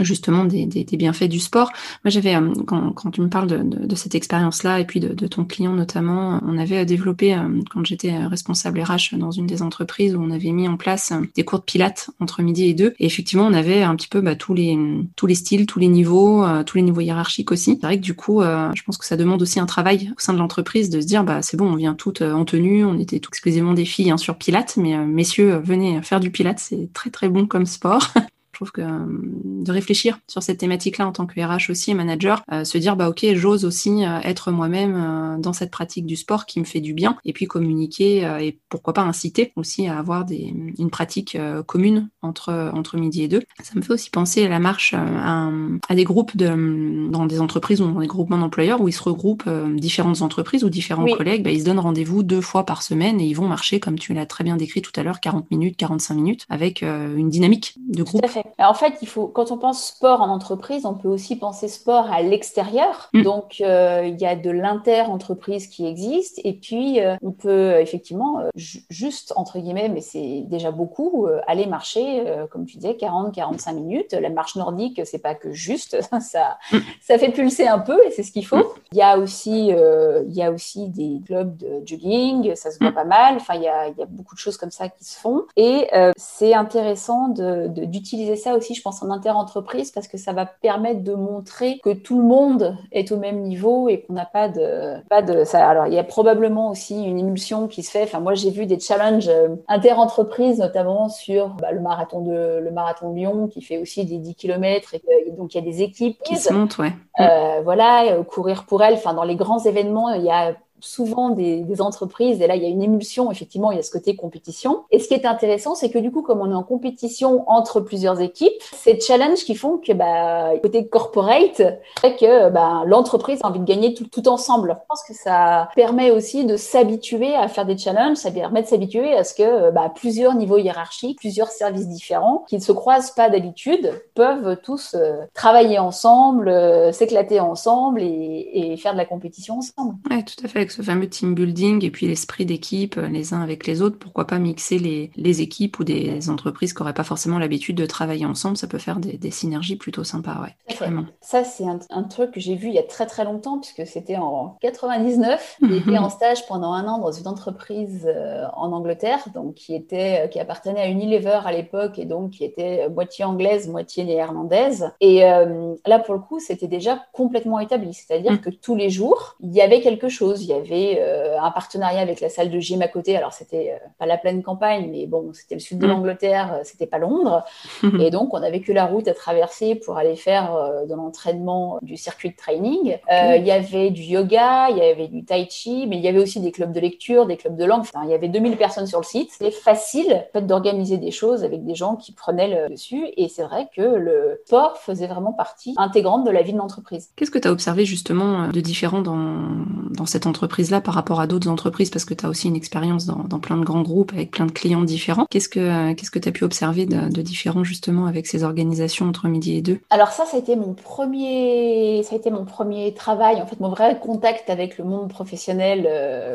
justement 0.00 0.44
des, 0.44 0.66
des, 0.66 0.84
des, 0.84 0.96
bienfaits 0.96 1.24
du 1.24 1.40
sport. 1.40 1.70
Moi 2.04 2.10
j'avais 2.10 2.34
quand, 2.66 2.92
quand 2.92 3.10
tu 3.10 3.20
me 3.20 3.28
parles 3.28 3.46
de 3.46 3.56
de, 3.62 3.75
cette 3.96 4.14
expérience-là 4.14 4.80
et 4.80 4.84
puis 4.84 5.00
de, 5.00 5.26
ton 5.26 5.44
client 5.44 5.72
notamment. 5.72 6.40
On 6.46 6.58
avait 6.58 6.84
développé, 6.84 7.34
euh, 7.34 7.60
quand 7.70 7.84
j'étais 7.84 8.16
responsable 8.26 8.80
RH 8.80 9.16
dans 9.16 9.30
une 9.30 9.46
des 9.46 9.62
entreprises, 9.62 10.14
où 10.14 10.20
on 10.20 10.30
avait 10.30 10.52
mis 10.52 10.68
en 10.68 10.76
place 10.76 11.12
des 11.34 11.44
cours 11.44 11.58
de 11.58 11.64
pilates 11.64 12.10
entre 12.20 12.42
midi 12.42 12.68
et 12.68 12.74
deux. 12.74 12.94
Et 12.98 13.06
effectivement, 13.06 13.46
on 13.46 13.52
avait 13.52 13.82
un 13.82 13.96
petit 13.96 14.08
peu 14.08 14.20
bah, 14.20 14.36
tous 14.36 14.54
les 14.54 14.78
tous 15.16 15.26
les 15.26 15.34
styles, 15.34 15.66
tous 15.66 15.78
les 15.78 15.88
niveaux, 15.88 16.44
euh, 16.44 16.62
tous 16.62 16.76
les 16.76 16.82
niveaux 16.82 17.00
hiérarchiques 17.00 17.50
aussi. 17.50 17.78
C'est 17.80 17.86
vrai 17.86 17.96
que 17.98 18.04
du 18.04 18.14
coup, 18.14 18.42
euh, 18.42 18.70
je 18.74 18.82
pense 18.82 18.98
que 18.98 19.04
ça 19.06 19.16
demande 19.16 19.42
aussi 19.42 19.58
un 19.58 19.66
travail 19.66 20.12
au 20.16 20.20
sein 20.20 20.32
de 20.32 20.38
l'entreprise 20.38 20.90
de 20.90 21.00
se 21.00 21.06
dire, 21.06 21.24
bah 21.24 21.42
c'est 21.42 21.56
bon, 21.56 21.66
on 21.72 21.76
vient 21.76 21.94
toutes 21.94 22.22
en 22.22 22.44
tenue, 22.44 22.84
on 22.84 22.98
était 22.98 23.18
tout 23.18 23.30
exclusivement 23.30 23.74
des 23.74 23.84
filles 23.84 24.10
hein, 24.10 24.16
sur 24.16 24.36
pilates, 24.36 24.76
mais 24.76 24.96
messieurs, 24.98 25.60
venez 25.64 26.02
faire 26.02 26.20
du 26.20 26.30
pilates, 26.30 26.60
c'est 26.60 26.90
très 26.92 27.10
très 27.10 27.28
bon 27.28 27.46
comme 27.46 27.66
sport. 27.66 28.12
Je 28.56 28.60
trouve 28.60 28.72
que 28.72 28.80
euh, 28.80 29.04
de 29.44 29.70
réfléchir 29.70 30.18
sur 30.28 30.42
cette 30.42 30.56
thématique-là 30.56 31.06
en 31.06 31.12
tant 31.12 31.26
que 31.26 31.38
RH 31.38 31.70
aussi 31.70 31.90
et 31.90 31.94
manager, 31.94 32.42
euh, 32.50 32.64
se 32.64 32.78
dire 32.78 32.96
bah 32.96 33.10
ok, 33.10 33.26
j'ose 33.34 33.66
aussi 33.66 34.02
euh, 34.02 34.18
être 34.22 34.50
moi-même 34.50 35.36
dans 35.42 35.52
cette 35.52 35.70
pratique 35.70 36.06
du 36.06 36.16
sport 36.16 36.46
qui 36.46 36.58
me 36.58 36.64
fait 36.64 36.80
du 36.80 36.94
bien, 36.94 37.18
et 37.26 37.34
puis 37.34 37.44
communiquer 37.44 38.20
et 38.40 38.58
pourquoi 38.70 38.94
pas 38.94 39.02
inciter 39.02 39.52
aussi 39.56 39.88
à 39.88 39.98
avoir 39.98 40.24
des, 40.24 40.54
une 40.78 40.88
pratique 40.88 41.36
commune 41.66 42.08
entre 42.22 42.70
entre 42.72 42.96
midi 42.96 43.24
et 43.24 43.28
deux. 43.28 43.42
Ça 43.62 43.74
me 43.74 43.82
fait 43.82 43.92
aussi 43.92 44.08
penser 44.08 44.46
à 44.46 44.48
la 44.48 44.58
marche 44.58 44.94
à, 44.94 45.50
à 45.88 45.94
des 45.94 46.04
groupes 46.04 46.34
de 46.36 47.10
dans 47.10 47.26
des 47.26 47.40
entreprises 47.40 47.82
ou 47.82 47.92
dans 47.92 48.00
des 48.00 48.06
groupements 48.06 48.38
d'employeurs 48.38 48.80
où 48.80 48.88
ils 48.88 48.92
se 48.92 49.02
regroupent 49.02 49.50
différentes 49.74 50.22
entreprises 50.22 50.64
ou 50.64 50.70
différents 50.70 51.04
collègues, 51.04 51.42
bah, 51.42 51.50
ils 51.50 51.60
se 51.60 51.64
donnent 51.66 51.78
rendez-vous 51.78 52.22
deux 52.22 52.40
fois 52.40 52.64
par 52.64 52.82
semaine 52.82 53.20
et 53.20 53.26
ils 53.26 53.34
vont 53.34 53.48
marcher 53.48 53.80
comme 53.80 53.98
tu 53.98 54.14
l'as 54.14 54.26
très 54.26 54.44
bien 54.44 54.56
décrit 54.56 54.80
tout 54.80 54.92
à 54.96 55.02
l'heure, 55.02 55.20
40 55.20 55.50
minutes, 55.50 55.76
45 55.76 56.14
minutes 56.14 56.46
avec 56.48 56.80
une 56.82 57.28
dynamique 57.28 57.74
de 57.88 58.02
groupe 58.02 58.24
En 58.58 58.74
fait, 58.74 58.94
il 59.02 59.08
faut, 59.08 59.26
quand 59.26 59.50
on 59.50 59.58
pense 59.58 59.86
sport 59.86 60.20
en 60.20 60.28
entreprise, 60.28 60.86
on 60.86 60.94
peut 60.94 61.08
aussi 61.08 61.36
penser 61.36 61.68
sport 61.68 62.10
à 62.10 62.22
l'extérieur. 62.22 63.08
Mm. 63.12 63.22
Donc, 63.22 63.60
euh, 63.60 64.02
il 64.06 64.20
y 64.20 64.26
a 64.26 64.36
de 64.36 64.50
l'inter-entreprise 64.50 65.66
qui 65.66 65.86
existe. 65.86 66.40
Et 66.44 66.52
puis, 66.54 67.00
euh, 67.00 67.16
on 67.22 67.32
peut 67.32 67.48
euh, 67.48 67.80
effectivement, 67.80 68.42
juste, 68.54 69.32
entre 69.36 69.58
guillemets, 69.58 69.88
mais 69.88 70.00
c'est 70.00 70.44
déjà 70.46 70.70
beaucoup, 70.70 71.26
aller 71.46 71.66
marcher, 71.66 72.24
comme 72.50 72.66
tu 72.66 72.76
disais, 72.76 72.96
40, 72.96 73.34
45 73.34 73.72
minutes. 73.72 74.12
La 74.12 74.30
marche 74.30 74.56
nordique, 74.56 75.00
c'est 75.04 75.18
pas 75.18 75.34
que 75.34 75.52
juste, 75.52 76.00
ça, 76.20 76.58
mm. 76.72 76.78
ça 77.00 77.18
fait 77.18 77.30
pulser 77.30 77.66
un 77.66 77.78
peu 77.78 77.98
et 78.06 78.10
c'est 78.10 78.22
ce 78.22 78.32
qu'il 78.32 78.46
faut. 78.46 78.56
Mm. 78.56 78.80
Il 78.92 78.98
y 78.98 79.02
a 79.02 79.18
aussi, 79.18 79.68
il 79.68 80.34
y 80.34 80.42
a 80.42 80.50
aussi 80.50 80.88
des 80.88 81.20
clubs 81.24 81.56
de 81.56 81.82
jogging, 81.84 82.54
ça 82.54 82.70
se 82.70 82.78
voit 82.80 82.92
pas 82.92 83.04
mal. 83.04 83.36
Enfin, 83.36 83.54
il 83.54 83.62
y 83.62 83.68
a, 83.68 83.88
il 83.88 83.96
y 83.96 84.02
a 84.02 84.06
beaucoup 84.06 84.34
de 84.34 84.40
choses 84.40 84.56
comme 84.56 84.70
ça 84.70 84.88
qui 84.88 85.04
se 85.04 85.18
font. 85.18 85.44
Et 85.56 85.88
c'est 86.16 86.54
intéressant 86.54 87.28
d'utiliser 87.28 88.32
de, 88.32 88.35
ça 88.36 88.54
aussi, 88.54 88.74
je 88.74 88.82
pense, 88.82 89.02
en 89.02 89.10
inter-entreprise 89.10 89.90
parce 89.90 90.08
que 90.08 90.18
ça 90.18 90.32
va 90.32 90.46
permettre 90.46 91.02
de 91.02 91.14
montrer 91.14 91.78
que 91.82 91.92
tout 91.92 92.18
le 92.18 92.24
monde 92.24 92.76
est 92.92 93.12
au 93.12 93.16
même 93.16 93.42
niveau 93.42 93.88
et 93.88 94.00
qu'on 94.00 94.12
n'a 94.12 94.24
pas 94.24 94.48
de, 94.48 95.02
pas 95.08 95.22
de 95.22 95.44
ça. 95.44 95.68
Alors, 95.68 95.86
il 95.86 95.94
y 95.94 95.98
a 95.98 96.04
probablement 96.04 96.70
aussi 96.70 97.02
une 97.04 97.18
émulsion 97.18 97.68
qui 97.68 97.82
se 97.82 97.90
fait. 97.90 98.02
Enfin, 98.02 98.20
moi, 98.20 98.34
j'ai 98.34 98.50
vu 98.50 98.66
des 98.66 98.78
challenges 98.78 99.28
euh, 99.28 99.56
inter-entreprises, 99.68 100.58
notamment 100.58 101.08
sur 101.08 101.48
bah, 101.60 101.72
le 101.72 101.80
marathon 101.80 102.20
de, 102.20 102.60
le 102.60 102.70
marathon 102.70 103.10
de 103.10 103.16
Lyon 103.16 103.48
qui 103.48 103.62
fait 103.62 103.78
aussi 103.78 104.04
des 104.04 104.18
10 104.18 104.34
km 104.34 104.94
et, 104.94 105.02
donc 105.36 105.54
il 105.54 105.58
y 105.58 105.60
a 105.60 105.70
des 105.70 105.82
équipes 105.82 106.18
qui 106.22 106.36
se 106.36 106.52
montent, 106.52 106.78
ouais. 106.78 106.92
Euh, 107.20 107.60
voilà, 107.62 108.12
euh, 108.12 108.22
courir 108.22 108.64
pour 108.66 108.82
elles. 108.82 108.94
Enfin, 108.94 109.14
dans 109.14 109.24
les 109.24 109.36
grands 109.36 109.58
événements, 109.58 110.12
il 110.12 110.22
y 110.22 110.30
a 110.30 110.54
souvent 110.86 111.30
des, 111.30 111.64
entreprises, 111.80 112.40
et 112.40 112.46
là 112.46 112.56
il 112.56 112.62
y 112.62 112.66
a 112.66 112.68
une 112.68 112.82
émulsion, 112.82 113.30
effectivement, 113.30 113.70
il 113.70 113.76
y 113.76 113.78
a 113.78 113.82
ce 113.82 113.90
côté 113.90 114.16
compétition. 114.16 114.84
Et 114.90 114.98
ce 114.98 115.08
qui 115.08 115.14
est 115.14 115.26
intéressant, 115.26 115.74
c'est 115.74 115.90
que 115.90 115.98
du 115.98 116.10
coup, 116.10 116.22
comme 116.22 116.40
on 116.40 116.50
est 116.50 116.54
en 116.54 116.62
compétition 116.62 117.44
entre 117.50 117.80
plusieurs 117.80 118.20
équipes, 118.20 118.54
c'est 118.72 119.02
challenges 119.02 119.44
qui 119.44 119.54
font 119.54 119.76
que 119.76 119.92
bah, 119.92 120.52
côté 120.62 120.88
corporate, 120.88 121.62
fait 122.00 122.16
que 122.16 122.48
bah, 122.50 122.82
l'entreprise 122.86 123.40
a 123.42 123.48
envie 123.48 123.60
de 123.60 123.64
gagner 123.64 123.92
tout, 123.92 124.06
tout, 124.06 124.26
ensemble. 124.28 124.76
Je 124.80 124.86
pense 124.88 125.02
que 125.06 125.14
ça 125.14 125.68
permet 125.74 126.10
aussi 126.10 126.44
de 126.44 126.56
s'habituer 126.56 127.34
à 127.34 127.48
faire 127.48 127.66
des 127.66 127.76
challenges, 127.76 128.16
ça 128.16 128.30
permet 128.30 128.62
de 128.62 128.68
s'habituer 128.68 129.14
à 129.14 129.24
ce 129.24 129.34
que 129.34 129.70
bah, 129.70 129.92
plusieurs 129.94 130.34
niveaux 130.34 130.58
hiérarchiques, 130.58 131.18
plusieurs 131.18 131.48
services 131.48 131.88
différents, 131.88 132.44
qui 132.48 132.56
ne 132.56 132.62
se 132.62 132.72
croisent 132.72 133.10
pas 133.10 133.28
d'habitude, 133.28 133.92
peuvent 134.14 134.58
tous 134.62 134.94
euh, 134.94 135.24
travailler 135.34 135.78
ensemble, 135.78 136.48
euh, 136.48 136.92
s'éclater 136.92 137.40
ensemble 137.40 138.02
et, 138.02 138.76
faire 138.78 138.92
de 138.92 138.98
la 138.98 139.04
compétition 139.04 139.58
ensemble. 139.58 139.94
Oui, 140.10 140.24
tout 140.24 140.44
à 140.44 140.48
fait 140.48 140.62
ce 140.76 140.82
fameux 140.82 141.08
team 141.08 141.34
building 141.34 141.84
et 141.84 141.90
puis 141.90 142.06
l'esprit 142.06 142.44
d'équipe 142.44 142.98
euh, 142.98 143.08
les 143.08 143.32
uns 143.32 143.40
avec 143.40 143.66
les 143.66 143.80
autres. 143.80 143.98
Pourquoi 143.98 144.26
pas 144.26 144.38
mixer 144.38 144.78
les, 144.78 145.10
les 145.16 145.40
équipes 145.40 145.78
ou 145.78 145.84
des 145.84 146.28
entreprises 146.28 146.74
qui 146.74 146.82
n'auraient 146.82 146.94
pas 146.94 147.04
forcément 147.04 147.38
l'habitude 147.38 147.76
de 147.76 147.86
travailler 147.86 148.26
ensemble 148.26 148.56
Ça 148.56 148.66
peut 148.66 148.78
faire 148.78 148.98
des, 148.98 149.16
des 149.16 149.30
synergies 149.30 149.76
plutôt 149.76 150.04
sympas, 150.04 150.42
ouais. 150.42 150.74
Vraiment. 150.76 151.06
Ça, 151.22 151.44
c'est 151.44 151.64
un, 151.64 152.02
truc 152.02 152.32
que 152.32 152.40
j'ai 152.40 152.54
vu 152.54 152.68
il 152.68 152.74
y 152.74 152.78
a 152.78 152.82
très 152.82 153.06
très 153.06 153.24
longtemps, 153.24 153.58
puisque 153.58 153.86
c'était 153.86 154.16
en 154.16 154.56
99. 154.60 155.58
J'ai 155.62 155.76
été 155.78 155.98
en 155.98 156.10
stage 156.10 156.46
pendant 156.46 156.72
un 156.72 156.86
an 156.86 156.98
dans 156.98 157.10
une 157.10 157.26
entreprise 157.26 158.06
euh, 158.06 158.44
en 158.54 158.72
Angleterre, 158.72 159.24
donc 159.34 159.54
qui 159.54 159.74
était 159.74 160.24
euh, 160.24 160.28
qui 160.28 160.38
appartenait 160.38 160.80
à 160.80 160.88
Unilever 160.88 161.40
à 161.44 161.52
l'époque 161.52 161.98
et 161.98 162.04
donc 162.04 162.30
qui 162.30 162.44
était 162.44 162.88
moitié 162.90 163.24
anglaise, 163.24 163.68
moitié 163.68 164.04
néerlandaise. 164.04 164.92
Et 165.00 165.20
là, 165.20 165.98
pour 165.98 166.14
le 166.14 166.20
coup, 166.20 166.38
c'était 166.38 166.68
déjà 166.68 167.02
complètement 167.12 167.58
établi, 167.58 167.94
c'est-à-dire 167.94 168.34
mm. 168.34 168.38
que 168.38 168.50
tous 168.50 168.74
les 168.74 168.90
jours, 168.90 169.36
il 169.40 169.52
y 169.52 169.60
avait 169.60 169.80
quelque 169.80 170.08
chose. 170.08 170.42
Il 170.42 170.50
y 170.50 170.52
avait 170.56 170.98
euh, 171.00 171.40
un 171.40 171.50
partenariat 171.50 172.00
avec 172.00 172.20
la 172.20 172.28
salle 172.28 172.50
de 172.50 172.58
gym 172.58 172.82
à 172.82 172.88
côté. 172.88 173.16
Alors, 173.16 173.32
c'était 173.32 173.72
euh, 173.72 173.86
pas 173.98 174.06
la 174.06 174.18
pleine 174.18 174.42
campagne, 174.42 174.88
mais 174.90 175.06
bon, 175.06 175.30
c'était 175.32 175.54
le 175.54 175.60
sud 175.60 175.78
de 175.78 175.86
mm. 175.86 175.90
l'Angleterre, 175.90 176.54
euh, 176.54 176.60
c'était 176.64 176.86
pas 176.86 176.98
Londres. 176.98 177.44
et 178.00 178.10
donc, 178.10 178.34
on 178.34 178.42
avait 178.42 178.60
que 178.60 178.72
la 178.72 178.86
route 178.86 179.08
à 179.08 179.14
traverser 179.14 179.74
pour 179.74 179.96
aller 179.96 180.16
faire 180.16 180.46
de 180.88 180.94
l'entraînement 180.94 181.78
du 181.82 181.96
circuit 181.96 182.30
de 182.30 182.36
training. 182.36 182.98
Il 183.10 183.44
y 183.44 183.50
avait 183.50 183.90
du 183.90 184.02
yoga, 184.02 184.70
il 184.70 184.78
y 184.78 184.82
avait 184.82 185.08
du 185.08 185.24
tai 185.24 185.46
chi, 185.50 185.86
mais 185.86 185.96
il 185.96 186.02
y 186.02 186.08
avait 186.08 186.18
aussi 186.18 186.40
des 186.40 186.52
clubs 186.52 186.72
de 186.72 186.80
lecture, 186.80 187.26
des 187.26 187.36
clubs 187.36 187.56
de 187.56 187.64
langue. 187.64 187.80
Enfin, 187.80 188.00
il 188.04 188.10
y 188.10 188.14
avait 188.14 188.28
2000 188.28 188.56
personnes 188.56 188.86
sur 188.86 189.00
le 189.00 189.04
site. 189.04 189.30
C'était 189.32 189.50
facile 189.50 190.12
en 190.12 190.32
fait, 190.32 190.46
d'organiser 190.46 190.98
des 190.98 191.10
choses 191.10 191.44
avec 191.44 191.64
des 191.64 191.74
gens 191.74 191.96
qui 191.96 192.12
prenaient 192.12 192.48
le 192.48 192.70
dessus. 192.70 193.06
Et 193.16 193.28
c'est 193.28 193.42
vrai 193.42 193.68
que 193.74 193.82
le 193.82 194.40
sport 194.46 194.78
faisait 194.78 195.06
vraiment 195.06 195.32
partie 195.32 195.74
intégrante 195.76 196.24
de 196.24 196.30
la 196.30 196.42
vie 196.42 196.52
de 196.52 196.58
l'entreprise. 196.58 197.10
Qu'est-ce 197.16 197.30
que 197.30 197.38
tu 197.38 197.48
as 197.48 197.52
observé 197.52 197.84
justement 197.84 198.48
de 198.48 198.60
différent 198.60 199.02
dans, 199.02 199.48
dans 199.90 200.06
cette 200.06 200.26
entreprise 200.26 200.45
là 200.70 200.80
par 200.80 200.94
rapport 200.94 201.20
à 201.20 201.26
d'autres 201.26 201.48
entreprises 201.48 201.90
parce 201.90 202.04
que 202.04 202.14
tu 202.14 202.24
as 202.26 202.28
aussi 202.28 202.48
une 202.48 202.56
expérience 202.56 203.06
dans, 203.06 203.38
plein 203.38 203.56
de 203.56 203.64
grands 203.64 203.82
groupes 203.82 204.12
avec 204.12 204.30
plein 204.30 204.46
de 204.46 204.52
clients 204.52 204.82
différents. 204.82 205.26
Qu'est-ce 205.30 205.48
que 205.48 205.92
qu'est-ce 205.92 206.10
que 206.10 206.18
tu 206.18 206.28
as 206.28 206.32
pu 206.32 206.44
observer 206.44 206.86
de, 206.86 207.22
différent 207.22 207.64
justement 207.64 208.06
avec 208.06 208.26
ces 208.26 208.44
organisations 208.44 209.08
entre 209.08 209.28
midi 209.28 209.56
et 209.56 209.62
deux? 209.62 209.78
Alors 209.90 210.08
ça, 210.08 210.24
ça 210.24 210.36
a 210.36 210.40
été 210.40 210.56
mon 210.56 210.74
premier 210.74 212.02
ça 212.04 212.14
a 212.14 212.18
été 212.18 212.30
mon 212.30 212.44
premier 212.44 212.94
travail, 212.94 213.36
en 213.42 213.46
fait 213.46 213.60
mon 213.60 213.68
vrai 213.68 213.98
contact 214.00 214.50
avec 214.50 214.78
le 214.78 214.84
monde 214.84 215.08
professionnel. 215.08 215.86
Euh, 215.88 216.34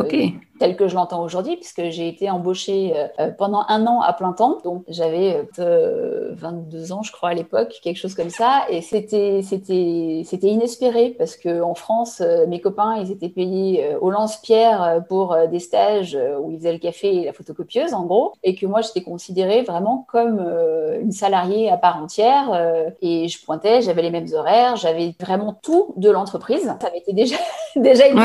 tel 0.62 0.76
que 0.76 0.88
je 0.88 0.96
l'entends 0.96 1.24
aujourd'hui, 1.24 1.56
puisque 1.56 1.90
j'ai 1.90 2.08
été 2.08 2.30
embauchée 2.30 2.94
euh, 3.20 3.32
pendant 3.38 3.66
un 3.68 3.86
an 3.88 4.02
à 4.02 4.14
plein 4.14 4.32
temps. 4.32 4.60
Donc 4.64 4.84
j'avais 4.88 5.48
22 5.58 5.64
euh, 5.64 6.94
ans, 6.94 7.04
je 7.04 7.12
crois, 7.12 7.30
à 7.30 7.34
l'époque, 7.34 7.80
quelque 7.84 7.98
chose 7.98 8.16
comme 8.16 8.30
ça. 8.30 8.64
Et 8.70 8.82
c'était, 8.82 9.42
c'était, 9.44 10.22
c'était 10.24 10.48
inespéré 10.48 11.16
parce 11.18 11.36
que 11.36 11.62
en 11.62 11.74
France, 11.74 12.22
mes 12.48 12.62
copains, 12.62 12.98
ils 12.98 13.12
étaient 13.12 13.30
payés 13.30 13.96
au 14.00 14.12
lance-pierre 14.12 14.92
euh, 14.92 15.00
pour 15.00 15.34
euh, 15.34 15.48
des 15.48 15.60
stages 15.60 16.16
euh, 16.16 16.38
où 16.40 16.52
ils 16.52 16.58
faisaient 16.58 16.74
le 16.74 16.80
café 16.80 17.16
et 17.16 17.26
la 17.26 17.34
photocopieuse, 17.34 17.94
en 17.94 18.06
gros, 18.06 18.34
et 18.44 18.56
que 18.56 18.66
moi, 18.66 18.82
j'étais 18.82 19.02
considérée 19.02 19.64
vraiment 19.64 20.06
comme 20.10 20.40
une 21.02 21.12
salariée 21.12 21.70
à 21.70 21.78
part 21.78 22.02
entière. 22.02 22.94
Et 23.02 23.28
je 23.28 23.44
pointais, 23.44 23.82
j'avais 23.82 24.02
les 24.02 24.12
mêmes 24.12 24.28
horaires, 24.34 24.76
j'avais 24.76 25.16
vraiment 25.20 25.54
tout 25.62 25.94
de 25.98 26.10
l'entreprise. 26.10 26.64
Ça 26.82 26.92
m'était 26.94 27.14
déjà, 27.14 27.36
déjà 27.76 28.08
une 28.08 28.20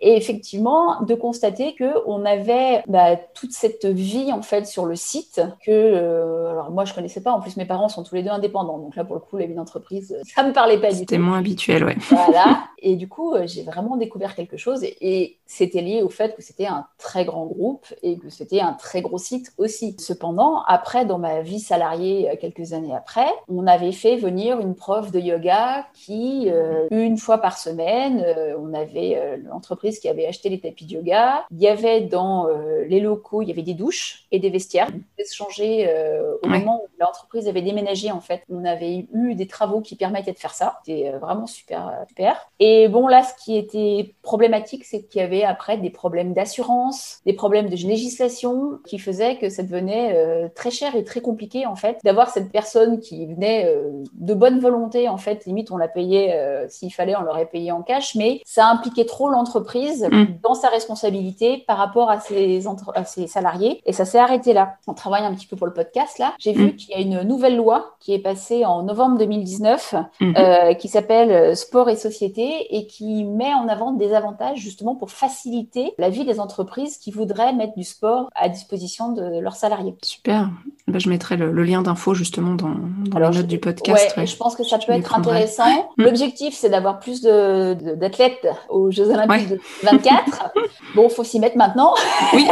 et 0.00 0.16
effectivement, 0.16 1.02
de 1.02 1.14
constater 1.14 1.74
que 1.74 1.84
on 2.06 2.24
avait 2.24 2.82
bah, 2.86 3.16
toute 3.34 3.52
cette 3.52 3.86
vie 3.86 4.32
en 4.32 4.42
fait 4.42 4.66
sur 4.66 4.86
le 4.86 4.96
site 4.96 5.40
que, 5.64 5.70
euh, 5.70 6.50
alors 6.50 6.70
moi 6.70 6.84
je 6.84 6.94
connaissais 6.94 7.22
pas. 7.22 7.32
En 7.32 7.40
plus, 7.40 7.56
mes 7.56 7.64
parents 7.64 7.88
sont 7.88 8.02
tous 8.02 8.14
les 8.14 8.22
deux 8.22 8.30
indépendants, 8.30 8.78
donc 8.78 8.96
là 8.96 9.04
pour 9.04 9.14
le 9.14 9.20
coup, 9.20 9.36
la 9.36 9.46
vie 9.46 9.54
d'entreprise, 9.54 10.16
ça 10.34 10.42
me 10.42 10.52
parlait 10.52 10.78
pas 10.78 10.88
du 10.88 10.94
tout. 10.94 10.98
C'était 11.00 11.18
moins 11.18 11.38
habituel, 11.38 11.84
ouais. 11.84 11.96
Voilà. 12.10 12.64
Et 12.78 12.96
du 12.96 13.08
coup, 13.08 13.34
euh, 13.34 13.46
j'ai 13.46 13.62
vraiment 13.62 13.96
découvert 13.96 14.34
quelque 14.34 14.56
chose 14.56 14.84
et, 14.84 15.38
c'était 15.48 15.80
lié 15.80 16.02
au 16.02 16.08
fait 16.08 16.34
que 16.34 16.42
c'était 16.42 16.66
un 16.66 16.86
très 16.98 17.24
grand 17.24 17.46
groupe 17.46 17.86
et 18.02 18.18
que 18.18 18.30
c'était 18.30 18.60
un 18.60 18.72
très 18.72 19.00
gros 19.00 19.18
site 19.18 19.52
aussi. 19.58 19.94
Cependant, 19.98 20.62
après, 20.66 21.04
dans 21.04 21.18
ma 21.18 21.40
vie 21.40 21.60
salariée, 21.60 22.28
euh, 22.30 22.34
quelques 22.40 22.72
années 22.72 22.94
après, 22.94 23.28
on 23.48 23.66
avait 23.66 23.92
fait 23.92 24.16
venir 24.16 24.58
une 24.58 24.74
prof 24.74 25.12
de 25.12 25.20
yoga 25.20 25.86
qui, 25.94 26.50
une 26.90 27.16
fois 27.16 27.38
par 27.38 27.58
semaine, 27.58 28.24
on 28.58 28.74
avait 28.74 29.40
entreprise 29.52 29.98
qui 29.98 30.08
avait 30.08 30.26
acheté 30.26 30.48
les 30.48 30.60
tapis 30.60 30.86
de 30.86 30.92
yoga. 30.92 31.44
Il 31.50 31.60
y 31.60 31.68
avait 31.68 32.00
dans 32.00 32.48
euh, 32.48 32.84
les 32.86 33.00
locaux, 33.00 33.42
il 33.42 33.48
y 33.48 33.52
avait 33.52 33.62
des 33.62 33.74
douches 33.74 34.26
et 34.30 34.38
des 34.38 34.50
vestiaires. 34.50 34.88
On 34.88 34.98
pouvait 34.98 35.24
se 35.24 35.34
changer 35.34 35.86
euh, 35.88 36.36
au 36.42 36.48
moment 36.48 36.82
où 36.82 36.88
l'entreprise 36.98 37.48
avait 37.48 37.62
déménagé. 37.62 38.10
En 38.10 38.20
fait, 38.20 38.42
on 38.50 38.64
avait 38.64 39.06
eu 39.12 39.34
des 39.34 39.46
travaux 39.46 39.80
qui 39.80 39.96
permettaient 39.96 40.32
de 40.32 40.38
faire 40.38 40.54
ça. 40.54 40.78
C'était 40.84 41.10
euh, 41.10 41.18
vraiment 41.18 41.46
super, 41.46 42.04
super. 42.08 42.50
Et 42.60 42.88
bon, 42.88 43.06
là, 43.06 43.22
ce 43.22 43.32
qui 43.44 43.56
était 43.56 44.14
problématique, 44.22 44.84
c'est 44.84 45.02
qu'il 45.02 45.20
y 45.20 45.24
avait 45.24 45.44
après 45.44 45.78
des 45.78 45.90
problèmes 45.90 46.32
d'assurance, 46.32 47.20
des 47.26 47.32
problèmes 47.32 47.68
de 47.68 47.76
législation 47.76 48.78
qui 48.86 48.98
faisaient 48.98 49.36
que 49.36 49.48
ça 49.48 49.62
devenait 49.62 50.50
très 50.54 50.70
cher 50.70 50.94
et 50.96 51.04
très 51.04 51.20
compliqué 51.20 51.66
en 51.66 51.76
fait 51.76 51.98
d'avoir 52.04 52.30
cette 52.30 52.50
personne 52.50 53.00
qui 53.00 53.26
venait 53.26 53.72
de 54.12 54.34
bonne 54.34 54.60
volonté. 54.60 55.08
En 55.08 55.18
fait, 55.18 55.44
limite, 55.46 55.70
on 55.70 55.76
la 55.76 55.88
payait 55.88 56.66
s'il 56.68 56.92
fallait, 56.92 57.16
on 57.16 57.22
l'aurait 57.22 57.46
payé 57.46 57.72
en 57.72 57.82
cash, 57.82 58.14
mais 58.14 58.40
ça 58.44 58.66
impliquait 58.68 59.04
trop 59.04 59.28
l'entreprise 59.36 59.56
entreprise 59.56 60.08
mm. 60.10 60.40
dans 60.42 60.54
sa 60.54 60.68
responsabilité 60.68 61.64
par 61.66 61.78
rapport 61.78 62.10
à 62.10 62.20
ses, 62.20 62.62
ses 63.04 63.26
salariés. 63.26 63.80
Et 63.86 63.92
ça 63.92 64.04
s'est 64.04 64.18
arrêté 64.18 64.52
là. 64.52 64.76
On 64.86 64.94
travaille 64.94 65.24
un 65.24 65.34
petit 65.34 65.46
peu 65.46 65.56
pour 65.56 65.66
le 65.66 65.72
podcast 65.72 66.18
là. 66.18 66.34
J'ai 66.38 66.52
vu 66.52 66.66
mm. 66.66 66.76
qu'il 66.76 66.90
y 66.90 66.94
a 66.94 67.00
une 67.00 67.22
nouvelle 67.22 67.56
loi 67.56 67.96
qui 68.00 68.12
est 68.12 68.18
passée 68.18 68.64
en 68.64 68.82
novembre 68.82 69.18
2019 69.18 69.94
mm-hmm. 69.94 70.38
euh, 70.38 70.74
qui 70.74 70.88
s'appelle 70.88 71.30
euh, 71.30 71.54
Sport 71.54 71.88
et 71.88 71.96
Société 71.96 72.76
et 72.76 72.86
qui 72.86 73.24
met 73.24 73.54
en 73.54 73.68
avant 73.68 73.92
des 73.92 74.12
avantages 74.12 74.58
justement 74.58 74.94
pour 74.94 75.10
faciliter 75.10 75.92
la 75.98 76.10
vie 76.10 76.24
des 76.24 76.40
entreprises 76.40 76.98
qui 76.98 77.10
voudraient 77.10 77.52
mettre 77.52 77.74
du 77.74 77.84
sport 77.84 78.30
à 78.34 78.48
disposition 78.48 79.12
de 79.12 79.40
leurs 79.40 79.56
salariés. 79.56 79.94
Super. 80.02 80.50
Ben, 80.88 81.00
je 81.00 81.08
mettrai 81.08 81.36
le, 81.36 81.50
lien 81.64 81.82
d'info 81.82 82.14
justement 82.14 82.54
dans, 82.54 82.76
dans 83.08 83.18
les 83.18 83.36
notes 83.36 83.48
du 83.48 83.58
podcast. 83.58 84.16
Ouais, 84.16 84.24
Je 84.24 84.36
pense 84.36 84.54
que 84.54 84.62
ça 84.62 84.78
peut 84.78 84.92
être 84.92 85.18
intéressant. 85.18 85.90
L'objectif, 85.96 86.54
c'est 86.54 86.68
d'avoir 86.68 87.00
plus 87.00 87.22
d'athlètes 87.22 88.38
de, 88.44 88.50
aux 88.68 88.92
Jeux 88.92 89.10
Olympiques 89.10 89.60
24. 89.82 90.52
bon, 90.94 91.08
faut 91.08 91.24
s'y 91.24 91.40
mettre 91.40 91.56
maintenant. 91.56 91.92
oui, 92.32 92.46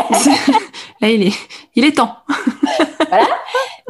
là, 1.01 1.11
il 1.11 1.29
est, 1.29 1.35
il 1.77 1.85
est 1.85 1.93
temps. 1.93 2.17
voilà. 3.09 3.29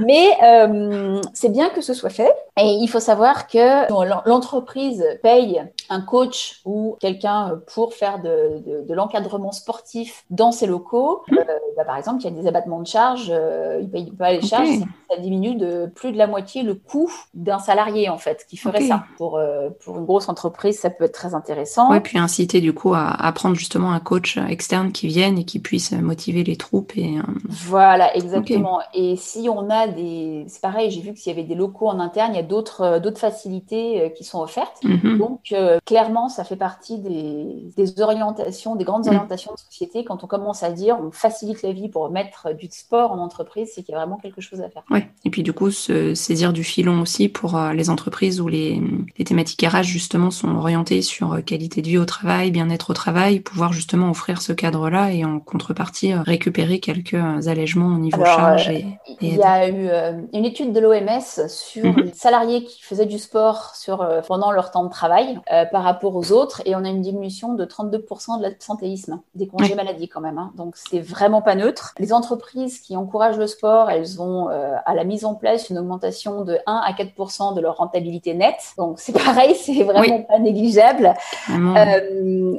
Mais 0.00 0.28
euh, 0.42 1.22
c'est 1.32 1.50
bien 1.50 1.70
que 1.70 1.80
ce 1.80 1.94
soit 1.94 2.10
fait. 2.10 2.32
Et 2.60 2.66
il 2.66 2.88
faut 2.88 3.00
savoir 3.00 3.46
que 3.46 3.88
l'entreprise 4.28 5.02
paye 5.22 5.62
un 5.90 6.00
coach 6.00 6.60
ou 6.64 6.96
quelqu'un 7.00 7.60
pour 7.74 7.94
faire 7.94 8.22
de, 8.22 8.92
l'encadrement 8.92 9.52
sportif 9.52 10.24
dans 10.30 10.52
ses 10.52 10.66
locaux, 10.66 11.22
mmh. 11.28 11.36
bah, 11.76 11.84
par 11.84 11.96
exemple, 11.96 12.22
il 12.22 12.24
y 12.24 12.28
a 12.28 12.42
des 12.42 12.46
abattements 12.46 12.80
de 12.80 12.86
charges, 12.86 13.32
il 13.80 13.88
paye 13.90 14.10
pas 14.12 14.32
les 14.32 14.42
charges, 14.42 14.68
ça 15.10 15.18
diminue 15.18 15.56
de 15.56 15.86
plus 15.94 16.12
de 16.12 16.18
la 16.18 16.26
moitié 16.26 16.62
le 16.62 16.74
coût 16.74 17.10
d'un 17.34 17.58
salarié 17.58 18.08
en 18.08 18.18
fait 18.18 18.46
qui 18.48 18.56
ferait 18.56 18.82
ça. 18.82 19.04
Pour, 19.16 19.40
pour 19.84 19.98
une 19.98 20.04
grosse 20.04 20.28
entreprise, 20.28 20.78
ça 20.78 20.90
peut 20.90 21.04
être 21.04 21.14
très 21.14 21.34
intéressant. 21.34 21.90
Oui, 21.90 22.00
puis 22.00 22.18
inciter 22.18 22.60
du 22.60 22.72
coup 22.72 22.94
à, 22.94 23.10
à 23.10 23.32
prendre 23.32 23.56
justement 23.56 23.92
un 23.92 24.00
coach 24.00 24.38
externe 24.48 24.92
qui 24.92 25.08
vienne 25.08 25.38
et 25.38 25.44
qui 25.44 25.58
puisse 25.58 25.92
motiver 25.92 26.44
les 26.44 26.56
troupes. 26.56 26.92
Et, 26.96 27.16
Voilà, 27.48 28.14
exactement. 28.16 28.80
Et 28.92 29.16
si 29.16 29.48
on 29.48 29.70
a 29.70 29.88
des... 29.88 30.44
C'est 30.48 30.60
pareil, 30.60 30.90
j'ai 30.90 31.00
vu 31.00 31.12
que 31.12 31.18
s'il 31.18 31.32
y 31.32 31.38
avait 31.38 31.46
des 31.46 31.54
locaux 31.54 31.88
en 31.88 32.00
interne, 32.00 32.32
il 32.32 32.36
y 32.36 32.40
a 32.40 32.42
d'autres 32.42 32.82
euh, 32.82 33.14
facilités 33.14 34.02
euh, 34.02 34.08
qui 34.08 34.24
sont 34.24 34.40
offertes. 34.40 34.82
Mhm. 34.82 35.18
Donc, 35.18 35.54
euh, 35.74 35.78
clairement, 35.84 36.28
ça 36.28 36.44
fait 36.44 36.56
partie 36.56 36.98
des, 36.98 37.70
des 37.76 38.00
orientations, 38.00 38.76
des 38.76 38.84
grandes 38.84 39.06
mhm. 39.06 39.14
orientations 39.14 39.52
de 39.52 39.58
société. 39.58 40.04
Quand 40.04 40.24
on 40.24 40.26
commence 40.26 40.62
à 40.62 40.70
dire 40.70 40.98
on 41.00 41.10
facilite 41.10 41.62
la 41.62 41.72
vie 41.72 41.88
pour 41.88 42.10
mettre 42.10 42.52
du 42.54 42.68
sport 42.70 43.12
en 43.12 43.18
entreprise, 43.18 43.70
c'est 43.74 43.82
qu'il 43.82 43.92
y 43.92 43.94
a 43.94 43.98
vraiment 43.98 44.16
quelque 44.16 44.40
chose 44.40 44.60
à 44.60 44.68
faire. 44.68 44.82
Oui, 44.90 45.00
et 45.24 45.30
puis 45.30 45.42
du 45.42 45.52
coup, 45.52 45.70
se 45.70 46.14
saisir 46.14 46.52
du 46.52 46.64
filon 46.64 47.00
aussi 47.00 47.28
pour 47.28 47.58
les 47.74 47.90
entreprises 47.90 48.40
où 48.40 48.48
les, 48.48 48.80
les 49.18 49.24
thématiques 49.24 49.62
RH, 49.62 49.82
justement, 49.82 50.30
sont 50.30 50.54
orientées 50.56 51.02
sur 51.02 51.44
qualité 51.44 51.82
de 51.82 51.88
vie 51.88 51.98
au 51.98 52.04
travail, 52.04 52.50
bien-être 52.50 52.90
au 52.90 52.94
travail, 52.94 53.40
pouvoir 53.40 53.72
justement 53.72 54.10
offrir 54.10 54.42
ce 54.42 54.52
cadre-là 54.52 55.12
et 55.12 55.24
en 55.24 55.40
contrepartie 55.40 56.14
récupérer 56.14 56.80
quelques 56.80 57.48
allègements 57.48 57.94
au 57.94 57.98
niveau 57.98 58.24
charge. 58.24 58.68
Et, 58.68 58.86
il 59.20 59.36
y 59.36 59.42
a 59.42 59.68
eu 59.68 59.88
une 60.32 60.44
étude 60.44 60.72
de 60.72 60.80
l'OMS 60.80 61.48
sur 61.48 61.84
mhm. 61.84 62.04
les 62.04 62.14
salariés 62.14 62.64
qui 62.64 62.82
faisaient 62.82 63.06
du 63.06 63.18
sport 63.18 63.74
sur, 63.74 64.02
euh, 64.02 64.20
pendant 64.26 64.50
leur 64.50 64.70
temps 64.70 64.84
de 64.84 64.90
travail 64.90 65.38
euh, 65.52 65.63
par 65.70 65.82
rapport 65.82 66.14
aux 66.16 66.32
autres 66.32 66.62
et 66.64 66.74
on 66.74 66.84
a 66.84 66.88
une 66.88 67.00
diminution 67.00 67.54
de 67.54 67.64
32% 67.64 68.38
de 68.38 68.42
l'absentéisme, 68.42 69.20
des 69.34 69.46
congés 69.46 69.74
maladie 69.74 70.08
quand 70.08 70.20
même. 70.20 70.38
Hein. 70.38 70.52
Donc 70.56 70.76
c'est 70.76 71.00
vraiment 71.00 71.42
pas 71.42 71.54
neutre. 71.54 71.94
Les 71.98 72.12
entreprises 72.12 72.80
qui 72.80 72.96
encouragent 72.96 73.38
le 73.38 73.46
sport, 73.46 73.90
elles 73.90 74.20
ont 74.20 74.48
euh, 74.50 74.74
à 74.84 74.94
la 74.94 75.04
mise 75.04 75.24
en 75.24 75.34
place 75.34 75.70
une 75.70 75.78
augmentation 75.78 76.44
de 76.44 76.58
1 76.66 76.74
à 76.74 76.92
4% 76.92 77.54
de 77.54 77.60
leur 77.60 77.76
rentabilité 77.76 78.34
nette. 78.34 78.74
Donc 78.78 78.98
c'est 78.98 79.12
pareil, 79.12 79.54
c'est 79.64 79.82
vraiment 79.82 80.22
pas 80.22 80.38
négligeable. 80.38 81.14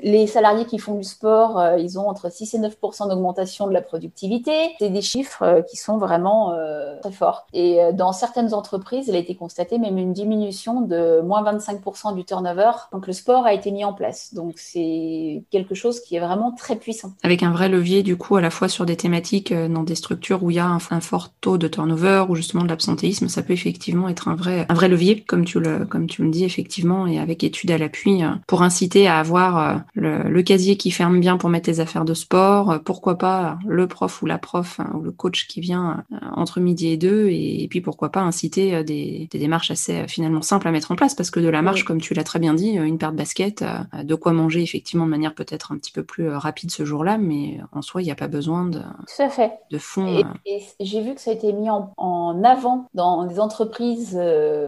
les 0.02 0.28
salariés 0.28 0.66
qui 0.66 0.80
font 0.80 0.96
du 0.96 1.04
sport, 1.04 1.62
ils 1.78 2.00
ont 2.00 2.08
entre 2.08 2.32
6 2.32 2.54
et 2.56 2.60
9% 2.60 3.10
d'augmentation 3.10 3.68
de 3.68 3.74
la 3.74 3.82
productivité. 3.82 4.76
C'est 4.80 4.90
des 4.90 5.02
chiffres 5.02 5.64
qui 5.70 5.78
sont 5.78 5.98
vraiment 5.98 6.56
très 7.02 7.12
forts. 7.12 7.48
Et 7.54 7.80
dans 7.94 8.12
certaines 8.12 8.54
entreprises, 8.54 9.08
il 9.08 9.16
a 9.16 9.20
été 9.20 9.36
constaté 9.36 9.78
même 9.78 9.98
une 9.98 10.14
diminution 10.14 10.82
de 10.82 11.22
moins 11.22 11.44
25% 11.44 12.16
du 12.16 12.26
turnover. 12.26 12.72
Donc 12.96 13.08
le 13.08 13.14
sport 13.14 13.46
a 13.46 13.54
été 13.54 13.72
mis 13.72 13.84
en 13.84 13.92
place. 13.92 14.34
Donc 14.34 14.54
c'est 14.56 15.44
quelque 15.52 15.76
chose 15.76 16.00
qui 16.00 16.16
est 16.16 16.22
vraiment 16.22 16.54
très 16.54 16.78
puissant. 16.78 17.14
Avec 17.24 17.44
un 17.44 17.52
vrai 17.52 17.68
levier 17.68 18.04
du 18.04 18.16
coup 18.16 18.38
à 18.38 18.42
la 18.42 18.50
fois 18.50 18.70
sur 18.70 18.86
des 18.86 18.96
thématiques 18.96 19.52
euh, 19.52 19.68
dans 19.68 19.84
des 19.84 19.96
structures 19.96 20.42
où 20.44 20.50
il 20.50 20.56
y 20.56 20.60
a 20.60 20.66
un, 20.66 20.80
fort 20.80 21.34
taux 21.42 21.58
de 21.58 21.68
turnover 21.68 22.24
ou 22.30 22.36
justement 22.36 22.64
de 22.64 22.70
l'absentéisme, 22.70 23.28
ça 23.28 23.44
peut 23.44 23.52
effectivement 23.52 24.08
être 24.08 24.30
un 24.30 24.36
vrai 24.36 24.66
un 24.70 24.74
vrai 24.74 24.88
levier 24.88 25.20
comme 25.20 25.44
tu 25.44 25.60
le 25.60 25.84
comme 25.84 26.08
tu 26.08 26.24
le 26.24 26.30
dis 26.30 26.46
effectivement 26.46 27.06
et 27.06 27.20
avec 27.20 27.44
études 27.44 27.72
à 27.72 27.78
l'appui 27.78 28.24
euh, 28.24 28.30
pour 28.48 28.64
inciter 28.64 29.08
à 29.08 29.20
avoir 29.20 29.58
euh, 29.58 29.78
le, 29.94 30.30
le, 30.30 30.42
casier 30.42 30.78
qui 30.78 30.90
ferme 30.90 31.20
bien 31.20 31.36
pour 31.36 31.50
mettre 31.50 31.70
les 31.70 31.82
affaires 31.82 32.06
de 32.06 32.14
sport, 32.14 32.80
pourquoi 32.86 33.18
pas 33.18 33.60
le 33.68 33.88
prof 33.88 34.22
ou 34.22 34.26
la 34.26 34.38
prof 34.38 34.80
hein, 34.80 34.90
ou 34.94 35.02
le 35.02 35.12
coach 35.12 35.48
qui 35.48 35.60
vient 35.60 36.06
entre 36.34 36.62
midi 36.62 36.88
et 36.88 36.98
deux 36.98 37.28
et, 37.28 37.68
puis 37.70 37.82
pourquoi 37.82 38.10
pas 38.10 38.22
inciter 38.22 38.86
des, 38.86 39.28
des 39.30 39.40
démarches 39.40 39.72
assez 39.72 40.08
finalement 40.08 40.42
simples 40.42 40.70
à 40.70 40.72
mettre 40.72 40.92
en 40.92 40.96
place 40.96 41.14
parce 41.14 41.30
que 41.30 41.42
de 41.42 41.50
la 41.50 41.62
marche, 41.62 41.84
comme 41.84 42.00
tu 42.00 42.14
l'as 42.14 42.24
très 42.24 42.40
bien 42.40 42.54
dit, 42.54 42.78
une 42.88 42.98
paire 42.98 43.12
de 43.12 43.18
baskets, 43.18 43.64
de 44.04 44.16
quoi 44.16 44.34
manger 44.34 44.62
effectivement 44.62 45.06
de 45.06 45.10
manière 45.10 45.34
peut-être 45.34 45.72
un 45.72 45.78
petit 45.78 45.92
peu 45.92 46.04
plus 46.04 46.30
rapide 46.30 46.72
ce 46.72 46.86
jour-là, 46.86 47.18
mais 47.18 47.60
en 47.72 47.82
soi, 47.82 48.02
il 48.02 48.06
n'y 48.06 48.12
a 48.12 48.16
pas 48.16 48.28
besoin 48.28 48.66
de, 48.66 48.80
Tout 48.80 49.22
à 49.22 49.30
fait. 49.30 49.60
de 49.72 49.78
fond. 49.78 50.24
Et, 50.46 50.64
j'ai 50.80 51.02
vu 51.02 51.16
que 51.16 51.22
ça 51.22 51.32
a 51.32 51.34
été 51.34 51.54
mis 51.54 51.70
en, 51.70 52.44
avant 52.44 52.86
dans 52.94 53.26
des 53.26 53.40
entreprises 53.40 54.20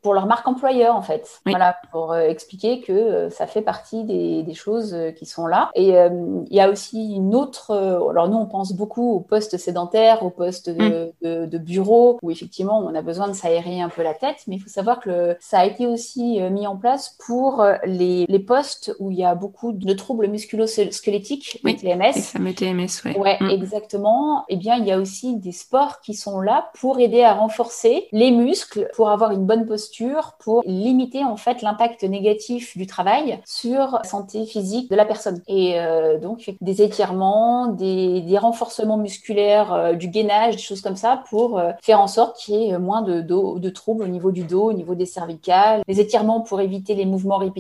pour 0.01 0.13
leur 0.13 0.25
marque 0.25 0.47
employeur, 0.47 0.95
en 0.95 1.01
fait. 1.01 1.41
Voilà, 1.45 1.77
pour 1.91 2.15
expliquer 2.15 2.81
que 2.81 3.29
ça 3.29 3.47
fait 3.47 3.61
partie 3.61 4.03
des, 4.03 4.43
des, 4.43 4.53
choses 4.53 4.95
qui 5.17 5.25
sont 5.25 5.45
là. 5.45 5.69
Et 5.75 5.89
il 5.89 6.55
y 6.55 6.59
a 6.59 6.69
aussi 6.69 7.13
une 7.15 7.35
autre. 7.35 7.71
alors, 7.73 8.27
nous, 8.29 8.37
on 8.37 8.45
pense 8.45 8.73
beaucoup 8.73 9.13
aux 9.13 9.19
postes 9.19 9.57
sédentaires, 9.57 10.23
aux 10.23 10.29
postes 10.29 10.69
de, 10.69 11.11
mmh. 11.23 11.25
de, 11.27 11.45
de 11.45 11.57
bureau, 11.57 12.19
où 12.21 12.31
effectivement, 12.31 12.79
on 12.79 12.93
a 12.95 13.01
besoin 13.01 13.27
de 13.27 13.33
s'aérer 13.33 13.81
un 13.81 13.89
peu 13.89 14.03
la 14.03 14.13
tête, 14.13 14.43
mais 14.47 14.55
il 14.55 14.59
faut 14.59 14.69
savoir 14.69 14.99
que 14.99 15.35
ça 15.39 15.59
a 15.59 15.65
été 15.65 15.87
aussi 15.87 16.41
euh, 16.41 16.49
mis 16.49 16.67
en 16.67 16.75
place 16.75 17.15
pour 17.25 17.61
euh, 17.61 17.75
les, 18.07 18.25
les 18.27 18.39
postes 18.39 18.95
où 18.99 19.11
il 19.11 19.17
y 19.17 19.23
a 19.23 19.35
beaucoup 19.35 19.71
de 19.71 19.93
troubles 19.93 20.27
musculo-squelettiques, 20.27 21.59
oui, 21.63 21.75
TMS. 21.75 22.15
Les 22.15 22.21
fameux 22.21 22.53
TMS, 22.53 22.87
ouais. 23.05 23.17
Ouais, 23.17 23.37
mm. 23.39 23.49
exactement. 23.49 24.45
Eh 24.49 24.55
bien, 24.55 24.75
il 24.77 24.85
y 24.85 24.91
a 24.91 24.99
aussi 24.99 25.37
des 25.37 25.51
sports 25.51 25.99
qui 26.01 26.13
sont 26.13 26.39
là 26.39 26.69
pour 26.79 26.99
aider 26.99 27.23
à 27.23 27.33
renforcer 27.33 28.07
les 28.11 28.31
muscles, 28.31 28.89
pour 28.95 29.09
avoir 29.09 29.31
une 29.31 29.45
bonne 29.45 29.65
posture, 29.65 30.33
pour 30.39 30.63
limiter 30.65 31.23
en 31.23 31.37
fait 31.37 31.61
l'impact 31.61 32.03
négatif 32.03 32.77
du 32.77 32.87
travail 32.87 33.39
sur 33.45 33.99
la 34.01 34.03
santé 34.03 34.45
physique 34.45 34.89
de 34.89 34.95
la 34.95 35.05
personne. 35.05 35.41
Et 35.47 35.79
euh, 35.79 36.19
donc, 36.19 36.53
des 36.61 36.81
étirements, 36.81 37.67
des, 37.67 38.21
des 38.21 38.37
renforcements 38.37 38.97
musculaires, 38.97 39.95
du 39.95 40.07
gainage, 40.07 40.55
des 40.55 40.61
choses 40.61 40.81
comme 40.81 40.95
ça 40.95 41.23
pour 41.29 41.61
faire 41.81 41.99
en 41.99 42.07
sorte 42.07 42.37
qu'il 42.37 42.55
y 42.55 42.69
ait 42.69 42.77
moins 42.77 43.01
de, 43.01 43.21
de, 43.21 43.59
de 43.59 43.69
troubles 43.69 44.03
au 44.03 44.07
niveau 44.07 44.31
du 44.31 44.43
dos, 44.43 44.69
au 44.69 44.73
niveau 44.73 44.95
des 44.95 45.05
cervicales, 45.05 45.81
les 45.87 45.99
étirements 45.99 46.41
pour 46.41 46.61
éviter 46.61 46.95
les 46.95 47.05
mouvements 47.05 47.37
répétitifs, 47.37 47.57